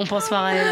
On 0.00 0.06
pense 0.06 0.28
pas 0.28 0.46
à 0.46 0.52
elle. 0.52 0.66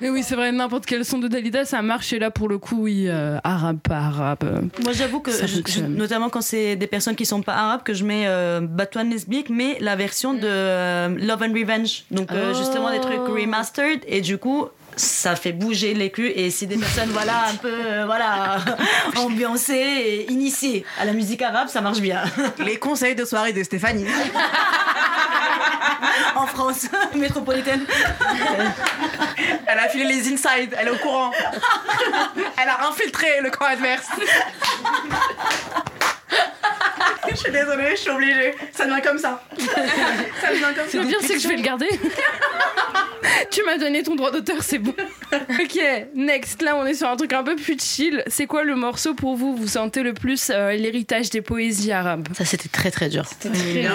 Mais 0.00 0.08
oui, 0.08 0.22
c'est 0.22 0.34
vrai, 0.34 0.50
n'importe 0.50 0.86
quel 0.86 1.04
son 1.04 1.18
de 1.18 1.28
Dalida, 1.28 1.64
ça 1.66 1.82
marche. 1.82 2.12
Et 2.12 2.18
là, 2.18 2.30
pour 2.30 2.48
le 2.48 2.58
coup, 2.58 2.76
oui, 2.84 3.04
euh, 3.06 3.38
arabe, 3.44 3.78
pas 3.82 3.98
arabe. 3.98 4.38
euh, 4.44 4.60
Moi, 4.82 4.92
j'avoue 4.92 5.20
que, 5.20 5.30
je- 5.30 5.60
je- 5.70 5.80
notamment 5.84 6.30
quand 6.30 6.40
c'est 6.40 6.76
des 6.76 6.86
personnes 6.86 7.14
qui 7.14 7.26
sont 7.26 7.42
pas 7.42 7.54
arabes, 7.54 7.82
que 7.84 7.92
je 7.94 8.04
mets 8.04 8.24
euh, 8.26 8.60
Batouane 8.62 9.10
Nesbik, 9.10 9.50
mais 9.50 9.76
la 9.80 9.94
version 9.94 10.32
de 10.34 10.40
euh, 10.44 11.08
Love 11.20 11.42
and 11.42 11.52
Revenge. 11.52 12.04
Donc, 12.10 12.32
euh, 12.32 12.52
Oh. 12.52 12.58
justement, 12.58 12.90
des 12.90 13.00
trucs 13.00 13.20
remastered. 13.28 14.00
Et 14.06 14.20
du 14.22 14.38
coup, 14.38 14.66
ça 14.96 15.36
fait 15.36 15.52
bouger 15.52 15.94
les 15.94 16.10
culs. 16.10 16.32
Et 16.34 16.50
si 16.50 16.66
des 16.66 16.76
personnes, 16.76 17.10
voilà, 17.10 17.46
un 17.48 17.54
peu, 17.56 17.72
euh, 17.72 18.04
voilà, 18.06 18.58
ambiancées 19.16 19.74
et 19.74 20.30
initiées 20.30 20.84
à 21.00 21.04
la 21.04 21.12
musique 21.12 21.42
arabe, 21.42 21.68
ça 21.68 21.80
marche 21.80 22.00
bien. 22.00 22.22
Les 22.58 22.78
conseils 22.78 23.14
de 23.14 23.24
soirée 23.24 23.52
de 23.52 23.62
Stéphanie. 23.62 24.06
en 26.36 26.46
France 26.46 26.86
métropolitaine. 27.14 27.84
Elle 29.66 29.78
a 29.78 29.88
filé 29.88 30.04
les 30.04 30.32
inside, 30.32 30.76
elle 30.78 30.88
est 30.88 30.90
au 30.90 30.96
courant. 30.96 31.30
Elle 32.60 32.68
a 32.68 32.88
infiltré 32.88 33.40
le 33.42 33.50
camp 33.50 33.64
adverse. 33.66 34.08
Je 37.30 37.36
suis 37.36 37.52
désolée, 37.52 37.90
je 37.92 37.96
suis 37.96 38.10
obligée. 38.10 38.54
Ça 38.72 38.86
devient 38.86 39.02
comme 39.02 39.18
ça. 39.18 39.42
Ça 40.40 40.50
devient 40.50 40.74
comme 40.76 40.88
ça. 40.88 40.98
Le 40.98 41.06
pire, 41.06 41.18
c'est 41.22 41.34
que 41.34 41.40
je 41.40 41.48
vais 41.48 41.56
le 41.56 41.62
garder. 41.62 41.88
Tu 43.50 43.62
m'as 43.64 43.78
donné 43.78 44.02
ton 44.02 44.14
droit 44.14 44.30
d'auteur, 44.30 44.62
c'est 44.62 44.78
bon. 44.78 44.94
ok, 45.32 45.80
next. 46.14 46.62
Là, 46.62 46.76
on 46.76 46.84
est 46.86 46.94
sur 46.94 47.08
un 47.08 47.16
truc 47.16 47.32
un 47.32 47.42
peu 47.42 47.56
plus 47.56 47.78
chill. 47.80 48.22
C'est 48.26 48.46
quoi 48.46 48.64
le 48.64 48.74
morceau 48.76 49.14
pour 49.14 49.36
vous 49.36 49.56
Vous 49.56 49.66
sentez 49.68 50.02
le 50.02 50.12
plus 50.14 50.50
euh, 50.50 50.72
l'héritage 50.72 51.30
des 51.30 51.40
poésies 51.42 51.92
arabes? 51.92 52.28
Ça, 52.34 52.44
c'était 52.44 52.68
très 52.68 52.90
très 52.90 53.08
dur. 53.08 53.24
très 53.40 53.48
dur. 53.50 53.90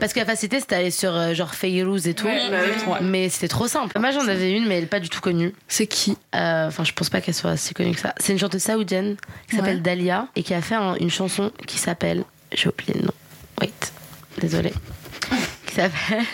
Parce 0.00 0.12
que 0.12 0.18
la 0.20 0.26
facilité, 0.26 0.60
c'était 0.60 0.76
aller 0.76 0.90
sur 0.90 1.14
euh, 1.14 1.34
genre 1.34 1.54
Fayrouz 1.54 2.06
et 2.06 2.14
tout. 2.14 2.26
Ouais, 2.26 2.40
bah. 2.50 2.92
Ouais. 2.92 2.98
Mais 3.02 3.28
c'était 3.28 3.48
trop 3.48 3.66
simple. 3.68 3.98
Moi, 3.98 4.10
j'en 4.10 4.26
avais 4.28 4.52
une, 4.52 4.66
mais 4.66 4.78
elle 4.78 4.84
est 4.84 4.86
pas 4.88 5.00
du 5.00 5.08
tout 5.08 5.20
connue. 5.20 5.52
C'est 5.68 5.86
qui? 5.86 6.16
Enfin, 6.32 6.84
je 6.84 6.92
pense 6.92 7.10
pas 7.10 7.20
qu'elle 7.20 7.34
soit 7.34 7.56
si 7.56 7.74
connue 7.74 7.92
que 7.94 8.00
ça. 8.00 8.14
C'est 8.18 8.32
une 8.32 8.38
chanteuse 8.38 8.62
saoudienne 8.62 9.16
qui 9.48 9.56
s'appelle 9.56 9.76
Ouais. 9.76 9.80
Dalia 9.82 10.28
et 10.36 10.42
qui 10.42 10.54
a 10.54 10.60
fait 10.62 10.74
un- 10.74 10.94
une 10.96 11.10
chanson 11.10 11.50
qui 11.66 11.78
s'appelle. 11.78 12.24
J'ai 12.52 12.68
oublié 12.68 12.94
le 12.94 13.06
nom. 13.06 13.12
Wait. 13.60 13.92
Désolée. 14.40 14.72
qui 15.66 15.74
s'appelle. 15.74 16.24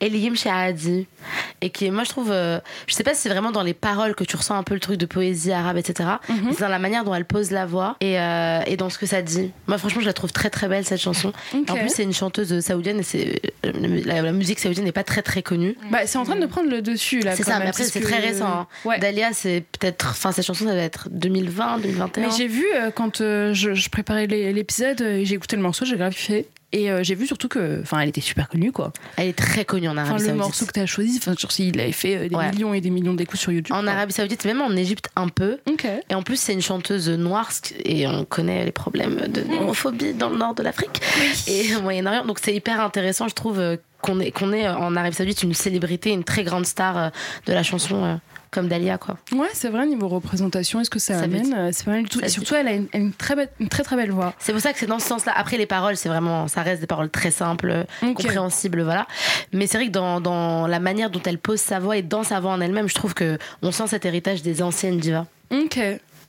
Eliyim 0.00 0.34
Shahadi. 0.36 1.06
Et 1.60 1.70
qui, 1.70 1.90
moi, 1.90 2.04
je 2.04 2.10
trouve. 2.10 2.30
euh, 2.30 2.60
je 2.86 2.94
sais 2.94 3.02
pas 3.04 3.14
si 3.14 3.22
c'est 3.22 3.28
vraiment 3.28 3.50
dans 3.52 3.62
les 3.62 3.74
paroles 3.74 4.14
que 4.14 4.24
tu 4.24 4.36
ressens 4.36 4.54
un 4.56 4.62
peu 4.62 4.74
le 4.74 4.80
truc 4.80 4.96
de 4.98 5.06
poésie 5.06 5.52
arabe, 5.52 5.76
etc. 5.78 6.08
Mhm. 6.28 6.36
mais 6.44 6.52
C'est 6.52 6.60
dans 6.60 6.68
la 6.68 6.78
manière 6.78 7.04
dont 7.04 7.14
elle 7.14 7.24
pose 7.24 7.50
la 7.50 7.64
voix 7.66 7.96
et, 8.00 8.18
euh, 8.20 8.60
et 8.66 8.76
dans 8.76 8.90
ce 8.90 8.98
que 8.98 9.06
ça 9.06 9.22
dit. 9.22 9.50
Moi, 9.66 9.78
franchement, 9.78 10.00
je 10.02 10.06
la 10.06 10.12
trouve 10.12 10.32
très 10.32 10.50
très 10.50 10.68
belle 10.68 10.84
cette 10.84 11.00
chanson. 11.00 11.32
Ok. 11.54 11.70
En 11.70 11.74
plus, 11.76 11.88
c'est 11.88 12.02
une 12.02 12.12
chanteuse 12.12 12.60
saoudienne 12.60 13.00
et 13.00 13.02
c'est, 13.02 13.40
euh, 13.64 13.72
la, 14.04 14.20
la 14.22 14.32
musique 14.32 14.58
saoudienne 14.60 14.84
n'est 14.84 14.92
pas 14.92 15.04
très 15.04 15.22
très 15.22 15.42
connue. 15.42 15.76
Bah, 15.90 16.00
c'est 16.06 16.18
en 16.18 16.24
train 16.24 16.36
de 16.36 16.46
prendre 16.46 16.68
le 16.68 16.82
dessus 16.82 17.20
là. 17.20 17.34
C'est 17.36 17.44
ça, 17.44 17.58
mais 17.60 17.68
après 17.68 17.84
c'est 17.84 18.00
que- 18.00 18.04
très 18.04 18.18
récent. 18.18 18.46
hein. 18.46 18.66
Dahlia, 19.00 19.32
c'est 19.32 19.64
peut-être. 19.78 20.08
Enfin, 20.10 20.32
cette 20.32 20.44
chanson, 20.46 20.66
ça 20.66 20.74
va 20.74 20.82
être 20.82 21.08
2020, 21.10 21.78
2021. 21.78 22.26
Mais 22.28 22.34
j'ai 22.36 22.48
vu 22.48 22.64
euh, 22.76 22.90
quand 22.90 23.18
je, 23.18 23.52
je 23.74 23.88
préparais 23.90 24.26
l'é- 24.26 24.52
l'épisode, 24.52 24.98
j'ai 25.22 25.34
écouté 25.34 25.56
le 25.56 25.62
morceau, 25.62 25.84
j'ai 25.84 25.96
grave. 25.96 26.14
Et 26.76 26.90
euh, 26.90 27.04
j'ai 27.04 27.14
vu 27.14 27.26
surtout 27.28 27.46
que, 27.46 27.80
enfin, 27.82 28.00
elle 28.00 28.08
était 28.08 28.20
super 28.20 28.48
connue 28.48 28.72
quoi. 28.72 28.92
Elle 29.16 29.28
est 29.28 29.38
très 29.38 29.64
connue 29.64 29.86
en 29.88 29.96
Arabie 29.96 30.10
Enfin, 30.14 30.18
le 30.18 30.24
Saoudite. 30.26 30.42
morceau 30.42 30.66
que 30.66 30.72
tu 30.72 30.80
as 30.80 30.86
choisi, 30.86 31.20
enfin, 31.22 31.34
il 31.60 31.80
avait 31.80 31.92
fait 31.92 32.16
euh, 32.16 32.28
des 32.28 32.34
Ouais. 32.34 32.50
millions 32.50 32.74
et 32.74 32.80
des 32.80 32.90
millions 32.90 33.14
d'écoutes 33.14 33.38
sur 33.38 33.52
YouTube. 33.52 33.72
En 33.76 33.82
quoi. 33.82 33.92
Arabie 33.92 34.12
Saoudite, 34.12 34.44
même 34.44 34.60
en 34.60 34.72
Égypte 34.74 35.08
un 35.14 35.28
peu. 35.28 35.58
Et 36.10 36.14
en 36.16 36.22
plus, 36.24 36.36
c'est 36.36 36.52
une 36.52 36.60
chanteuse 36.62 37.08
noire 37.08 37.50
et 37.84 38.08
on 38.08 38.24
connaît 38.24 38.64
les 38.64 38.72
problèmes 38.72 39.28
de 39.28 39.42
homophobie 39.60 40.14
dans 40.14 40.30
le 40.30 40.36
nord 40.36 40.54
de 40.56 40.64
l'Afrique 40.64 41.00
et 41.46 41.76
au 41.76 41.82
Moyen-Orient. 41.82 42.24
Donc 42.26 42.40
c'est 42.42 42.54
hyper 42.54 42.80
intéressant, 42.80 43.28
je 43.28 43.34
trouve, 43.34 43.60
euh, 43.60 43.76
qu'on 44.02 44.18
ait, 44.18 44.32
qu'on 44.32 44.52
euh, 44.52 44.74
en 44.74 44.96
Arabie 44.96 45.14
Saoudite 45.14 45.44
une 45.44 45.54
célébrité, 45.54 46.10
une 46.10 46.24
très 46.24 46.42
grande 46.42 46.66
star 46.66 47.12
de 47.46 47.52
la 47.52 47.62
chanson 47.62 48.18
comme 48.54 48.68
Dahlia, 48.68 48.96
quoi. 48.96 49.18
Ouais, 49.32 49.48
c'est 49.52 49.68
vrai, 49.68 49.84
niveau 49.86 50.08
représentation, 50.08 50.80
est-ce 50.80 50.88
que 50.90 50.98
ça, 50.98 51.18
Ça 51.18 51.24
amène 51.24 51.52
euh, 51.54 51.70
C'est 51.72 51.84
pas 51.84 51.90
mal 51.90 52.04
du 52.04 52.08
tout. 52.08 52.20
ça 52.20 52.24
Et 52.26 52.28
dit- 52.28 52.32
surtout, 52.34 52.54
elle 52.54 52.68
a 52.68 52.72
une, 52.72 52.86
une 52.94 53.12
très, 53.12 53.34
belle- 53.36 53.50
une 53.60 53.68
très 53.68 53.82
très 53.82 53.96
belle 53.96 54.10
voix. 54.12 54.32
C'est 54.38 54.52
pour 54.52 54.62
ça 54.62 54.72
que 54.72 54.78
c'est 54.78 54.86
dans 54.86 54.98
ce 54.98 55.06
sens-là. 55.08 55.32
Après, 55.36 55.58
les 55.58 55.66
paroles, 55.66 55.96
c'est 55.96 56.08
vraiment, 56.08 56.48
ça 56.48 56.62
reste 56.62 56.80
des 56.80 56.86
paroles 56.86 57.10
très 57.10 57.30
simples, 57.30 57.84
compréhensibles, 58.00 58.82
voilà. 58.82 59.06
Mais 59.52 59.66
c'est 59.66 59.76
vrai 59.78 59.86
que 59.88 59.92
dans, 59.92 60.20
dans 60.20 60.66
la 60.66 60.78
manière 60.80 61.10
dont 61.10 61.22
elle 61.24 61.38
pose 61.38 61.60
sa 61.60 61.78
voix 61.80 61.96
et 61.96 62.02
dans 62.02 62.22
sa 62.22 62.40
voix 62.40 62.52
en 62.52 62.60
elle-même, 62.60 62.88
je 62.88 62.94
trouve 62.94 63.14
que 63.14 63.38
on 63.62 63.72
sent 63.72 63.88
cet 63.88 64.04
héritage 64.06 64.42
des 64.42 64.62
anciennes 64.62 64.98
divas. 64.98 65.26
Ok, 65.52 65.78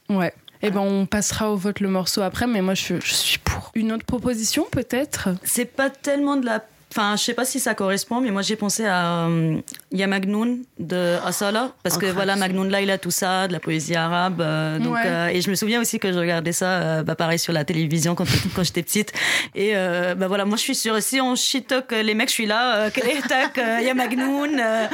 ouais. 0.09 0.33
Et 0.61 0.71
ben 0.71 0.79
on 0.79 1.05
passera 1.05 1.51
au 1.51 1.55
vote 1.57 1.79
le 1.79 1.89
morceau 1.89 2.21
après, 2.21 2.47
mais 2.47 2.61
moi 2.61 2.73
je, 2.73 2.95
je 2.99 3.13
suis 3.13 3.37
pour. 3.37 3.71
Une 3.75 3.91
autre 3.91 4.05
proposition 4.05 4.65
peut-être? 4.71 5.29
C'est 5.43 5.65
pas 5.65 5.89
tellement 5.91 6.37
de 6.37 6.45
la. 6.45 6.63
Enfin, 6.97 7.17
je 7.17 7.23
sais 7.23 7.33
pas 7.33 7.43
si 7.43 7.59
ça 7.59 7.75
correspond, 7.75 8.21
mais 8.21 8.31
moi 8.31 8.41
j'ai 8.41 8.55
pensé 8.55 8.85
à 8.85 9.25
euh, 9.27 9.57
Ya 9.91 10.07
Magnoun 10.07 10.63
de 10.79 11.17
Asala, 11.25 11.71
parce 11.83 11.97
que 11.97 12.05
voilà, 12.05 12.37
Magnoun 12.37 12.69
là, 12.69 12.79
il 12.79 12.89
a 12.89 12.97
tout 12.97 13.11
ça, 13.11 13.49
de 13.49 13.53
la 13.53 13.59
poésie 13.59 13.95
arabe. 13.95 14.39
euh, 14.39 14.79
donc, 14.79 14.93
Ouais. 14.93 15.01
euh, 15.05 15.27
et 15.27 15.41
je 15.41 15.49
me 15.49 15.55
souviens 15.55 15.81
aussi 15.81 15.99
que 15.99 16.13
je 16.13 16.17
regardais 16.17 16.53
ça, 16.53 16.67
euh, 16.69 17.03
bah, 17.03 17.15
pareil, 17.15 17.37
sur 17.37 17.51
la 17.51 17.65
télévision 17.65 18.15
quand, 18.15 18.23
quand 18.55 18.63
j'étais 18.63 18.81
petite. 18.81 19.11
Et 19.55 19.75
euh, 19.75 20.15
bah 20.15 20.29
voilà, 20.29 20.45
moi 20.45 20.55
je 20.55 20.61
suis 20.61 20.75
sûre, 20.75 21.01
si 21.01 21.19
on 21.19 21.35
shit 21.35 21.67
talk 21.67 21.91
les 21.91 22.13
mecs, 22.13 22.29
je 22.29 22.33
suis 22.33 22.45
là, 22.45 22.75
euh, 22.77 22.89
quel 22.93 23.09
est 23.09 23.27
tac, 23.27 23.57
euh, 23.57 23.81
Ya 23.81 23.93
Magnoun. 23.93 24.57
euh, 24.57 24.85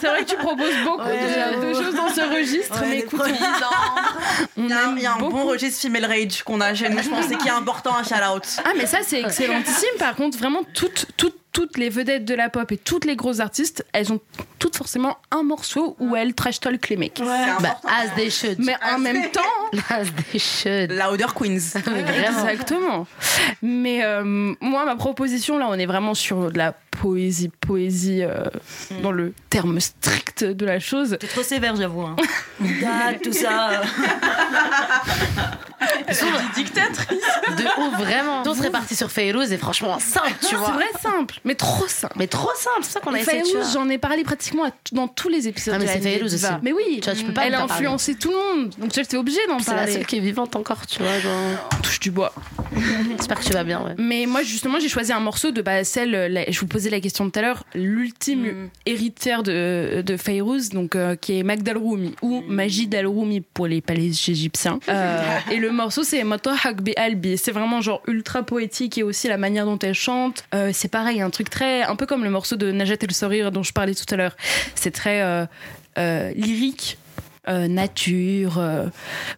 C'est 0.00 0.08
vrai 0.08 0.24
que 0.24 0.30
tu 0.30 0.36
proposes 0.36 0.74
beaucoup 0.84 1.00
Ouais, 1.08 1.56
de, 1.68 1.74
choses 1.74 1.94
dans 1.94 2.08
ce 2.08 2.22
registre, 2.22 2.80
Ouais, 2.80 2.88
mais 2.88 2.98
écoute, 2.98 3.22
Il 4.56 4.68
y 4.68 4.72
a, 4.72 4.80
un- 4.80 4.90
aime 4.90 4.94
il 4.96 5.02
y 5.04 5.06
a 5.06 5.12
un 5.14 5.18
beaucoup. 5.18 5.32
bon 5.32 5.44
registre 5.46 5.80
female 5.80 6.06
rage 6.06 6.42
qu'on 6.42 6.60
a 6.60 6.74
chez 6.74 6.88
nous, 6.88 7.00
je 7.02 7.08
pense, 7.08 7.30
et 7.30 7.36
qui 7.36 7.46
est 7.46 7.52
important 7.52 7.94
à 7.94 8.02
shout 8.02 8.14
out. 8.34 8.42
Ah 8.64 8.70
mais 8.76 8.86
ça 8.86 8.98
c'est 9.06 9.20
excellentissime. 9.20 9.88
Par 10.00 10.16
contre, 10.16 10.36
vraiment 10.38 10.62
toutes 10.74 11.06
toutes 11.16 11.35
toutes 11.56 11.78
les 11.78 11.88
vedettes 11.88 12.26
de 12.26 12.34
la 12.34 12.50
pop 12.50 12.70
et 12.70 12.76
toutes 12.76 13.06
les 13.06 13.16
grosses 13.16 13.40
artistes, 13.40 13.82
elles 13.94 14.12
ont 14.12 14.20
toutes 14.58 14.76
forcément 14.76 15.16
un 15.30 15.42
morceau 15.42 15.96
où 15.98 16.14
elles 16.14 16.34
trash 16.34 16.60
talk 16.60 16.90
les 16.90 16.98
mecs. 16.98 17.18
Bah, 17.18 17.80
as 17.88 18.14
they 18.14 18.30
should. 18.30 18.58
Mais 18.58 18.74
en 18.92 18.98
même 18.98 19.30
temps, 19.30 19.40
As 19.88 20.04
they 20.30 20.38
should. 20.38 20.92
Louder 20.92 21.32
Queens. 21.34 21.80
Exactement. 21.80 23.06
Mais 23.62 24.04
euh, 24.04 24.52
moi, 24.60 24.84
ma 24.84 24.96
proposition, 24.96 25.56
là, 25.56 25.66
on 25.70 25.78
est 25.78 25.86
vraiment 25.86 26.12
sur 26.12 26.52
de 26.52 26.58
la 26.58 26.74
poésie, 26.90 27.48
poésie 27.48 28.22
euh, 28.22 28.44
dans 29.02 29.12
le 29.12 29.32
terme 29.48 29.80
strict 29.80 30.44
de 30.44 30.66
la 30.66 30.78
chose. 30.78 31.16
T'es 31.18 31.26
trop 31.26 31.42
sévère, 31.42 31.74
j'avoue. 31.74 32.02
Hein. 32.02 32.16
Date, 32.60 33.22
tout 33.22 33.32
ça. 33.32 33.80
Euh. 35.82 36.54
dictatrice. 36.54 37.18
De 37.58 37.64
ouf, 37.82 37.98
vraiment. 37.98 38.42
On 38.46 38.54
serait 38.54 38.70
parti 38.70 38.94
sur 38.96 39.10
Fayrouz 39.10 39.52
et 39.52 39.58
franchement, 39.58 39.98
simple, 39.98 40.32
tu 40.40 40.46
C'est 40.48 40.56
vois. 40.56 40.70
vrai 40.70 40.86
simple, 41.00 41.40
mais 41.44 41.54
trop 41.54 41.86
simple. 41.86 42.14
Mais 42.16 42.26
trop 42.26 42.50
simple, 42.56 42.80
c'est 42.82 42.92
ça 42.92 43.00
qu'on 43.00 43.14
a 43.14 43.18
essayé. 43.20 43.42
tu 43.42 43.50
Fayrouz, 43.52 43.72
j'en 43.72 43.88
ai 43.88 43.98
parlé 43.98 44.24
pratiquement 44.24 44.64
à 44.64 44.70
dans 44.92 45.08
tous 45.08 45.28
les 45.28 45.48
épisodes. 45.48 45.74
Ah, 45.76 45.78
mais 45.78 45.84
de 45.86 45.90
c'est 45.90 46.00
Fayrouz 46.00 46.34
aussi. 46.34 46.46
Mais 46.62 46.72
oui, 46.72 47.00
Tu 47.02 47.10
vois, 47.10 47.14
tu 47.18 47.24
peux 47.24 47.32
pas 47.32 47.46
elle 47.46 47.54
a 47.54 47.58
parler. 47.58 47.72
influencé 47.74 48.14
tout 48.14 48.30
le 48.30 48.36
monde. 48.62 48.74
Donc 48.78 48.92
j'étais 48.94 49.16
obligée 49.16 49.38
d'en 49.48 49.58
C'est 49.58 49.70
la 49.72 49.76
parler. 49.78 49.92
seule 49.92 50.06
qui 50.06 50.16
est 50.16 50.20
vivante 50.20 50.56
encore, 50.56 50.86
tu 50.86 51.02
vois. 51.02 51.18
Genre... 51.18 51.32
On 51.78 51.82
touche 51.82 52.00
du 52.00 52.10
bois. 52.10 52.32
J'espère 53.18 53.38
que 53.40 53.44
tu 53.44 53.52
vas 53.52 53.64
bien, 53.64 53.80
ouais. 53.82 53.94
Mais 53.98 54.26
moi, 54.26 54.42
justement, 54.42 54.78
j'ai 54.80 54.88
choisi 54.88 55.12
un 55.12 55.20
morceau 55.20 55.50
de 55.50 55.62
bah, 55.62 55.84
celle, 55.84 56.10
la- 56.10 56.50
je 56.50 56.58
vous 56.60 56.66
posais 56.66 56.90
la 56.90 57.00
question 57.00 57.28
tout 57.30 57.38
à 57.38 57.42
l'heure, 57.42 57.64
l'ultime 57.74 58.68
héritière 58.86 59.42
de, 59.42 60.02
de 60.04 60.16
Fayrouz, 60.16 60.70
donc, 60.70 60.94
euh, 60.96 61.16
qui 61.16 61.38
est 61.38 61.42
Magdal 61.42 61.76
Roumi, 61.78 62.14
ou 62.22 62.42
Majid 62.48 62.94
Al 62.94 63.06
Roumi 63.06 63.40
pour 63.40 63.66
les 63.66 63.80
palais 63.80 64.06
égyptiens. 64.06 64.78
Euh, 64.88 65.22
et 65.50 65.56
le 65.56 65.65
morceau, 65.70 66.02
c'est 66.04 66.22
Motohak 66.24 66.82
Bi 66.82 66.92
Albi. 66.96 67.36
C'est 67.38 67.52
vraiment 67.52 67.80
genre 67.80 68.02
ultra 68.06 68.42
poétique 68.42 68.98
et 68.98 69.02
aussi 69.02 69.28
la 69.28 69.36
manière 69.38 69.64
dont 69.64 69.78
elle 69.78 69.94
chante. 69.94 70.44
Euh, 70.54 70.70
c'est 70.72 70.88
pareil, 70.88 71.20
un 71.20 71.30
truc 71.30 71.50
très. 71.50 71.82
un 71.82 71.96
peu 71.96 72.06
comme 72.06 72.24
le 72.24 72.30
morceau 72.30 72.56
de 72.56 72.70
Najat 72.72 72.96
El 73.02 73.12
Sorir 73.12 73.52
dont 73.52 73.62
je 73.62 73.72
parlais 73.72 73.94
tout 73.94 74.06
à 74.12 74.16
l'heure. 74.16 74.36
C'est 74.74 74.90
très 74.92 75.22
euh, 75.22 75.46
euh, 75.98 76.30
lyrique. 76.34 76.98
euh, 77.48 77.68
nature, 77.68 78.58
euh, 78.58 78.86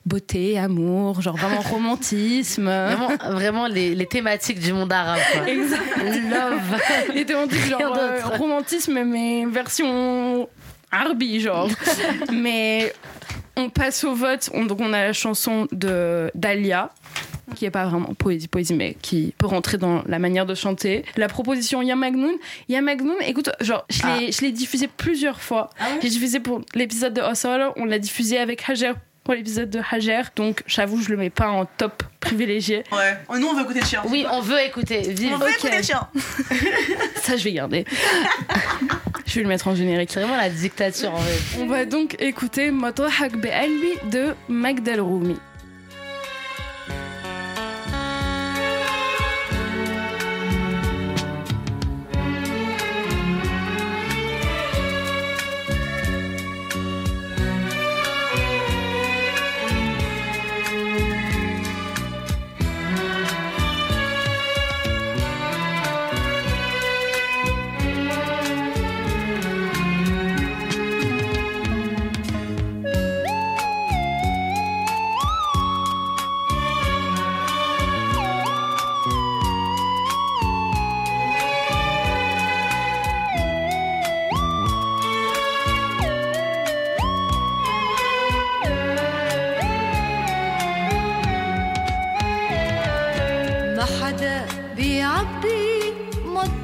beauté, 0.07 0.59
amour, 0.59 1.21
genre 1.21 1.37
vraiment 1.37 1.61
romantisme. 1.75 2.65
Vraiment, 2.65 3.11
vraiment 3.31 3.67
les, 3.67 3.95
les 3.95 4.07
thématiques 4.07 4.61
du 4.61 4.73
monde 4.73 4.91
arabe, 4.93 5.21
quoi. 5.33 5.43
Love. 5.47 6.81
Les 7.15 7.27
thématiques 7.27 7.65
Rien 7.65 7.79
genre 7.79 7.97
euh, 7.99 8.21
romantisme 8.39 9.03
mais 9.05 9.45
version 9.47 10.49
Arby 10.91 11.41
genre. 11.41 11.69
mais 12.33 12.95
on 13.59 13.69
passe 13.71 14.05
au 14.05 14.15
vote. 14.15 14.49
On- 14.55 14.65
donc 14.65 14.81
on 14.81 14.93
a 14.93 15.05
la 15.07 15.13
chanson 15.13 15.69
de 15.73 16.31
Dahlia 16.35 16.91
qui 17.57 17.65
est 17.65 17.71
pas 17.71 17.87
vraiment 17.87 18.13
poésie 18.15 18.47
poésie 18.47 18.75
mais 18.75 18.95
qui 19.01 19.35
peut 19.39 19.47
rentrer 19.47 19.79
dans 19.79 20.03
la 20.07 20.19
manière 20.19 20.45
de 20.47 20.55
chanter. 20.55 21.05
La 21.17 21.29
proposition 21.29 21.81
Yamagnoun, 21.83 22.35
Yamagnoun, 22.69 23.17
écoute, 23.27 23.51
genre 23.61 23.85
je 23.91 24.03
Ah. 24.05 24.19
l'ai 24.19 24.33
je 24.33 24.41
l'ai 24.43 24.53
diffusé 24.53 24.87
plusieurs 24.87 25.41
fois. 25.41 25.71
J'ai 26.03 26.09
diffusé 26.11 26.41
pour 26.41 26.61
l'épisode 26.75 27.15
de 27.15 27.21
Osol, 27.23 27.73
on 27.77 27.85
l'a 27.87 27.99
diffusé 27.99 28.39
avec 28.39 28.69
Hajer 28.69 28.93
pour 29.25 29.35
l'épisode 29.35 29.71
de 29.71 29.81
Hajer. 29.91 30.23
Donc 30.37 30.63
j'avoue, 30.67 31.01
je 31.01 31.09
le 31.11 31.17
mets 31.17 31.31
pas 31.31 31.49
en 31.49 31.65
top 31.65 32.03
privilégié. 32.21 32.85
Ouais. 32.93 33.39
Nous, 33.39 33.47
on 33.47 33.55
veut 33.55 33.63
écouter 33.63 33.81
le 33.81 33.87
chien. 33.87 34.03
Oui, 34.09 34.27
on 34.31 34.41
veut 34.41 34.61
écouter. 34.67 35.01
Vive. 35.01 35.33
On 35.35 35.39
veut 35.39 35.51
écouter 35.51 35.77
le 35.79 35.83
chien. 35.83 36.07
Ça 37.23 37.37
je 37.37 37.45
vais 37.45 37.53
garder. 37.53 37.85
je 39.29 39.35
vais 39.35 39.43
le 39.43 39.49
mettre 39.49 39.69
en 39.69 39.75
générique. 39.75 40.11
C'est 40.13 40.21
vraiment 40.21 40.37
la 40.37 40.51
dictature, 40.51 41.13
en 41.15 41.19
fait. 41.19 41.61
On 41.61 41.67
va 41.67 41.85
donc 41.85 42.17
écouter 42.19 42.71
Motohak 42.71 43.37
Be'albi 43.37 44.11
de 44.11 44.35
Magdal 44.49 45.01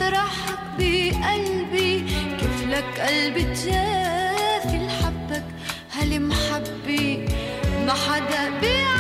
بجرحك 0.05 0.59
بقلبي 0.79 2.05
كيف 2.41 2.69
لك 2.69 3.01
قلبي 3.01 3.45
تجافي 3.45 4.87
لحبك 4.87 5.45
ما 7.87 7.93
حدا 7.93 8.51
بيعرف 8.61 8.94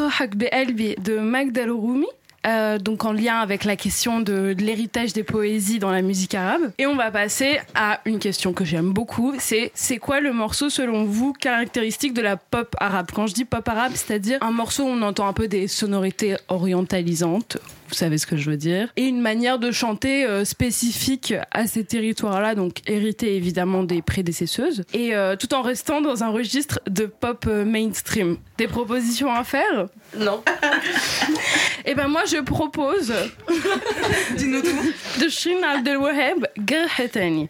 Motohak 0.00 0.34
Be'elbi 0.34 0.96
de 0.96 1.20
Magdal 1.20 1.68
Rumi. 1.68 2.08
Euh, 2.46 2.78
donc 2.78 3.04
en 3.04 3.12
lien 3.12 3.38
avec 3.38 3.64
la 3.64 3.76
question 3.76 4.20
de, 4.20 4.54
de 4.54 4.62
l'héritage 4.62 5.12
des 5.12 5.24
poésies 5.24 5.78
dans 5.78 5.90
la 5.90 6.02
musique 6.02 6.34
arabe. 6.34 6.72
Et 6.78 6.86
on 6.86 6.96
va 6.96 7.10
passer 7.10 7.60
à 7.74 8.00
une 8.06 8.18
question 8.18 8.52
que 8.52 8.64
j'aime 8.64 8.92
beaucoup, 8.92 9.34
c'est 9.38 9.70
c'est 9.74 9.98
quoi 9.98 10.20
le 10.20 10.32
morceau 10.32 10.70
selon 10.70 11.04
vous 11.04 11.32
caractéristique 11.32 12.14
de 12.14 12.22
la 12.22 12.36
pop 12.36 12.74
arabe? 12.78 13.10
Quand 13.14 13.26
je 13.26 13.34
dis 13.34 13.44
pop 13.44 13.66
arabe, 13.68 13.92
c'est-à-dire 13.94 14.38
un 14.40 14.52
morceau 14.52 14.84
où 14.84 14.88
on 14.88 15.02
entend 15.02 15.26
un 15.26 15.32
peu 15.32 15.48
des 15.48 15.68
sonorités 15.68 16.36
orientalisantes, 16.48 17.58
vous 17.88 17.94
savez 17.94 18.18
ce 18.18 18.26
que 18.26 18.36
je 18.36 18.48
veux 18.48 18.56
dire, 18.56 18.88
et 18.96 19.04
une 19.04 19.20
manière 19.20 19.58
de 19.58 19.70
chanter 19.70 20.24
euh, 20.24 20.44
spécifique 20.44 21.34
à 21.50 21.66
ces 21.66 21.84
territoires-là, 21.84 22.54
donc 22.54 22.78
hérité 22.86 23.36
évidemment 23.36 23.82
des 23.82 24.00
prédécesseuses, 24.00 24.84
et 24.94 25.14
euh, 25.14 25.36
tout 25.36 25.52
en 25.54 25.62
restant 25.62 26.00
dans 26.00 26.22
un 26.24 26.28
registre 26.28 26.80
de 26.88 27.06
pop 27.06 27.46
mainstream. 27.46 28.36
Des 28.58 28.68
propositions 28.68 29.32
à 29.32 29.44
faire? 29.44 29.88
Non. 30.16 30.42
Eh 31.84 31.94
ben 31.94 32.08
moi 32.08 32.22
je 32.26 32.38
propose 32.38 33.12
Dis-nous 34.36 34.60
tout. 34.62 35.20
de 35.22 35.28
Shirin 35.28 35.62
Abdelwaheb 35.76 36.46
Gerhetani. 36.66 37.48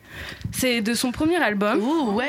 C'est 0.52 0.80
de 0.80 0.94
son 0.94 1.12
premier 1.12 1.36
album 1.36 1.80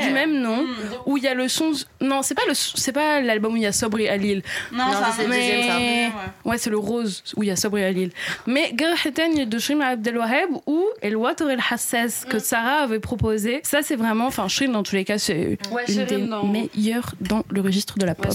du 0.02 0.10
même 0.12 0.40
nom 0.42 0.66
où 1.06 1.18
il 1.18 1.24
y 1.24 1.28
a 1.28 1.34
le 1.34 1.48
son 1.48 1.72
non 2.00 2.22
c'est 2.22 2.36
pas 2.36 2.44
le 2.48 2.54
c'est 2.54 2.92
pas 2.92 3.20
l'album 3.22 3.54
où 3.54 3.58
il 3.58 3.64
y 3.64 3.66
a 3.66 3.72
Sobri 3.72 4.08
Alil 4.08 4.42
Non, 4.72 4.86
Non, 4.86 4.92
ça, 4.94 5.10
c'est 5.16 5.24
le 5.28 5.30
deuxième, 5.34 5.68
ça. 5.68 5.78
Mais- 5.80 6.12
ouais. 6.46 6.58
C'est 6.58 6.70
le 6.70 6.78
rose 6.78 7.24
où 7.36 7.44
il 7.44 7.48
y 7.50 7.52
a 7.52 7.56
Sobri 7.56 7.84
Alil 7.84 8.12
mais 8.48 8.74
Gerhetani 8.78 9.46
de 9.48 9.58
Shirin 9.60 9.82
Abdelwaheb 9.82 10.50
ou 10.68 10.86
El 11.02 11.16
Water 11.16 11.50
El 11.50 11.60
Hassas 11.70 12.26
que 12.30 12.40
Sarah 12.40 12.84
avait 12.84 13.00
proposé. 13.00 13.62
Ça 13.64 13.82
c'est 13.82 13.96
vraiment 13.96 14.28
enfin 14.28 14.48
Shirin 14.48 14.72
dans 14.72 14.84
tous 14.84 14.96
les 14.96 15.06
cas 15.06 15.18
c'est 15.18 15.58
Ouais, 15.72 15.84
une 15.88 16.06
des 16.06 16.18
dans- 16.28 16.44
meilleures 16.46 17.14
dans 17.22 17.44
le 17.50 17.62
registre 17.62 17.98
de 17.98 18.06
la 18.06 18.16
pop 18.16 18.34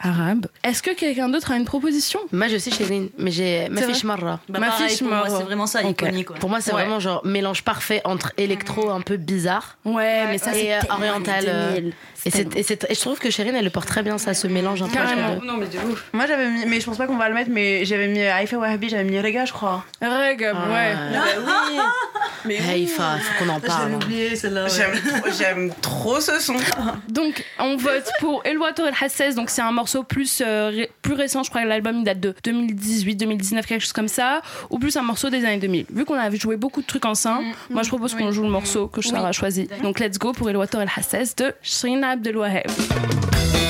arabe. 0.00 0.46
Est-ce 0.64 0.82
que 0.82 0.92
quelqu'un 0.94 1.28
d'autre 1.28 1.52
a 1.52 1.56
une 1.56 1.64
proposition? 1.64 2.20
Moi, 2.32 2.48
je 2.48 2.58
sais 2.58 2.70
Shirin, 2.70 3.06
mais 3.18 3.30
j'ai 3.30 3.68
ma 3.68 3.82
fiche 3.82 4.04
marra. 4.04 4.40
Bah, 4.48 4.58
Ma 4.58 4.70
fiche 4.72 5.02
marra. 5.02 5.28
c'est 5.30 5.42
vraiment 5.44 5.66
ça, 5.66 5.82
iconique. 5.82 6.30
Pour 6.32 6.48
moi, 6.50 6.60
c'est 6.60 6.72
Ouais. 6.72 6.82
vraiment 6.82 7.00
genre 7.00 7.24
mélange 7.24 7.62
parfait 7.64 8.00
entre 8.04 8.32
électro 8.36 8.90
un 8.90 9.00
peu 9.00 9.16
bizarre. 9.24 9.78
Ouais, 9.84 10.26
mais 10.26 10.38
ça, 10.38 10.52
c'est 10.52 10.74
euh, 10.74 10.80
oriental. 10.90 11.92
Les 12.24 12.30
2000. 12.30 12.46
Et, 12.46 12.52
c'est- 12.52 12.58
et, 12.58 12.62
c'est- 12.62 12.90
et 12.90 12.94
je 12.94 13.00
trouve 13.00 13.18
que 13.18 13.30
Shirin, 13.30 13.54
elle 13.54 13.64
le 13.64 13.70
porte 13.70 13.88
très 13.88 14.02
bien, 14.02 14.18
ça, 14.18 14.34
ce 14.34 14.46
mélange 14.46 14.82
un 14.82 14.88
peu. 14.88 14.98
entre 14.98 15.14
les 15.14 15.40
deux. 15.40 15.46
Non, 15.46 15.56
mais 15.56 15.66
de 15.66 15.78
ouf. 15.92 16.04
Moi, 16.12 16.26
j'avais 16.26 16.48
mis, 16.50 16.66
mais 16.66 16.80
je 16.80 16.86
pense 16.86 16.98
pas 16.98 17.06
qu'on 17.06 17.16
va 17.16 17.28
le 17.28 17.34
mettre, 17.34 17.50
mais 17.52 17.84
j'avais 17.84 18.08
mis 18.08 18.20
Haïfa 18.22 18.58
Wahabi, 18.58 18.88
j'avais 18.88 19.04
mis 19.04 19.18
Rega, 19.20 19.44
je 19.44 19.52
crois. 19.52 19.84
Rega, 20.02 20.52
ouais. 20.54 20.94
Mais 22.46 22.58
Haïfa, 22.58 23.18
faut 23.18 23.44
qu'on 23.44 23.50
en 23.50 23.60
parle. 23.60 23.94
oublié 23.94 24.34
celle-là. 24.34 24.66
J'aime 24.68 24.92
trop, 24.92 25.30
j'aime 25.38 25.72
trop 25.82 26.20
ce 26.20 26.40
son. 26.40 26.54
Donc, 27.08 27.44
on 27.58 27.76
vote 27.76 28.08
pour 28.20 28.42
El 28.44 28.58
Water 28.58 28.86
El 28.86 28.94
Hassas. 29.00 29.32
Donc, 29.34 29.50
c'est 29.50 29.60
un 29.62 29.72
morceau 29.72 30.02
plus, 30.04 30.42
euh, 30.44 30.68
ré- 30.70 30.90
plus 31.02 31.12
récent. 31.14 31.42
Je 31.42 31.50
crois 31.50 31.62
que 31.62 31.66
l'album 31.66 31.98
il 31.98 32.04
date 32.04 32.20
de 32.20 32.34
2018, 32.44 33.16
2019, 33.16 33.66
quelque 33.66 33.82
chose 33.82 33.92
comme 33.92 34.08
ça. 34.08 34.40
Ou 34.70 34.78
plus 34.78 34.96
un 34.96 35.02
morceau 35.02 35.28
des 35.28 35.44
années 35.44 35.58
2000. 35.58 35.86
Vu 35.92 36.04
qu'on 36.04 36.14
a 36.18 36.30
joué 36.30 36.56
beaucoup 36.56 36.80
de 36.80 36.86
trucs 36.86 37.04
ensemble, 37.04 37.44
moi 37.68 37.82
je 37.82 37.88
propose 37.88 38.14
qu'on 38.14 38.32
joue 38.32 38.42
le 38.42 38.48
morceau 38.50 38.86
que 38.88 39.02
Sarah 39.02 39.28
a 39.28 39.32
choisi. 39.32 39.68
Donc, 39.82 40.00
let's 40.00 40.18
go 40.18 40.32
pour 40.32 40.48
El 40.48 40.56
Water 40.56 40.80
El 40.80 40.88
Hassas 40.94 41.34
de 41.36 41.52
Shirin 41.62 42.02
Abdelwaheb. 42.09 42.71
يعاملني 42.71 43.68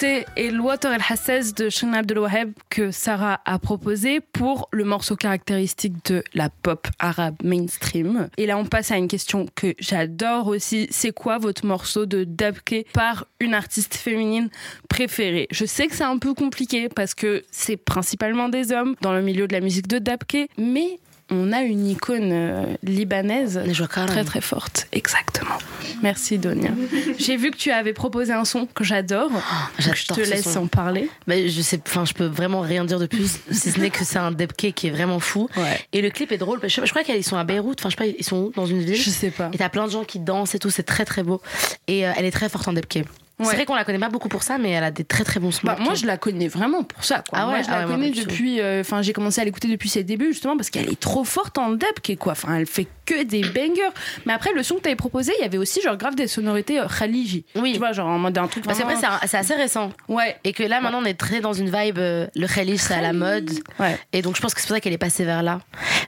écouter 0.00 0.24
El 0.36 0.60
Water 0.60 0.92
El 0.92 1.02
Hassas 1.06 1.52
de 1.54 2.18
Waheb 2.18 2.52
que 2.70 2.90
Sarah 2.90 3.40
a 3.44 3.58
proposé 3.58 4.20
pour 4.20 4.68
le 4.72 4.84
morceau 4.84 5.14
caractéristique 5.14 6.04
de 6.06 6.24
la 6.32 6.48
pop 6.48 6.86
arabe 6.98 7.36
mainstream. 7.42 8.28
Et 8.38 8.46
là, 8.46 8.56
on 8.56 8.64
passe 8.64 8.90
à 8.92 8.96
une 8.96 9.08
question 9.08 9.46
que 9.54 9.74
j'adore 9.78 10.46
aussi. 10.46 10.86
C'est 10.90 11.12
quoi 11.12 11.36
votre 11.38 11.66
morceau 11.66 12.06
de 12.06 12.24
dabke 12.24 12.86
par 12.94 13.26
une 13.40 13.52
artiste 13.52 13.94
féminine 13.94 14.48
préférée? 14.88 15.48
Je 15.50 15.66
sais 15.66 15.86
que 15.86 15.94
c'est 15.94 16.04
un 16.04 16.18
peu 16.18 16.32
compliqué 16.32 16.88
parce 16.88 17.14
que 17.14 17.42
c'est 17.50 17.76
principalement 17.76 18.48
des 18.48 18.72
hommes 18.72 18.94
dans 19.02 19.12
le 19.12 19.20
milieu 19.20 19.46
de 19.46 19.52
la 19.52 19.60
musique 19.60 19.88
de 19.88 19.98
dabke, 19.98 20.48
mais 20.56 20.98
on 21.30 21.52
a 21.52 21.60
une 21.62 21.86
icône 21.86 22.30
euh, 22.32 22.64
libanaise 22.82 23.60
très 24.06 24.24
très 24.24 24.40
forte. 24.40 24.88
Exactement. 24.92 25.58
Merci 26.02 26.38
Donia. 26.38 26.70
J'ai 27.18 27.36
vu 27.36 27.50
que 27.50 27.56
tu 27.56 27.70
avais 27.70 27.92
proposé 27.92 28.32
un 28.32 28.44
son 28.44 28.66
que 28.66 28.84
j'adore. 28.84 29.30
Donc, 29.30 29.42
je 29.78 30.06
te 30.06 30.20
laisse 30.20 30.50
son. 30.50 30.60
en 30.60 30.66
parler. 30.66 31.08
Bah, 31.26 31.34
je 31.46 31.60
sais, 31.60 31.80
enfin, 31.86 32.04
je 32.04 32.12
peux 32.12 32.26
vraiment 32.26 32.60
rien 32.60 32.84
dire 32.84 32.98
de 32.98 33.06
plus, 33.06 33.38
si 33.50 33.70
ce 33.70 33.80
n'est 33.80 33.90
que 33.90 34.04
c'est 34.04 34.18
un 34.18 34.30
debke 34.30 34.72
qui 34.74 34.88
est 34.88 34.90
vraiment 34.90 35.20
fou. 35.20 35.48
Et 35.92 36.02
le 36.02 36.10
clip 36.10 36.32
est 36.32 36.38
drôle. 36.38 36.60
Je, 36.62 36.68
je 36.68 36.90
crois 36.90 37.04
qu'ils 37.04 37.24
sont 37.24 37.36
à 37.36 37.44
Beyrouth. 37.44 37.80
Enfin, 37.80 37.90
je 37.90 37.96
sais 37.96 38.10
pas, 38.12 38.16
ils 38.18 38.24
sont 38.24 38.36
où 38.36 38.52
dans 38.54 38.66
une 38.66 38.80
ville. 38.80 38.96
Je 38.96 39.10
sais 39.10 39.30
pas. 39.30 39.50
Et 39.52 39.58
t'as 39.58 39.68
plein 39.68 39.86
de 39.86 39.90
gens 39.90 40.04
qui 40.04 40.18
dansent 40.18 40.54
et 40.54 40.58
tout. 40.58 40.70
C'est 40.70 40.82
très 40.82 41.04
très 41.04 41.22
beau. 41.22 41.40
Et 41.86 42.06
euh, 42.06 42.12
elle 42.16 42.24
est 42.24 42.30
très 42.30 42.48
forte 42.48 42.66
en 42.68 42.72
debke. 42.72 43.04
Ouais. 43.40 43.46
C'est 43.50 43.56
vrai 43.56 43.64
qu'on 43.66 43.74
la 43.74 43.84
connaît 43.84 43.98
pas 43.98 44.08
beaucoup 44.08 44.28
pour 44.28 44.42
ça, 44.42 44.58
mais 44.58 44.70
elle 44.70 44.84
a 44.84 44.90
des 44.90 45.04
très 45.04 45.24
très 45.24 45.40
bons 45.40 45.50
sons. 45.50 45.62
Bah, 45.64 45.76
moi, 45.80 45.94
je 45.94 46.06
la 46.06 46.16
connais 46.16 46.48
vraiment 46.48 46.82
pour 46.84 47.04
ça. 47.04 47.22
Quoi. 47.28 47.38
Ah 47.40 47.46
ouais, 47.46 47.52
moi, 47.54 47.62
je 47.62 47.68
ah 47.68 47.72
la 47.72 47.78
ouais, 47.80 47.86
moi, 47.86 47.96
connais 47.96 48.10
depuis. 48.10 48.60
euh, 48.60 48.80
Enfin, 48.80 49.02
j'ai 49.02 49.12
commencé 49.12 49.40
à 49.40 49.44
l'écouter 49.44 49.68
depuis 49.68 49.88
ses 49.88 50.04
débuts 50.04 50.32
justement 50.32 50.56
parce 50.56 50.70
qu'elle 50.70 50.90
est 50.90 51.00
trop 51.00 51.24
forte 51.24 51.58
en 51.58 51.70
dub, 51.70 52.18
quoi. 52.18 52.32
Enfin, 52.32 52.54
elle 52.54 52.66
fait 52.66 52.86
que 53.14 53.22
des 53.24 53.42
bangers. 53.42 53.90
Mais 54.26 54.32
après, 54.32 54.52
le 54.52 54.62
son 54.62 54.76
que 54.76 54.82
t'avais 54.82 54.96
proposé, 54.96 55.32
il 55.38 55.42
y 55.42 55.44
avait 55.44 55.58
aussi 55.58 55.80
genre 55.82 55.96
grave 55.96 56.14
des 56.14 56.26
sonorités 56.26 56.78
euh, 56.80 56.86
Khaliji. 56.86 57.44
Oui. 57.56 57.72
Tu 57.72 57.78
vois, 57.78 57.92
genre 57.92 58.08
en 58.08 58.18
mode 58.18 58.36
un 58.38 58.46
truc. 58.46 58.64
Parce 58.64 58.78
qu'après, 58.78 58.96
c'est 59.26 59.36
assez 59.36 59.54
récent. 59.54 59.90
Ouais. 60.08 60.36
Et 60.44 60.52
que 60.52 60.62
là, 60.62 60.80
maintenant, 60.80 61.00
on 61.02 61.04
est 61.04 61.14
très 61.18 61.40
dans 61.40 61.52
une 61.52 61.70
vibe. 61.70 61.98
euh, 61.98 62.26
le 62.34 62.46
Khalil, 62.46 62.78
c'est 62.78 62.94
à 62.94 63.00
la 63.00 63.12
mode. 63.12 63.50
Ouais. 63.78 63.98
Et 64.12 64.22
donc, 64.22 64.36
je 64.36 64.40
pense 64.40 64.54
que 64.54 64.60
c'est 64.60 64.66
pour 64.68 64.76
ça 64.76 64.80
qu'elle 64.80 64.92
est 64.92 64.98
passée 64.98 65.24
vers 65.24 65.42
là. 65.42 65.60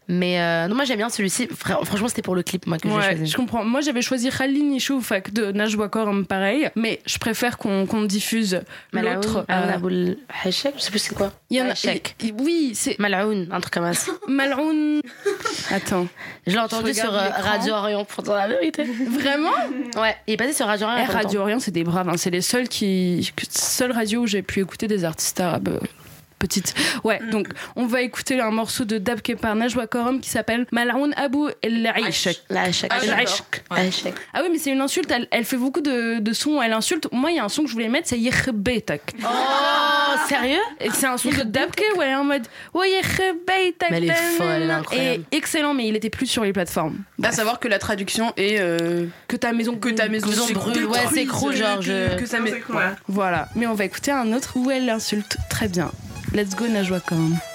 Mais 0.08 0.40
euh, 0.40 0.68
non, 0.68 0.74
moi, 0.74 0.84
j'aime 0.84 0.98
bien 0.98 1.08
celui-ci. 1.08 1.48
Fra- 1.48 1.84
Franchement, 1.84 2.08
c'était 2.08 2.22
pour 2.22 2.34
le 2.34 2.42
clip, 2.42 2.66
moi, 2.66 2.78
que 2.78 2.88
j'ai 2.88 2.94
Ouais, 2.94 3.02
choisi. 3.16 3.26
je 3.32 3.36
comprends. 3.36 3.64
Moi, 3.64 3.80
j'avais 3.80 4.02
choisi 4.02 4.30
Khalil 4.30 4.78
avec 5.10 5.32
de 5.32 5.52
Najwa 5.52 5.88
Koram, 5.88 6.26
pareil. 6.26 6.70
Mais 6.76 7.00
je 7.06 7.18
préfère 7.18 7.58
qu'on 7.58 7.86
qu'on 7.86 8.02
diffuse 8.02 8.60
l'autre. 8.92 9.44
Euh, 9.50 10.14
je 10.44 10.50
sais 10.50 10.70
plus 10.72 10.98
c'est 10.98 11.14
quoi. 11.14 11.32
Il 11.52 11.58
y 11.58 11.62
en 11.62 11.68
a. 11.68 11.74
Il- 12.22 12.34
Oui, 12.40 12.72
c'est. 12.74 12.98
Malaoun, 12.98 13.46
un 13.52 13.60
truc 13.60 13.74
comme 13.74 13.92
ça. 13.92 14.10
Malroun. 14.28 15.02
Attends. 15.70 16.06
Je 16.46 16.52
l'ai 16.52 16.58
entendu 16.58 16.94
Je 16.94 17.00
sur 17.00 17.12
euh. 17.14 17.28
Radio 17.28 17.74
Orient, 17.74 18.04
pour 18.06 18.22
dire 18.22 18.34
la 18.34 18.48
vérité. 18.48 18.84
Vraiment? 18.84 19.50
Ouais, 19.96 20.16
il 20.26 20.32
est 20.34 20.36
passé 20.38 20.54
sur 20.54 20.66
Radio 20.66 20.86
Orient. 20.86 21.04
y 21.04 21.06
Eh. 21.08 21.12
Radio 21.12 21.40
Orient, 21.42 21.60
c'est 21.60 21.70
des 21.70 21.84
braves. 21.84 22.08
hein. 22.08 22.16
C'est 22.16 22.30
les 22.30 22.40
seuls 22.40 22.68
qui. 22.68 23.30
Seule 23.50 23.92
radio 23.92 24.22
où 24.22 24.26
j'ai 24.26 24.40
pu 24.42 24.60
écouter 24.60 24.88
des 24.88 25.04
artistes 25.04 25.40
arabes. 25.40 25.78
Ouais, 27.04 27.20
donc 27.30 27.48
on 27.76 27.86
va 27.86 28.02
écouter 28.02 28.40
un 28.40 28.50
morceau 28.50 28.84
de 28.84 28.98
Dabke 28.98 29.36
par 29.40 29.54
Najwa 29.54 29.86
Koram 29.86 30.20
qui 30.20 30.28
s'appelle 30.30 30.66
Malroun 30.72 31.12
Abou 31.16 31.48
El 31.62 31.86
Aishak. 31.86 32.36
Ah. 33.70 33.76
Ah 34.34 34.40
oui, 34.42 34.48
mais 34.52 34.58
c'est 34.58 34.70
une 34.70 34.80
insulte. 34.80 35.10
Elle, 35.10 35.28
elle 35.30 35.44
fait 35.44 35.56
beaucoup 35.56 35.80
de, 35.80 36.18
de 36.20 36.32
sons 36.32 36.58
où 36.58 36.62
elle 36.62 36.72
insulte. 36.72 37.08
Moi, 37.12 37.30
il 37.32 37.36
y 37.36 37.40
a 37.40 37.44
un 37.44 37.48
son 37.48 37.62
que 37.62 37.68
je 37.68 37.74
voulais 37.74 37.88
mettre, 37.88 38.08
c'est 38.08 38.18
Yekhbeitak. 38.18 39.14
Oh, 39.22 39.26
sérieux? 40.28 40.58
Et 40.80 40.90
c'est 40.90 41.06
un 41.06 41.16
son 41.16 41.30
de 41.30 41.42
Dabke 41.42 41.82
où 41.96 42.02
elle 42.02 42.10
est 42.10 42.14
en 42.14 42.24
mode 42.24 42.46
Ouais, 42.74 42.90
Yekhbeitak. 42.90 43.90
Mais 43.90 43.96
elle 43.98 44.04
est 44.10 44.14
folle, 44.14 44.46
elle 44.56 44.62
est 44.62 44.72
incroyable. 44.72 45.24
Et 45.32 45.36
excellent, 45.36 45.74
mais 45.74 45.88
il 45.88 45.96
était 45.96 46.10
plus 46.10 46.26
sur 46.26 46.44
les 46.44 46.52
plateformes. 46.52 46.98
À 47.22 47.32
savoir 47.32 47.58
que 47.60 47.68
la 47.68 47.78
traduction 47.78 48.32
est 48.36 48.58
euh, 48.60 49.06
Que 49.28 49.36
ta 49.36 49.52
maison 49.52 49.76
que 49.76 49.88
ta 49.90 50.08
maison, 50.08 50.28
brûle, 50.54 50.86
ouais, 50.86 50.98
s'écroule, 51.12 51.52
que- 51.52 51.58
genre, 51.58 51.76
que, 51.78 51.82
je- 51.84 52.16
que 52.18 52.26
ça 52.26 52.40
met. 52.40 52.50
Voilà. 52.68 52.96
Voilà, 53.08 53.48
mais 53.54 53.66
on 53.66 53.74
va 53.74 53.84
écouter 53.84 54.10
un 54.10 54.32
autre 54.32 54.56
où 54.56 54.70
elle 54.70 54.86
l'insulte 54.86 55.36
très 55.50 55.68
bien. 55.68 55.90
Let's 56.30 56.54
go 56.54 56.64
Najwa. 56.66 57.51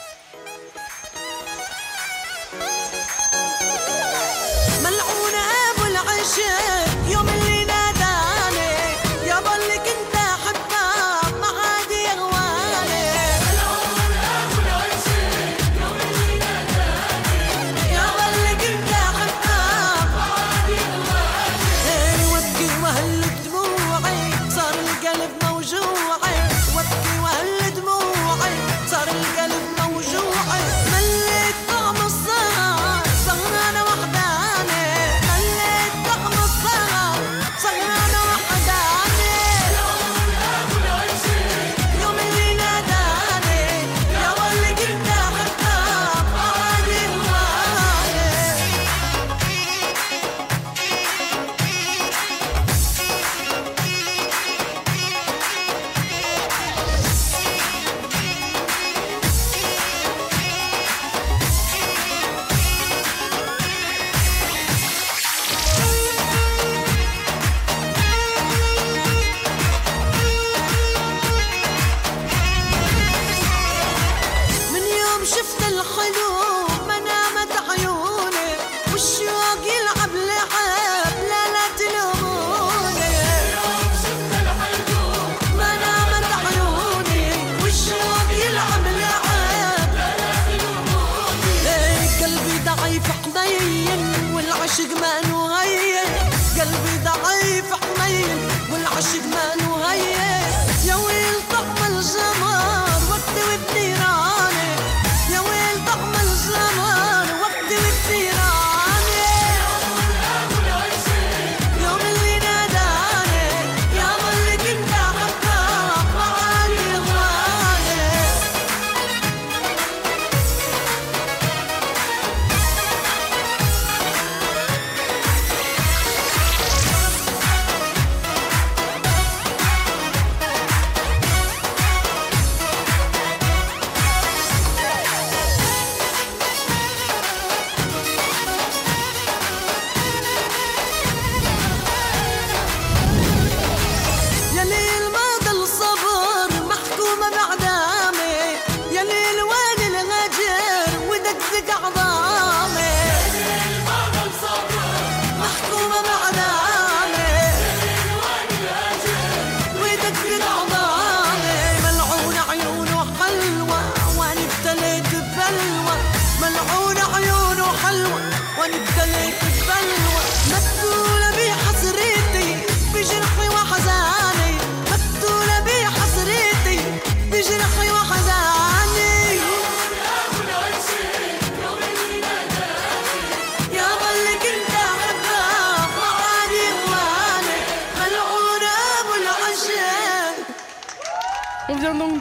One 168.06 168.72
color. 168.86 169.47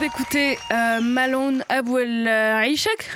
D'écouter 0.07 0.57
euh, 0.71 1.01
Malone 1.01 1.65
Abouel 1.67 2.27
Aishak, 2.27 3.09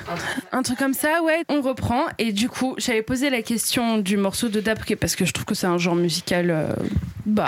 un 0.51 0.61
truc 0.61 0.77
comme 0.77 0.93
ça, 0.93 1.23
ouais. 1.23 1.43
On 1.47 1.61
reprend 1.61 2.03
et 2.17 2.33
du 2.33 2.49
coup, 2.49 2.75
j'avais 2.77 3.01
posé 3.01 3.29
la 3.29 3.41
question 3.41 3.97
du 3.97 4.17
morceau 4.17 4.49
de 4.49 4.59
Dapke 4.59 4.97
parce 4.99 5.15
que 5.15 5.23
je 5.23 5.31
trouve 5.31 5.45
que 5.45 5.55
c'est 5.55 5.67
un 5.67 5.77
genre 5.77 5.95
musical, 5.95 6.49
euh, 6.49 6.67
bah 7.25 7.45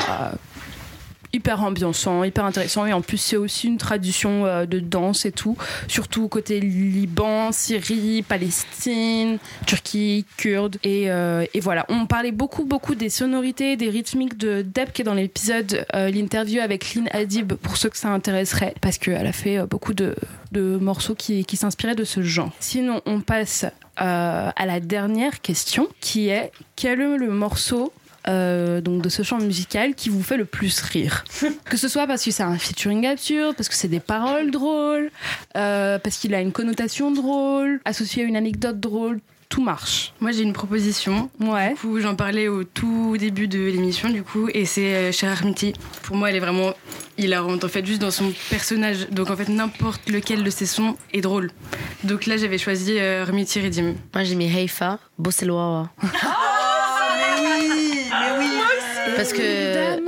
hyper 1.33 1.63
ambiançant, 1.63 2.23
hyper 2.23 2.45
intéressant 2.45 2.85
et 2.85 2.93
en 2.93 3.01
plus 3.01 3.17
c'est 3.17 3.37
aussi 3.37 3.67
une 3.67 3.79
tradition 3.79 4.45
euh, 4.45 4.67
de 4.67 4.79
danse 4.79 5.25
et 5.25 5.31
tout, 5.31 5.57
surtout 5.87 6.27
côté 6.27 6.59
Liban, 6.59 7.51
Syrie, 7.51 8.21
Palestine, 8.21 9.39
Turquie, 9.65 10.25
Kurde 10.37 10.77
et, 10.83 11.09
euh, 11.09 11.43
et 11.55 11.59
voilà. 11.59 11.85
On 11.89 12.05
parlait 12.05 12.31
beaucoup 12.31 12.65
beaucoup 12.65 12.93
des 12.93 13.09
sonorités, 13.09 13.75
des 13.75 13.89
rythmiques 13.89 14.37
de 14.37 14.61
Deb 14.61 14.91
qui 14.91 15.01
est 15.01 15.05
dans 15.05 15.15
l'épisode 15.15 15.85
euh, 15.95 16.09
l'interview 16.11 16.61
avec 16.61 16.93
Lynn 16.93 17.09
Adib 17.11 17.53
pour 17.53 17.77
ceux 17.77 17.89
que 17.89 17.97
ça 17.97 18.09
intéresserait 18.09 18.75
parce 18.79 18.99
qu'elle 18.99 19.25
a 19.25 19.33
fait 19.33 19.65
beaucoup 19.65 19.95
de, 19.95 20.15
de 20.51 20.77
morceaux 20.77 21.15
qui, 21.15 21.45
qui 21.45 21.57
s'inspiraient 21.57 21.95
de 21.95 22.03
ce 22.03 22.21
genre. 22.21 22.51
Sinon 22.59 23.01
on 23.07 23.21
passe 23.21 23.65
à 23.95 24.65
la 24.65 24.79
dernière 24.79 25.41
question 25.41 25.87
qui 25.99 26.29
est 26.29 26.51
quel 26.75 26.99
est 26.99 27.17
le 27.17 27.29
morceau 27.29 27.93
euh, 28.27 28.81
donc 28.81 29.01
de 29.01 29.09
ce 29.09 29.23
chant 29.23 29.39
musical 29.39 29.95
qui 29.95 30.09
vous 30.09 30.23
fait 30.23 30.37
le 30.37 30.45
plus 30.45 30.81
rire. 30.81 31.23
que 31.65 31.77
ce 31.77 31.87
soit 31.87 32.07
parce 32.07 32.23
que 32.23 32.31
c'est 32.31 32.43
un 32.43 32.57
featuring 32.57 33.05
absurde, 33.05 33.55
parce 33.55 33.69
que 33.69 33.75
c'est 33.75 33.87
des 33.87 33.99
paroles 33.99 34.51
drôles, 34.51 35.11
euh, 35.55 35.99
parce 35.99 36.17
qu'il 36.17 36.33
a 36.33 36.41
une 36.41 36.51
connotation 36.51 37.11
drôle, 37.11 37.81
associé 37.85 38.23
à 38.23 38.25
une 38.25 38.35
anecdote 38.35 38.79
drôle. 38.79 39.19
Tout 39.53 39.61
marche. 39.61 40.13
Moi, 40.19 40.31
j'ai 40.31 40.41
une 40.41 40.53
proposition. 40.53 41.29
Ouais. 41.39 41.73
Du 41.73 41.75
coup, 41.75 41.99
j'en 41.99 42.15
parlais 42.15 42.47
au 42.47 42.63
tout 42.63 43.17
début 43.19 43.47
de 43.47 43.59
l'émission, 43.59 44.09
du 44.09 44.23
coup, 44.23 44.49
et 44.51 44.65
c'est 44.65 44.95
euh, 44.95 45.11
Cher 45.11 45.31
Armiti. 45.31 45.73
Pour 46.01 46.15
moi, 46.15 46.31
elle 46.31 46.37
est 46.37 46.39
vraiment 46.39 46.73
hilarante, 47.19 47.63
en 47.63 47.67
fait, 47.67 47.85
juste 47.85 48.01
dans 48.01 48.09
son 48.09 48.33
personnage. 48.49 49.09
Donc, 49.11 49.29
en 49.29 49.35
fait, 49.35 49.49
n'importe 49.49 50.09
lequel 50.09 50.43
de 50.43 50.49
ses 50.49 50.65
sons 50.65 50.97
est 51.13 51.21
drôle. 51.21 51.51
Donc 52.03 52.25
là, 52.25 52.37
j'avais 52.37 52.57
choisi 52.57 52.97
euh, 52.97 53.21
Armiti 53.21 53.61
Redim. 53.61 53.93
Moi, 54.15 54.23
j'ai 54.23 54.33
mis 54.33 54.45
Heifa, 54.47 54.97
Bosselwawa. 55.19 55.91
mais 56.01 57.59
oui, 57.59 58.07
mais 58.09 58.39
oui. 58.39 58.49
Parce 59.15 59.33
que 59.33 59.99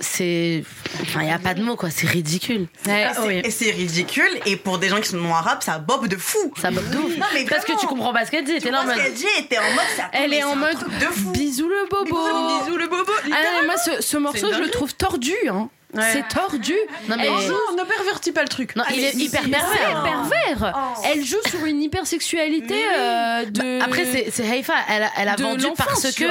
c'est. 0.00 0.64
Enfin, 1.02 1.20
il 1.22 1.26
n'y 1.26 1.32
a 1.32 1.38
pas 1.38 1.54
de 1.54 1.62
mots, 1.62 1.76
quoi. 1.76 1.90
C'est 1.90 2.06
ridicule. 2.06 2.66
Ah, 2.88 3.12
c'est- 3.14 3.38
Et 3.46 3.50
c'est 3.50 3.70
ridicule, 3.70 4.30
et 4.46 4.56
pour 4.56 4.78
des 4.78 4.88
gens 4.88 5.00
qui 5.00 5.08
sont 5.08 5.16
non 5.16 5.34
arabes, 5.34 5.62
ça 5.62 5.78
bob 5.78 6.06
de 6.08 6.16
fou. 6.16 6.52
Ça 6.60 6.70
bob 6.70 6.88
de 6.90 6.96
ouf. 6.98 7.16
Non, 7.18 7.26
mais 7.34 7.44
Parce 7.44 7.64
que 7.64 7.78
tu 7.78 7.86
comprends 7.86 8.12
pas 8.12 8.24
ce 8.26 8.30
qu'elle 8.30 8.44
dit. 8.44 8.58
T'es 8.58 8.70
là 8.70 8.80
en 8.80 8.84
vois 8.84 8.94
ce 8.94 8.98
mode. 8.98 9.06
qu'elle 9.06 9.14
dit, 9.14 9.46
t'es 9.48 9.58
en 9.58 9.62
mode, 9.70 9.84
ça 9.96 10.10
Elle 10.12 10.32
est 10.34 10.44
en 10.44 10.56
mode 10.56 10.78
de 11.00 11.06
fou. 11.06 11.30
bisous 11.30 11.68
le 11.68 11.88
bobo. 11.88 12.16
Bisous 12.64 12.76
le 12.76 12.88
bobo. 12.88 13.12
Ah 13.26 13.28
non, 13.28 13.60
mais 13.60 13.66
moi, 13.66 13.76
ce, 13.76 14.02
ce 14.02 14.16
morceau, 14.16 14.52
je 14.52 14.60
le 14.60 14.70
trouve 14.70 14.94
tordu. 14.94 15.34
Hein. 15.48 15.68
C'est 16.00 16.26
tordu. 16.28 16.74
Non, 17.08 17.16
mais- 17.18 17.26
Elle 17.26 17.46
joue 17.46 17.54
ne 17.76 17.84
pervertis 17.84 18.32
pas 18.32 18.42
le 18.42 18.48
truc. 18.48 18.74
Non, 18.76 18.84
il 18.92 19.04
est 19.04 19.14
hyper 19.14 19.42
pervers. 19.42 19.60
C'est 19.72 20.10
pervers. 20.10 20.94
Elle 21.04 21.24
joue 21.24 21.36
sur 21.48 21.64
une 21.64 21.82
hypersexualité 21.82 22.74
euh, 22.96 23.44
de. 23.46 23.78
Bah, 23.78 23.84
Après, 23.86 24.04
c'est 24.30 24.48
Haïfa, 24.48 24.74
elle 24.88 25.02
a, 25.04 25.10
elle 25.18 25.28
a 25.28 25.36
vendu 25.36 25.66
parce 25.76 26.10
que, 26.14 26.24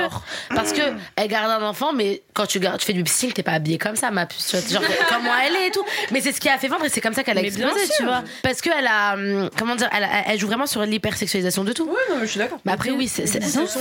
parce 0.55 0.73
que 0.73 0.81
elle 1.15 1.27
garde 1.27 1.51
un 1.61 1.65
enfant, 1.65 1.93
mais 1.93 2.23
quand 2.33 2.45
tu, 2.45 2.59
gardes, 2.59 2.79
tu 2.79 2.85
fais 2.85 2.93
du 2.93 3.03
psy, 3.03 3.31
t'es 3.33 3.43
pas 3.43 3.51
habillée 3.53 3.77
comme 3.77 3.95
ça, 3.95 4.09
ma 4.11 4.25
puce. 4.25 4.55
tu 4.67 4.73
Genre, 4.73 4.83
comment 5.09 5.31
elle 5.45 5.55
est 5.55 5.67
et 5.67 5.71
tout. 5.71 5.83
Mais 6.11 6.21
c'est 6.21 6.31
ce 6.31 6.39
qui 6.41 6.49
a 6.49 6.57
fait 6.57 6.67
vendre 6.67 6.85
et 6.85 6.89
c'est 6.89 7.01
comme 7.01 7.13
ça 7.13 7.23
qu'elle 7.23 7.37
a 7.37 7.41
Mais 7.41 7.47
explosé, 7.47 7.81
tu 7.97 8.03
vois. 8.03 8.23
Parce 8.43 8.61
qu'elle 8.61 8.87
a, 8.87 9.13
hum, 9.13 9.49
comment 9.57 9.75
dire, 9.75 9.89
elle, 9.95 10.03
a- 10.03 10.23
elle 10.27 10.39
joue 10.39 10.47
vraiment 10.47 10.65
sur 10.65 10.81
l'hypersexualisation 10.83 11.63
de 11.63 11.73
tout. 11.73 11.85
Ouais, 11.85 11.91
non, 12.09 12.15
mais 12.19 12.25
je 12.25 12.31
suis 12.31 12.39
d'accord. 12.39 12.59
Mais 12.65 12.71
après, 12.71 12.91
oui, 12.91 13.07
c'est. 13.07 13.25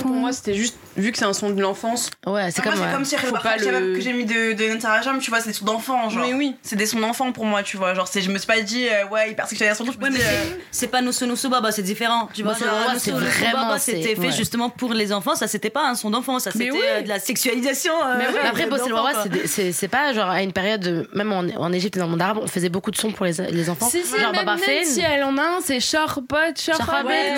pour 0.02 0.10
moi, 0.10 0.32
c'était 0.32 0.54
juste, 0.54 0.76
vu 0.96 1.12
que 1.12 1.18
c'est 1.18 1.24
un 1.24 1.32
son 1.32 1.50
de 1.50 1.60
l'enfance. 1.60 2.10
Ouais, 2.26 2.50
c'est 2.50 2.62
Moi, 2.64 2.72
comme. 2.72 2.80
c'est 2.82 2.86
ouais. 2.88 2.92
comme 2.92 3.04
si 3.04 3.16
que 3.16 4.00
j'ai 4.00 4.12
mis 4.12 4.24
de, 4.24 4.52
de 4.52 4.80
Jam, 5.02 5.18
tu 5.20 5.30
vois, 5.30 5.40
c'est 5.40 5.52
d'enfants, 5.72 6.08
genre. 6.10 6.24
Mais 6.26 6.34
oui. 6.34 6.56
C'est 6.62 6.76
des 6.76 6.86
sons 6.86 7.00
d'enfants 7.00 7.32
pour 7.32 7.44
moi, 7.44 7.62
tu 7.62 7.76
vois. 7.76 7.94
Genre, 7.94 8.08
je 8.14 8.30
me 8.30 8.38
suis 8.38 8.46
pas 8.46 8.60
dit, 8.60 8.86
euh, 8.88 9.06
ouais, 9.08 9.30
hypersexualisation, 9.32 9.84
je 9.86 9.98
me 9.98 10.02
Ouais, 10.04 10.10
mais 10.10 10.20
euh, 10.20 10.44
c'est- 10.70 10.86
pas 10.88 11.00
Nusu 11.02 11.26
Nusu 11.26 11.48
Baba, 11.48 11.70
c'est 11.72 11.82
différent. 11.82 12.28
Tu 12.32 12.42
vois, 12.42 12.52
Nusu 12.54 12.64
c'est 12.98 13.10
vraiment, 13.12 13.78
c'était 13.78 14.14
fait 14.14 14.20
ouais. 14.20 14.32
justement 14.32 14.70
pour 14.70 14.92
les 14.94 15.12
enfants. 15.12 15.34
Ça, 15.34 15.46
c'était 15.46 15.70
pas 15.70 15.86
un 15.88 15.94
son 15.94 16.10
d'enfant, 16.10 16.38
ça, 16.38 16.50
c'était 16.50 16.70
oui. 16.70 16.80
euh, 16.84 17.02
de 17.02 17.08
la 17.08 17.18
sexualisation. 17.20 17.92
euh, 18.04 18.16
Mais 18.18 18.26
après, 18.48 18.66
d'enfants, 18.66 18.76
Bossel 18.78 18.92
Wawa, 18.92 19.12
quoi. 19.12 19.24
c'est 19.46 19.88
pas 19.88 20.12
genre 20.12 20.28
à 20.30 20.42
une 20.42 20.52
période, 20.52 20.80
de- 20.80 21.08
même 21.14 21.32
en, 21.32 21.40
en 21.40 21.72
Égypte 21.72 21.96
et 21.96 22.00
dans 22.00 22.06
le 22.06 22.10
monde 22.12 22.22
arabe, 22.22 22.38
on 22.42 22.46
faisait 22.46 22.68
beaucoup 22.68 22.90
de 22.90 22.96
sons 22.96 23.12
pour 23.12 23.26
les, 23.26 23.32
les 23.50 23.70
enfants. 23.70 23.88
Si, 23.88 24.02
si, 24.04 24.18
genre 24.18 24.32
Baba 24.32 24.56
Fen. 24.56 24.84
si 24.84 25.00
elle 25.00 25.24
en 25.24 25.36
a 25.38 25.42
un, 25.42 25.58
c'est 25.64 25.80
Charbot, 25.80 26.36
Marabet, 26.78 27.34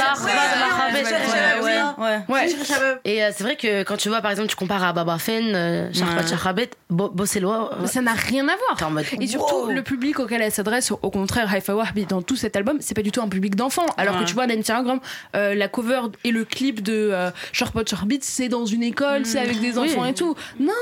Ouais. 2.29 2.49
Et 3.05 3.23
euh, 3.25 3.31
c'est 3.35 3.45
vrai 3.45 3.57
que 3.57 3.83
quand 3.83 3.97
tu 3.97 4.09
vois, 4.09 4.21
par 4.21 4.31
exemple, 4.31 4.49
tu 4.49 4.57
compares 4.57 4.85
à 4.85 4.93
Baba 4.93 5.19
Fen. 5.19 5.91
Charabet, 6.29 6.71
Bo- 6.91 7.11
Bossel 7.11 7.45
Wawa, 7.45 7.77
Mais 7.81 7.87
ça 7.87 8.01
n'a 8.01 8.15
rien 8.29 8.47
à 8.49 8.55
voir. 8.57 8.91
mode. 8.91 9.05
Et 9.21 9.27
surtout, 9.27 9.67
le 9.69 9.83
public 9.83 10.19
auquel 10.21 10.43
elle 10.43 10.53
s'adresse, 10.53 10.91
au 10.91 11.11
contraire, 11.11 11.53
Haifa 11.55 11.75
Wahbi, 11.75 12.07
dans 12.07 12.23
tout 12.23 12.37
cet 12.37 12.57
album, 12.57 12.79
c'est 12.81 12.95
pas 12.95 13.03
du 13.03 13.11
tout 13.13 13.21
un 13.23 13.29
public 13.29 13.55
d'enfants. 13.57 13.87
Alors 13.97 14.19
que 14.19 14.25
tu 14.25 14.35
vois, 14.35 14.47
Nancy 14.47 14.73
Ingram, 14.73 15.01
euh, 15.37 15.55
la 15.55 15.69
cover 15.69 16.01
et 16.25 16.31
le 16.31 16.45
clip 16.45 16.83
de 16.83 17.11
euh, 17.13 17.31
Sharpot 17.53 17.85
Sharbit, 17.87 18.21
c'est 18.23 18.49
dans 18.49 18.67
une 18.67 18.83
école, 18.83 19.27
c'est 19.27 19.39
avec 19.39 19.61
des 19.61 19.79
Oui. 19.79 19.91
enfants 19.91 20.05
et 20.05 20.15
tout. 20.15 20.35
Non, 20.61 20.73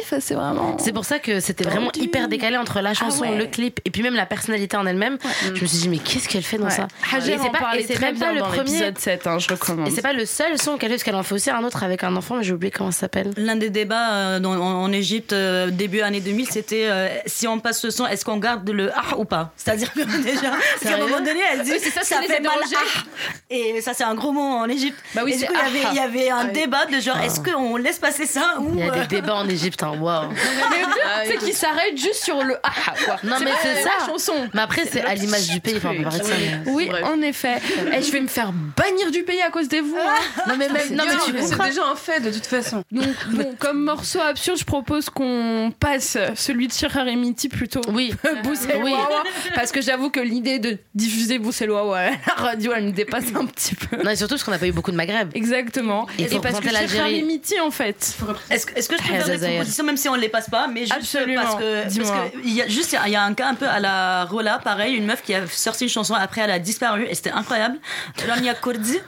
Haifa, 0.00 0.20
c'est 0.20 0.34
vraiment. 0.34 0.76
C'est 0.78 0.92
pour 0.92 1.04
ça 1.04 1.18
que 1.18 1.40
c'était 1.40 1.64
vraiment 1.64 1.90
hyper 1.96 2.28
décalé 2.28 2.56
entre 2.56 2.80
la 2.80 2.94
chanson, 2.94 3.24
Ah 3.26 3.30
ouais. 3.32 3.38
le 3.38 3.46
clip 3.46 3.80
et 3.84 3.90
puis 3.90 4.02
même 4.02 4.14
la 4.14 4.26
personnalité 4.26 4.76
en 4.76 4.86
elle-même. 4.86 5.18
Je 5.44 5.50
me 5.50 5.66
suis 5.66 5.78
dit, 5.78 5.88
mais 5.88 5.98
qu'est-ce 5.98 6.28
qu'elle 6.28 6.42
fait 6.42 6.58
dans 6.58 6.64
Ouais. 6.64 6.70
ça 6.70 6.88
Et 7.16 7.20
c'est 7.20 7.36
pas- 7.50 7.76
et 7.76 7.82
c'est 7.84 7.94
très 7.94 8.06
même 8.06 8.14
bien 8.16 8.26
pas 8.28 8.32
le 8.32 8.40
dans 8.40 8.46
premier. 8.46 8.64
l'épisode 8.64 8.98
7, 8.98 9.26
hein, 9.26 9.38
je 9.38 9.48
recommande. 9.48 9.88
Et 9.88 9.90
c'est 9.90 10.02
pas 10.02 10.12
le 10.12 10.26
seul 10.26 10.58
son 10.60 10.76
qu'elle 10.76 10.90
fait, 10.90 10.96
parce 10.96 11.02
qu'elle 11.04 11.14
en 11.14 11.22
fait 11.22 11.34
aussi 11.34 11.50
un 11.50 11.62
autre 11.64 11.82
avec 11.82 12.04
un 12.04 12.14
enfant, 12.16 12.36
mais 12.36 12.44
j'ai 12.44 12.52
oublié 12.52 12.70
comment 12.70 12.90
ça 12.90 13.00
s'appelle. 13.00 13.30
L'un 13.36 13.56
des 13.56 13.70
débats 13.70 14.14
euh, 14.14 14.40
dans- 14.40 14.52
en, 14.54 14.82
en 14.82 14.92
Égypte 14.92 15.32
euh, 15.32 15.70
début 15.70 16.00
année 16.00 16.20
2000, 16.20 16.48
c'était 16.48 16.87
euh, 16.88 17.08
si 17.26 17.46
on 17.46 17.58
passe 17.60 17.80
ce 17.80 17.90
son, 17.90 18.06
est-ce 18.06 18.24
qu'on 18.24 18.36
garde 18.38 18.68
le 18.68 18.90
ah 18.94 19.16
ou 19.18 19.24
pas? 19.24 19.52
C'est-à-dire 19.56 19.92
que 19.92 20.00
déjà, 20.22 20.50
parce 20.80 20.80
qu'à 20.82 20.94
un 20.96 21.06
moment 21.06 21.18
donné, 21.20 21.40
elle 21.52 21.62
dit 21.62 21.72
Oui, 21.72 21.78
c'est 21.82 21.90
ça, 21.90 22.02
ça 22.02 22.22
fait 22.22 22.40
mal 22.40 22.52
ah. 22.74 23.02
Et 23.50 23.80
ça, 23.80 23.94
c'est 23.94 24.04
un 24.04 24.14
gros 24.14 24.32
mot 24.32 24.40
en 24.40 24.68
Égypte. 24.68 24.98
Bah 25.14 25.22
oui, 25.24 25.32
et 25.32 25.34
du 25.34 25.40
c'est 25.40 25.46
coup, 25.46 25.54
il 25.54 25.76
y 25.76 25.78
avait- 25.78 25.86
ah. 25.86 25.90
il 25.92 25.96
y 25.96 26.00
avait 26.00 26.30
un 26.30 26.44
débat 26.46 26.86
de 26.86 27.00
genre, 27.00 27.18
est-ce 27.18 27.40
qu'on 27.40 27.76
laisse 27.76 27.98
passer 27.98 28.26
ça 28.26 28.56
ou 28.60 28.72
Il 28.74 28.80
y 28.80 28.82
a 28.88 28.92
euh, 28.92 29.00
des 29.02 29.06
débats 29.16 29.36
en 29.36 29.48
Égypte, 29.48 29.82
hein, 29.82 29.94
waouh. 29.98 30.28
C'est 31.26 31.38
qu'il 31.38 31.54
s'arrête 31.54 31.96
juste 31.96 32.24
sur 32.24 32.42
le 32.42 32.56
ah 32.62 32.70
quoi. 33.04 33.16
Non, 33.24 33.36
mais 33.42 33.50
c'est 33.62 33.74
la 33.74 33.82
ça. 33.82 34.06
chanson. 34.06 34.48
Mais 34.54 34.60
après, 34.60 34.84
c'est 34.90 35.02
à 35.02 35.14
l'image 35.14 35.48
du 35.48 35.60
pays, 35.60 35.76
enfin, 35.76 35.92
Oui, 36.66 36.90
en 37.04 37.20
effet. 37.22 37.56
Et 37.92 38.02
je 38.02 38.12
vais 38.12 38.20
me 38.20 38.28
faire 38.28 38.52
bannir 38.52 39.10
du 39.10 39.22
pays 39.22 39.42
à 39.42 39.50
cause 39.50 39.68
des 39.68 39.80
vous. 39.80 39.96
hein. 39.96 40.42
Non, 40.48 40.54
mais 40.56 40.68
même, 40.68 40.92
non, 40.92 41.04
mais 41.32 41.42
c'est 41.42 41.56
déjà 41.58 41.84
un 41.86 41.96
fait 41.96 42.20
de 42.20 42.30
toute 42.30 42.46
façon. 42.46 42.82
Donc, 42.90 43.06
bon, 43.30 43.54
comme 43.58 43.84
morceau 43.84 44.20
absurde, 44.20 44.58
je 44.58 44.64
propose 44.64 45.10
qu'on 45.10 45.72
passe 45.78 46.16
celui 46.34 46.68
de 46.68 46.72
Et 46.82 47.16
Miti 47.16 47.48
plutôt. 47.48 47.80
Oui. 47.88 48.14
Wawa, 48.82 49.22
parce 49.54 49.72
que 49.72 49.80
j'avoue 49.80 50.10
que 50.10 50.20
l'idée 50.20 50.58
de 50.58 50.78
diffuser 50.94 51.38
Wawa 51.38 51.98
à 51.98 52.10
la 52.10 52.34
radio, 52.36 52.72
elle 52.74 52.84
me 52.86 52.90
dépasse 52.92 53.24
un 53.34 53.46
petit 53.46 53.74
peu. 53.74 54.02
Non, 54.02 54.10
et 54.10 54.16
surtout 54.16 54.34
parce 54.34 54.44
qu'on 54.44 54.50
n'a 54.50 54.58
pas 54.58 54.66
eu 54.68 54.72
beaucoup 54.72 54.90
de 54.90 54.96
Maghreb. 54.96 55.30
Exactement. 55.34 56.06
Et 56.18 56.26
faut 56.26 56.40
parce 56.40 56.60
que 56.60 56.68
et 57.10 57.22
Miti, 57.22 57.58
en 57.60 57.70
fait. 57.70 58.16
Est-ce 58.50 58.66
que, 58.66 58.74
est-ce 58.78 58.88
que 58.88 58.96
je 58.96 59.02
peux 59.02 59.14
Ah, 59.14 59.20
faire 59.24 59.38
des 59.38 59.46
propositions 59.48 59.84
même 59.84 59.96
si 59.96 60.08
on 60.08 60.14
les 60.14 60.28
passe 60.28 60.48
pas 60.50 60.68
mais 60.68 60.80
juste 60.82 60.92
Absolument. 60.94 61.42
parce 61.42 61.54
que 61.56 61.82
parce 61.98 62.10
que 62.10 62.38
il 62.44 62.54
y 62.54 62.62
a 62.62 62.68
juste 62.68 62.96
il 63.06 63.12
y 63.12 63.16
a 63.16 63.22
un 63.22 63.34
cas 63.34 63.48
un 63.48 63.54
peu 63.54 63.66
à 63.66 63.80
la 63.80 64.24
Rola 64.24 64.58
pareil 64.62 64.94
une 64.94 65.06
meuf 65.06 65.22
qui 65.22 65.34
a 65.34 65.46
sorti 65.46 65.84
une 65.84 65.90
chanson 65.90 66.14
après 66.14 66.42
elle 66.42 66.50
a 66.50 66.58
disparu 66.58 67.06
et 67.08 67.14
c'était 67.14 67.30
incroyable 67.30 67.78
Lamia 68.26 68.54
Kordi 68.54 68.98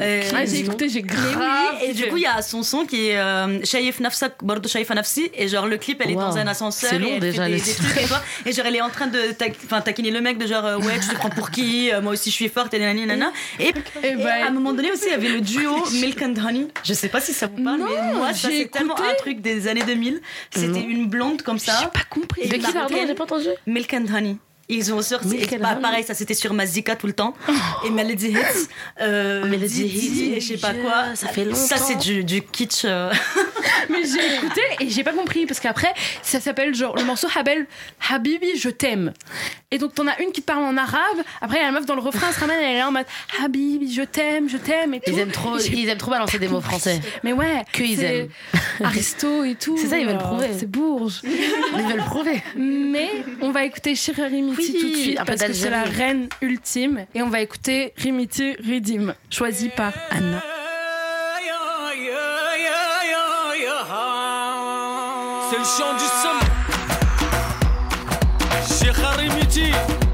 Euh, 0.00 0.22
Ah, 0.34 0.44
j'ai 0.44 0.60
écouté, 0.60 0.88
j'ai 0.88 1.02
grave. 1.02 1.36
oui, 1.38 1.88
et 1.88 1.92
du 1.94 2.06
coup 2.08 2.16
il 2.16 2.22
y 2.22 2.26
a 2.26 2.42
son 2.42 2.62
son 2.62 2.84
qui 2.84 3.08
est 3.08 3.18
euh, 3.18 3.64
Shaif 3.64 4.00
Nafsak 4.00 4.42
Bordo 4.42 4.68
Shaif 4.68 4.90
Nafsi 4.90 5.30
et 5.34 5.48
genre 5.48 5.66
le 5.66 5.78
clip 5.78 6.00
elle 6.04 6.10
est 6.10 6.14
Wow. 6.14 6.20
dans 6.22 6.36
un 6.38 6.46
ascenseur 6.46 6.90
C'est 6.90 6.96
et 6.96 6.98
long 7.06 7.14
elle 7.14 7.20
déjà, 7.20 7.44
fait 7.44 7.48
des, 7.50 7.54
le 7.56 7.58
des 7.60 7.64
titre. 7.64 7.88
trucs 7.88 8.46
et, 8.46 8.52
genre 8.52 8.66
elle 8.66 8.76
est 8.76 8.80
en 8.80 8.90
train 8.90 9.06
de 9.06 9.18
enfin 9.64 9.80
taquiner 9.80 10.10
le 10.10 10.20
mec 10.20 10.38
de 10.38 10.46
genre 10.46 10.64
euh, 10.64 10.78
ouais 10.78 10.98
tu 11.00 11.08
te 11.08 11.14
prends 11.14 11.30
pour 11.30 11.50
qui 11.50 11.90
Euh, 11.92 12.00
moi 12.00 12.12
aussi 12.12 12.30
je 12.30 12.34
suis 12.34 12.48
forte 12.48 12.74
et 12.74 12.78
nanani 12.78 13.06
nana 13.06 13.32
et, 13.60 13.72
Et 14.02 14.08
et 14.08 14.16
bah, 14.16 14.44
à 14.44 14.48
un 14.48 14.50
moment 14.50 14.72
donné 14.72 14.90
aussi 14.92 15.04
il 15.06 15.12
y 15.12 15.14
avait 15.14 15.28
le 15.28 15.40
duo 15.40 15.84
Milk 16.00 16.20
and 16.22 16.34
Honey. 16.44 16.68
Je 16.84 16.92
sais 16.92 17.08
pas 17.08 17.20
si 17.20 17.32
ça 17.32 17.46
vous 17.46 17.62
parle 17.62 17.78
Non, 17.80 17.86
mais 17.88 18.14
moi 18.14 18.32
ça 18.32 18.48
j'ai 18.48 18.62
c'est 18.62 18.68
tellement 18.70 18.98
un 18.98 19.14
truc 19.18 19.40
des 19.40 19.68
années 19.68 19.84
2000 19.84 20.20
c'était 20.54 20.80
une 20.80 21.06
blonde 21.08 21.42
comme 21.42 21.58
ça. 21.58 21.78
J'ai 21.80 21.86
pas 21.88 22.04
compris. 22.08 22.42
Et 22.42 22.48
De 22.48 22.54
qui, 22.56 22.72
pardon. 22.72 22.94
J'ai 23.06 23.14
pas 23.14 23.24
entendu. 23.24 23.48
Milk 23.66 23.92
and 23.94 24.06
Honey 24.14 24.36
ils 24.68 24.92
ont 24.92 25.00
sorti 25.02 25.36
Honey. 25.50 25.58
pareil 25.80 26.04
ça 26.04 26.14
c'était 26.14 26.34
sur 26.34 26.52
Mazika 26.54 26.96
tout 26.96 27.06
le 27.06 27.12
temps 27.12 27.34
et 27.86 27.90
Melody 27.90 28.28
Hits 28.30 28.68
euh, 29.00 29.44
Melody 29.46 29.84
Didi 29.84 30.06
Hits, 30.24 30.32
et 30.36 30.40
je 30.40 30.46
sais 30.54 30.58
pas 30.58 30.74
quoi 30.74 31.14
ça 31.14 31.28
fait 31.28 31.52
ça 31.54 31.76
c'est 31.76 31.94
longtemps. 31.94 32.00
du, 32.04 32.24
du 32.24 32.42
kitsch 32.42 32.84
euh. 32.84 33.12
Mais 33.90 34.02
j'ai 34.04 34.36
écouté 34.36 34.60
et 34.80 34.88
j'ai 34.88 35.04
pas 35.04 35.12
compris 35.12 35.46
parce 35.46 35.60
qu'après 35.60 35.92
ça 36.22 36.40
s'appelle 36.40 36.74
genre 36.74 36.96
le 36.96 37.04
morceau 37.04 37.28
Habel 37.36 37.66
Habibi 38.10 38.56
je 38.58 38.68
t'aime 38.68 39.12
et 39.70 39.78
donc 39.78 39.94
t'en 39.94 40.06
as 40.08 40.20
une 40.20 40.32
qui 40.32 40.40
parle 40.40 40.64
en 40.64 40.76
arabe 40.76 41.18
après 41.40 41.58
il 41.58 41.60
y 41.60 41.64
a 41.64 41.66
la 41.66 41.72
meuf 41.72 41.86
dans 41.86 41.94
le 41.94 42.00
refrain 42.00 42.26
elle 42.28 42.34
se 42.34 42.40
ramène 42.40 42.58
elle 42.60 42.76
est 42.76 42.78
là 42.78 42.88
en 42.88 42.92
mode 42.92 43.06
Habibi 43.44 43.92
je 43.92 44.02
t'aime 44.02 44.48
je 44.48 44.56
t'aime 44.56 44.94
et 44.94 45.00
tout 45.00 45.10
Ils 45.12 45.18
aiment 45.20 45.30
trop, 45.30 45.58
ils 45.58 45.88
aiment 45.88 45.98
trop 45.98 46.10
balancer 46.10 46.38
des 46.38 46.48
mots 46.48 46.60
français. 46.60 47.00
mais 47.22 47.32
ouais 47.32 47.64
Que 47.72 47.82
ils 47.82 48.02
aiment. 48.02 48.28
Aristo 48.84 49.44
et 49.44 49.54
tout 49.54 49.76
C'est 49.78 49.86
ça, 49.88 49.98
ils 49.98 50.06
veulent 50.06 50.18
prouver. 50.18 50.48
c'est 50.58 50.70
Bourges 50.70 51.20
Ils 51.24 51.82
veulent 51.84 52.04
prouver. 52.04 52.42
mais 52.56 53.10
on 53.40 53.50
va 53.50 53.64
écouter 53.64 53.94
Shira 53.94 54.28
tout 54.56 54.88
de 54.90 54.96
suite 54.96 55.20
parce 55.24 55.42
que 55.42 55.52
c'est 55.52 55.70
la 55.70 55.84
reine 55.84 56.28
ultime. 56.40 57.06
Et 57.14 57.22
on 57.22 57.28
va 57.28 57.40
écouter 57.40 57.92
Rimiti 57.96 58.54
Ridim, 58.54 59.14
choisi 59.30 59.68
par 59.68 59.92
Anna. 60.10 60.42
C'est 65.50 65.58
le 65.58 65.64
chant 65.64 65.94
du 65.94 66.04
sommet. 66.22 66.46
Rimiti. 69.16 70.05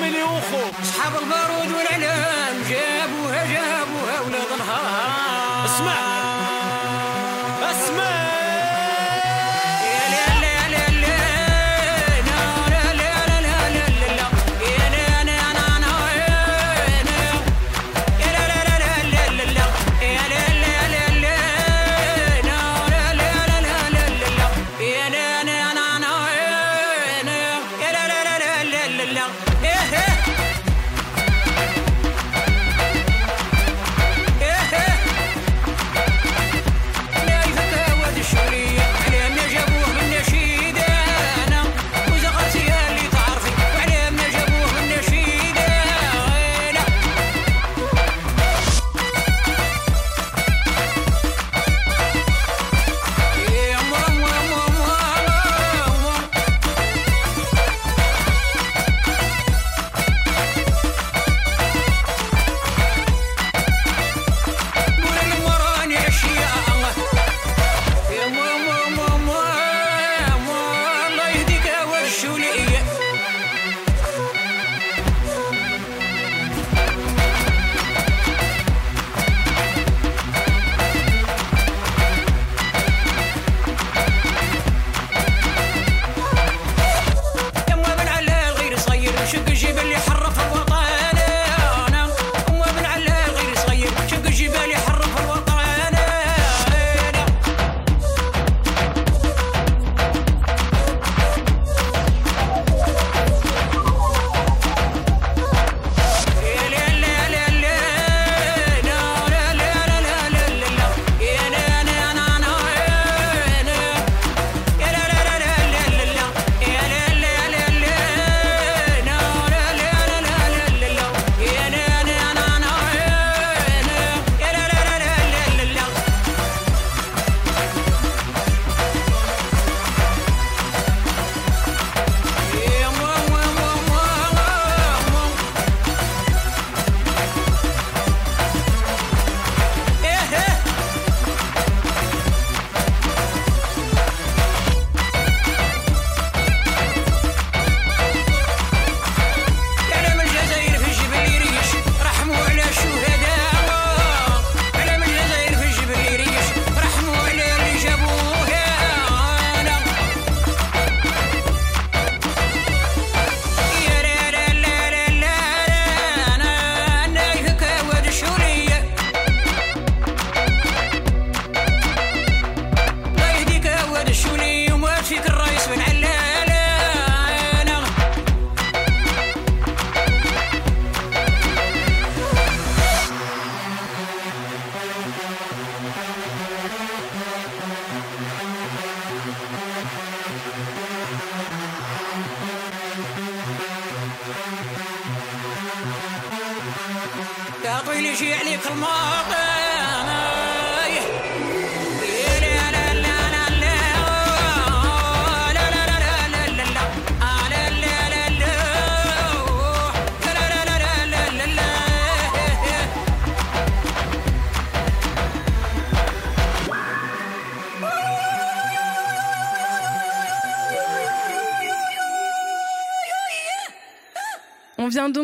من 0.00 0.14
يوخو 0.14 0.70
أصحاب 0.82 1.12
البارود 1.22 1.72
والعلام 1.76 2.54
جابوها 2.70 3.44
جابوها 3.46 4.20
ولا 4.20 4.38
ظنها 4.50 5.64
اسمع. 5.64 6.21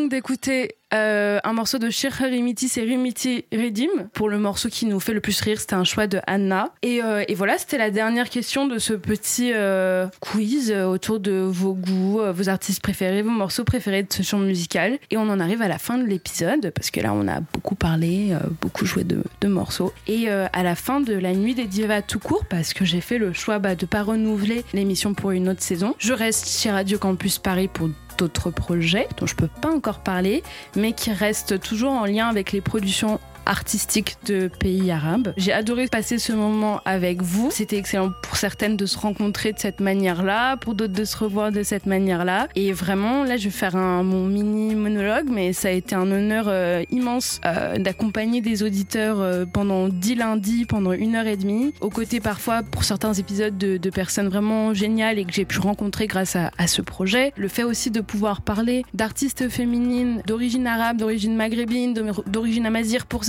d'écouter 0.09 0.75
euh, 0.95 1.39
un 1.45 1.53
morceau 1.53 1.79
de 1.79 1.91
Shir 1.91 2.13
Rimiti, 2.13 2.69
c'est 2.69 2.83
Rimiti 2.83 3.45
Redim. 3.53 4.09
Pour 4.15 4.29
le 4.29 4.39
morceau 4.39 4.69
qui 4.69 4.87
nous 4.87 5.01
fait 5.01 5.13
le 5.13 5.21
plus 5.21 5.39
rire, 5.41 5.61
c'était 5.61 5.75
un 5.75 5.85
choix 5.85 6.07
de 6.07 6.21
Anna. 6.27 6.73
Et, 6.83 7.03
euh, 7.03 7.25
voilà, 7.37 7.59
c'était 7.59 7.79
la 7.79 7.91
dernière 7.91 8.31
question 8.31 8.67
de 8.67 8.79
ce 8.79 8.95
petit 8.95 9.53
euh, 9.55 10.07
quiz 10.21 10.73
autour 10.73 11.21
de 11.21 11.33
vos 11.33 11.75
goûts, 11.75 12.21
vos 12.33 12.49
artistes 12.49 12.83
préférés, 12.83 13.23
vos 13.23 13.31
morceaux 13.31 13.65
préférés 13.65 14.03
de 14.03 14.13
ce 14.13 14.23
genre 14.23 14.41
musical. 14.41 14.99
Et 15.11 15.17
on 15.17 15.29
en 15.29 15.41
arrive 15.41 15.63
à 15.63 15.69
la 15.69 15.79
fin 15.79 15.99
de 15.99 16.05
l'épisode, 16.05 16.71
parce 16.75 16.91
que 16.91 17.01
là, 17.01 17.13
on 17.13 17.29
a 17.29 17.41
beaucoup 17.41 17.75
parlé, 17.75 18.35
beaucoup 18.61 18.87
joué 18.87 19.05
de, 19.05 19.23
morceaux. 19.47 19.93
Et 20.07 20.29
à 20.29 20.63
la 20.63 20.75
fin 20.75 21.01
de 21.01 21.15
la 21.15 21.33
nuit 21.35 21.55
des 21.55 21.67
divas 21.67 22.03
tout 22.03 22.19
court, 22.19 22.45
parce 22.47 22.73
que 22.75 22.85
j'ai 22.85 23.01
fait 23.01 23.19
le 23.19 23.33
choix 23.33 23.59
bah, 23.59 23.75
de 23.75 23.87
pas 23.87 24.03
renouveler 24.03 24.65
l'émission 24.73 25.15
pour 25.15 25.31
une 25.31 25.49
autre 25.49 25.63
saison, 25.63 25.95
je 25.99 26.13
reste 26.13 26.49
chez 26.49 26.71
Radio 26.71 26.99
Campus 26.99 27.39
Paris 27.39 27.69
pour 27.69 27.89
d'autres 28.19 28.51
projets 28.51 29.09
dont 29.17 29.27
je 29.27 29.35
ne 29.35 29.39
peux 29.39 29.49
pas 29.49 29.71
encore 29.71 30.01
parler, 30.01 30.43
mais 30.77 30.93
qui 30.93 31.13
restent 31.13 31.61
toujours 31.61 31.93
en 31.93 32.05
lien 32.05 32.29
avec 32.29 32.53
les 32.53 32.61
productions 32.61 33.21
artistique 33.49 34.17
de 34.27 34.49
pays 34.49 34.91
arabes. 34.91 35.33
J'ai 35.37 35.53
adoré 35.53 35.89
passer 35.89 36.19
ce 36.19 36.33
moment 36.33 36.81
avec 36.85 37.23
vous. 37.23 37.51
C'était 37.51 37.77
excellent 37.77 38.13
pour 38.23 38.37
certaines 38.37 38.77
de 38.77 38.87
se 38.87 38.99
rencontrer 38.99 39.53
de 39.53 39.59
cette 39.59 39.81
manière-là, 39.81 40.57
pour 40.59 40.75
d'autres 40.75 40.93
de 40.93 41.05
se 41.05 41.17
revoir 41.17 41.51
de 41.51 41.63
cette 41.63 41.87
manière-là. 41.87 42.49
Et 42.55 42.73
vraiment, 42.73 43.25
là, 43.25 43.37
je 43.37 43.45
vais 43.45 43.51
faire 43.51 43.77
un, 43.77 44.03
mon 44.03 44.27
mini 44.27 44.75
monologue, 44.75 45.29
mais 45.31 45.53
ça 45.53 45.69
a 45.69 45.71
été 45.73 45.95
un 45.95 46.11
honneur 46.11 46.47
euh, 46.49 46.83
immense 46.91 47.41
euh, 47.45 47.79
d'accompagner 47.79 48.41
des 48.41 48.63
auditeurs 48.63 49.21
euh, 49.21 49.45
pendant 49.47 49.89
dix 49.89 50.15
lundis, 50.15 50.67
pendant 50.67 50.93
une 50.93 51.17
heure 51.17 51.27
et 51.27 51.37
demie, 51.37 51.73
aux 51.81 51.91
côtés 51.91 52.21
parfois 52.21 52.63
pour 52.63 52.85
certains 52.85 53.15
épisodes 53.15 53.57
de, 53.57 53.77
de 53.77 53.91
personnes 53.91 54.29
vraiment 54.29 54.75
géniales 54.75 55.19
et 55.19 55.25
que 55.25 55.33
j'ai 55.33 55.45
pu 55.45 55.59
rencontrer 55.59 56.07
grâce 56.07 56.37
à, 56.37 56.51
à 56.59 56.67
ce 56.67 56.83
projet. 56.83 57.33
Le 57.37 57.49
fait 57.49 57.65
aussi 57.65 57.91
de 57.91 58.01
pouvoir 58.01 58.43
parler 58.43 58.85
d'artistes 58.95 59.49
féminines 59.49 60.23
d'origine 60.27 60.67
arabe, 60.67 60.99
d'origine 60.99 61.37
maghrébine, 61.37 61.95
d'origine 62.27 62.67
amazigh 62.67 63.03
pour 63.09 63.25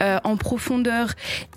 euh, 0.00 0.18
en 0.24 0.36
profondeur 0.36 1.08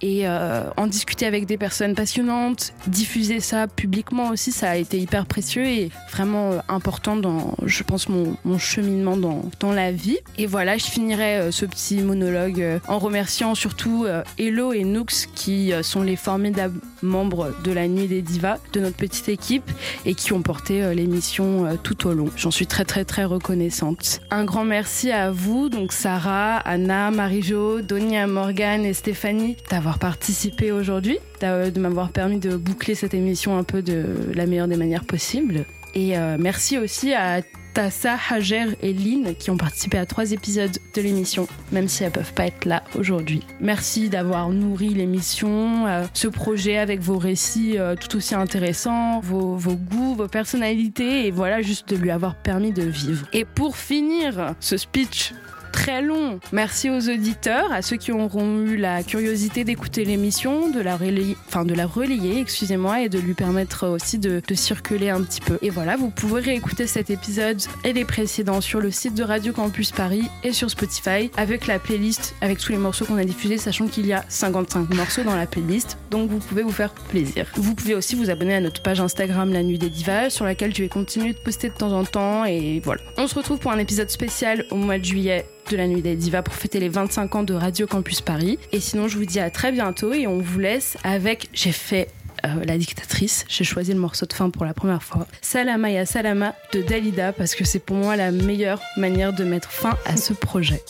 et 0.02 0.28
euh, 0.28 0.64
en 0.78 0.88
discuter 0.88 1.26
avec 1.26 1.46
des 1.46 1.58
personnes 1.58 1.96
passionnantes, 1.96 2.74
diffuser 2.88 3.40
ça 3.40 3.68
publiquement 3.68 4.30
aussi, 4.30 4.52
ça 4.52 4.72
a 4.72 4.76
été 4.76 5.00
hyper 5.00 5.26
précieux 5.26 5.66
et 5.66 5.90
vraiment 6.12 6.52
euh, 6.52 6.60
important 6.68 7.16
dans, 7.16 7.56
je 7.66 7.84
pense, 7.84 8.08
mon, 8.10 8.36
cheminement 8.58 9.18
dans, 9.18 9.44
dans 9.60 9.72
la 9.72 9.92
vie. 9.92 10.18
Et 10.38 10.46
voilà, 10.46 10.78
je 10.78 10.86
finirai 10.86 11.52
ce 11.52 11.66
petit 11.66 12.02
monologue 12.02 12.80
en 12.88 13.00
remerciant 13.00 13.54
surtout 13.54 14.06
Hello 14.38 14.72
et 14.72 14.86
Nooks 14.86 15.28
qui 15.36 15.74
sont 15.82 16.04
les 16.04 16.16
formidables 16.16 16.80
membres 17.02 17.54
de 17.64 17.72
la 17.72 17.88
Nuit 17.88 18.08
des 18.08 18.22
Divas, 18.22 18.58
de 18.72 18.80
notre 18.80 18.96
petite 18.96 19.28
équipe 19.28 19.70
et 20.06 20.14
qui 20.14 20.32
ont 20.32 20.42
porté 20.42 20.96
l'émission 20.96 21.78
tout 21.84 22.08
au 22.08 22.14
long. 22.14 22.30
J'en 22.38 22.52
suis 22.52 22.66
très 22.66 22.86
très 22.86 23.04
très 23.04 23.26
reconnaissante. 23.26 24.22
Un 24.32 24.46
grand 24.46 24.64
merci 24.64 25.12
à 25.12 25.32
vous, 25.32 25.70
donc 25.70 25.92
Sarah, 25.92 26.58
Anna, 26.58 27.12
Marie-Jo, 27.12 27.55
Donia, 27.56 28.28
Morgane 28.28 28.86
et 28.86 28.94
Stéphanie 28.94 29.58
d'avoir 29.70 30.00
participé 30.00 30.72
aujourd'hui, 30.72 31.18
d'a- 31.40 31.72
de 31.72 31.80
m'avoir 31.80 32.10
permis 32.12 32.40
de 32.40 32.56
boucler 32.56 32.96
cette 32.96 33.14
émission 33.14 33.58
un 33.58 33.64
peu 33.64 33.82
de 33.82 34.06
la 34.34 34.46
meilleure 34.46 34.68
des 34.68 34.78
manières 34.78 35.06
possibles. 35.06 35.66
Et 35.94 36.18
euh, 36.18 36.36
merci 36.40 36.78
aussi 36.78 37.14
à 37.14 37.42
Tassa, 37.74 38.18
Hajer 38.30 38.68
et 38.82 38.94
Lynn 38.94 39.34
qui 39.36 39.50
ont 39.52 39.58
participé 39.58 39.98
à 39.98 40.06
trois 40.06 40.32
épisodes 40.32 40.78
de 40.94 41.02
l'émission, 41.02 41.48
même 41.72 41.88
si 41.88 42.04
elles 42.04 42.12
peuvent 42.12 42.34
pas 42.34 42.48
être 42.48 42.66
là 42.66 42.84
aujourd'hui. 42.98 43.42
Merci 43.62 44.10
d'avoir 44.10 44.50
nourri 44.50 44.90
l'émission, 44.90 45.86
euh, 45.88 46.04
ce 46.14 46.28
projet 46.28 46.78
avec 46.78 47.00
vos 47.02 47.18
récits 47.18 47.78
euh, 47.78 47.96
tout 47.96 48.16
aussi 48.18 48.36
intéressants, 48.36 49.20
vos 49.22 49.58
goûts, 49.76 50.16
vos 50.16 50.28
personnalités 50.28 51.28
et 51.28 51.32
voilà 51.32 51.62
juste 51.62 51.90
de 51.90 51.96
lui 51.98 52.12
avoir 52.12 52.36
permis 52.36 52.72
de 52.72 52.84
vivre. 52.84 53.28
Et 53.34 53.46
pour 53.46 53.76
finir 53.78 54.54
ce 54.62 54.78
speech 54.78 55.34
très 55.76 56.02
long. 56.02 56.40
Merci 56.54 56.90
aux 56.90 57.10
auditeurs, 57.10 57.70
à 57.74 57.82
ceux 57.82 57.98
qui 57.98 58.14
auront 58.14 58.60
eu 58.62 58.78
la 58.78 59.04
curiosité 59.04 59.66
d'écouter 59.66 60.06
l'émission, 60.06 60.70
de 60.70 60.80
la 60.80 60.96
relayer, 60.96 61.36
enfin 61.50 61.66
de 61.66 61.74
la 61.74 61.86
relayer, 61.86 62.40
excusez-moi, 62.40 63.02
et 63.02 63.10
de 63.10 63.20
lui 63.20 63.34
permettre 63.34 63.90
aussi 63.90 64.18
de, 64.18 64.42
circuler 64.54 65.10
un 65.10 65.22
petit 65.22 65.42
peu. 65.42 65.60
Et 65.62 65.70
voilà, 65.70 65.98
vous 65.98 66.10
pouvez 66.10 66.40
réécouter 66.40 66.88
cet 66.88 67.10
épisode 67.10 67.62
et 67.84 67.92
les 67.92 68.06
précédents 68.06 68.62
sur 68.62 68.80
le 68.80 68.90
site 68.90 69.16
de 69.16 69.24
Radio 69.24 69.52
Campus 69.52 69.92
Paris 69.92 70.30
et 70.46 70.54
sur 70.54 70.70
Spotify 70.70 71.30
avec 71.36 71.68
la 71.68 71.78
playlist, 71.78 72.36
avec 72.40 72.60
tous 72.60 72.72
les 72.72 72.78
morceaux 72.78 73.04
qu'on 73.04 73.18
a 73.18 73.26
diffusés, 73.26 73.58
sachant 73.58 73.88
qu'il 73.88 74.06
y 74.06 74.14
a 74.14 74.24
55 74.30 74.94
morceaux 74.94 75.24
dans 75.24 75.36
la 75.36 75.46
playlist, 75.46 75.98
donc 76.10 76.30
vous 76.30 76.40
pouvez 76.40 76.64
vous 76.64 76.72
faire 76.72 76.94
plaisir. 76.94 77.48
Vous 77.56 77.76
pouvez 77.76 77.96
aussi 77.96 78.16
vous 78.16 78.30
abonner 78.30 78.56
à 78.56 78.62
notre 78.62 78.82
page 78.82 79.02
Instagram 79.02 79.52
La 79.52 79.62
Nuit 79.62 79.78
des 79.78 79.90
Divas, 79.90 80.30
sur 80.30 80.46
laquelle 80.46 80.74
je 80.74 80.84
vais 80.84 80.90
continuer 80.90 81.34
de 81.34 81.40
poster 81.40 81.68
de 81.68 81.76
temps 81.76 81.92
en 81.92 82.06
temps, 82.06 82.46
et 82.46 82.80
voilà. 82.80 83.02
On 83.18 83.28
se 83.28 83.36
retrouve 83.36 83.60
pour 83.60 83.74
un 83.74 83.80
épisode 83.80 84.10
spécial 84.10 84.66
au 84.72 84.78
mois 84.78 84.98
de 84.98 85.04
juillet 85.04 85.46
de 85.71 85.77
la 85.77 85.87
Nuit 85.87 86.03
des 86.03 86.17
Divas 86.17 86.43
pour 86.43 86.55
fêter 86.55 86.81
les 86.81 86.89
25 86.89 87.35
ans 87.37 87.43
de 87.43 87.55
Radio 87.55 87.87
Campus 87.87 88.21
Paris. 88.21 88.59
Et 88.73 88.81
sinon, 88.81 89.09
je 89.09 89.17
vous 89.19 89.25
dis 89.25 89.41
à 89.41 89.51
très 89.51 89.73
bientôt 89.73 90.13
et 90.13 90.27
on 90.27 90.39
vous 90.41 90.59
laisse 90.59 90.97
avec. 91.05 91.49
J'ai 91.53 91.73
fait. 91.73 92.09
euh, 92.47 92.65
la 92.65 92.79
dictatrice, 92.79 93.45
j'ai 93.49 93.65
choisi 93.65 93.93
le 93.93 94.01
morceau 94.01 94.25
de 94.25 94.33
fin 94.33 94.49
pour 94.51 94.65
la 94.65 94.73
première 94.73 95.03
fois. 95.03 95.27
Salama 95.43 95.91
ya 95.91 96.07
Salama 96.07 96.55
de 96.73 96.81
Dalida 96.81 97.33
parce 97.35 97.55
que 97.55 97.65
c'est 97.65 97.81
pour 97.81 97.97
moi 97.97 98.17
la 98.17 98.31
meilleure 98.33 98.81
manière 98.97 99.33
de 99.35 99.45
mettre 99.45 99.71
fin 99.71 99.97
à 100.07 100.17
ce 100.17 100.33
projet. 100.33 100.81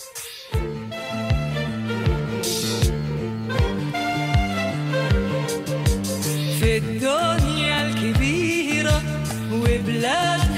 في 6.60 6.77
الدنيا 6.77 7.86
الكبيرة 7.86 9.02
وبلادها 9.52 10.53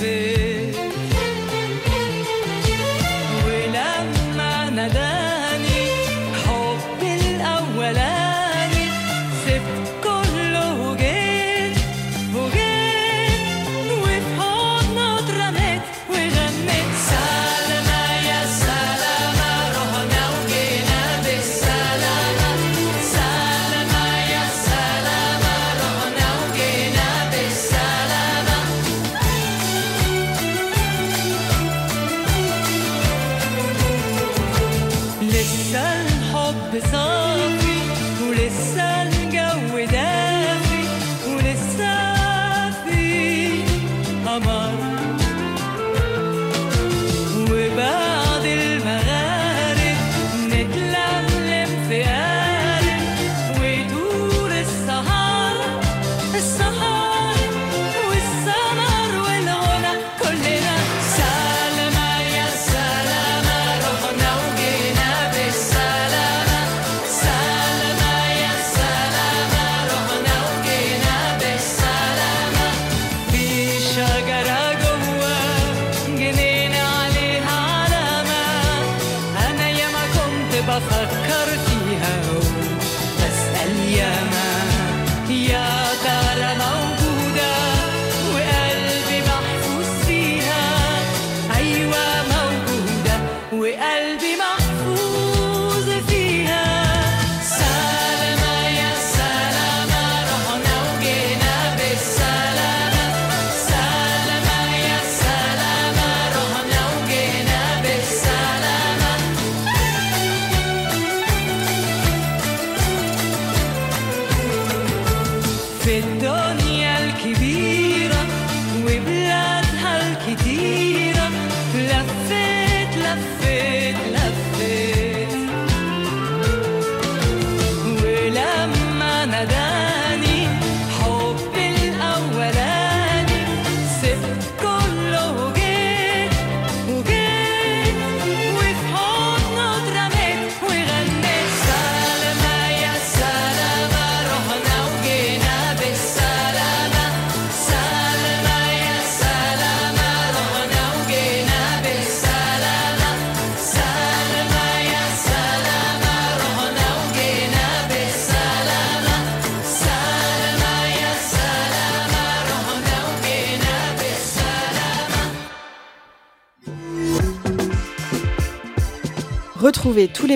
day. 0.00 0.35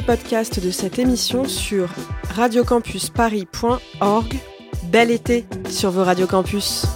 Les 0.00 0.06
podcasts 0.06 0.64
de 0.64 0.70
cette 0.70 0.98
émission 0.98 1.44
sur 1.44 1.90
radiocampusparis.org. 2.34 4.38
Bel 4.84 5.10
été 5.10 5.44
sur 5.68 5.90
vos 5.90 6.04
radios 6.04 6.26
campus. 6.26 6.86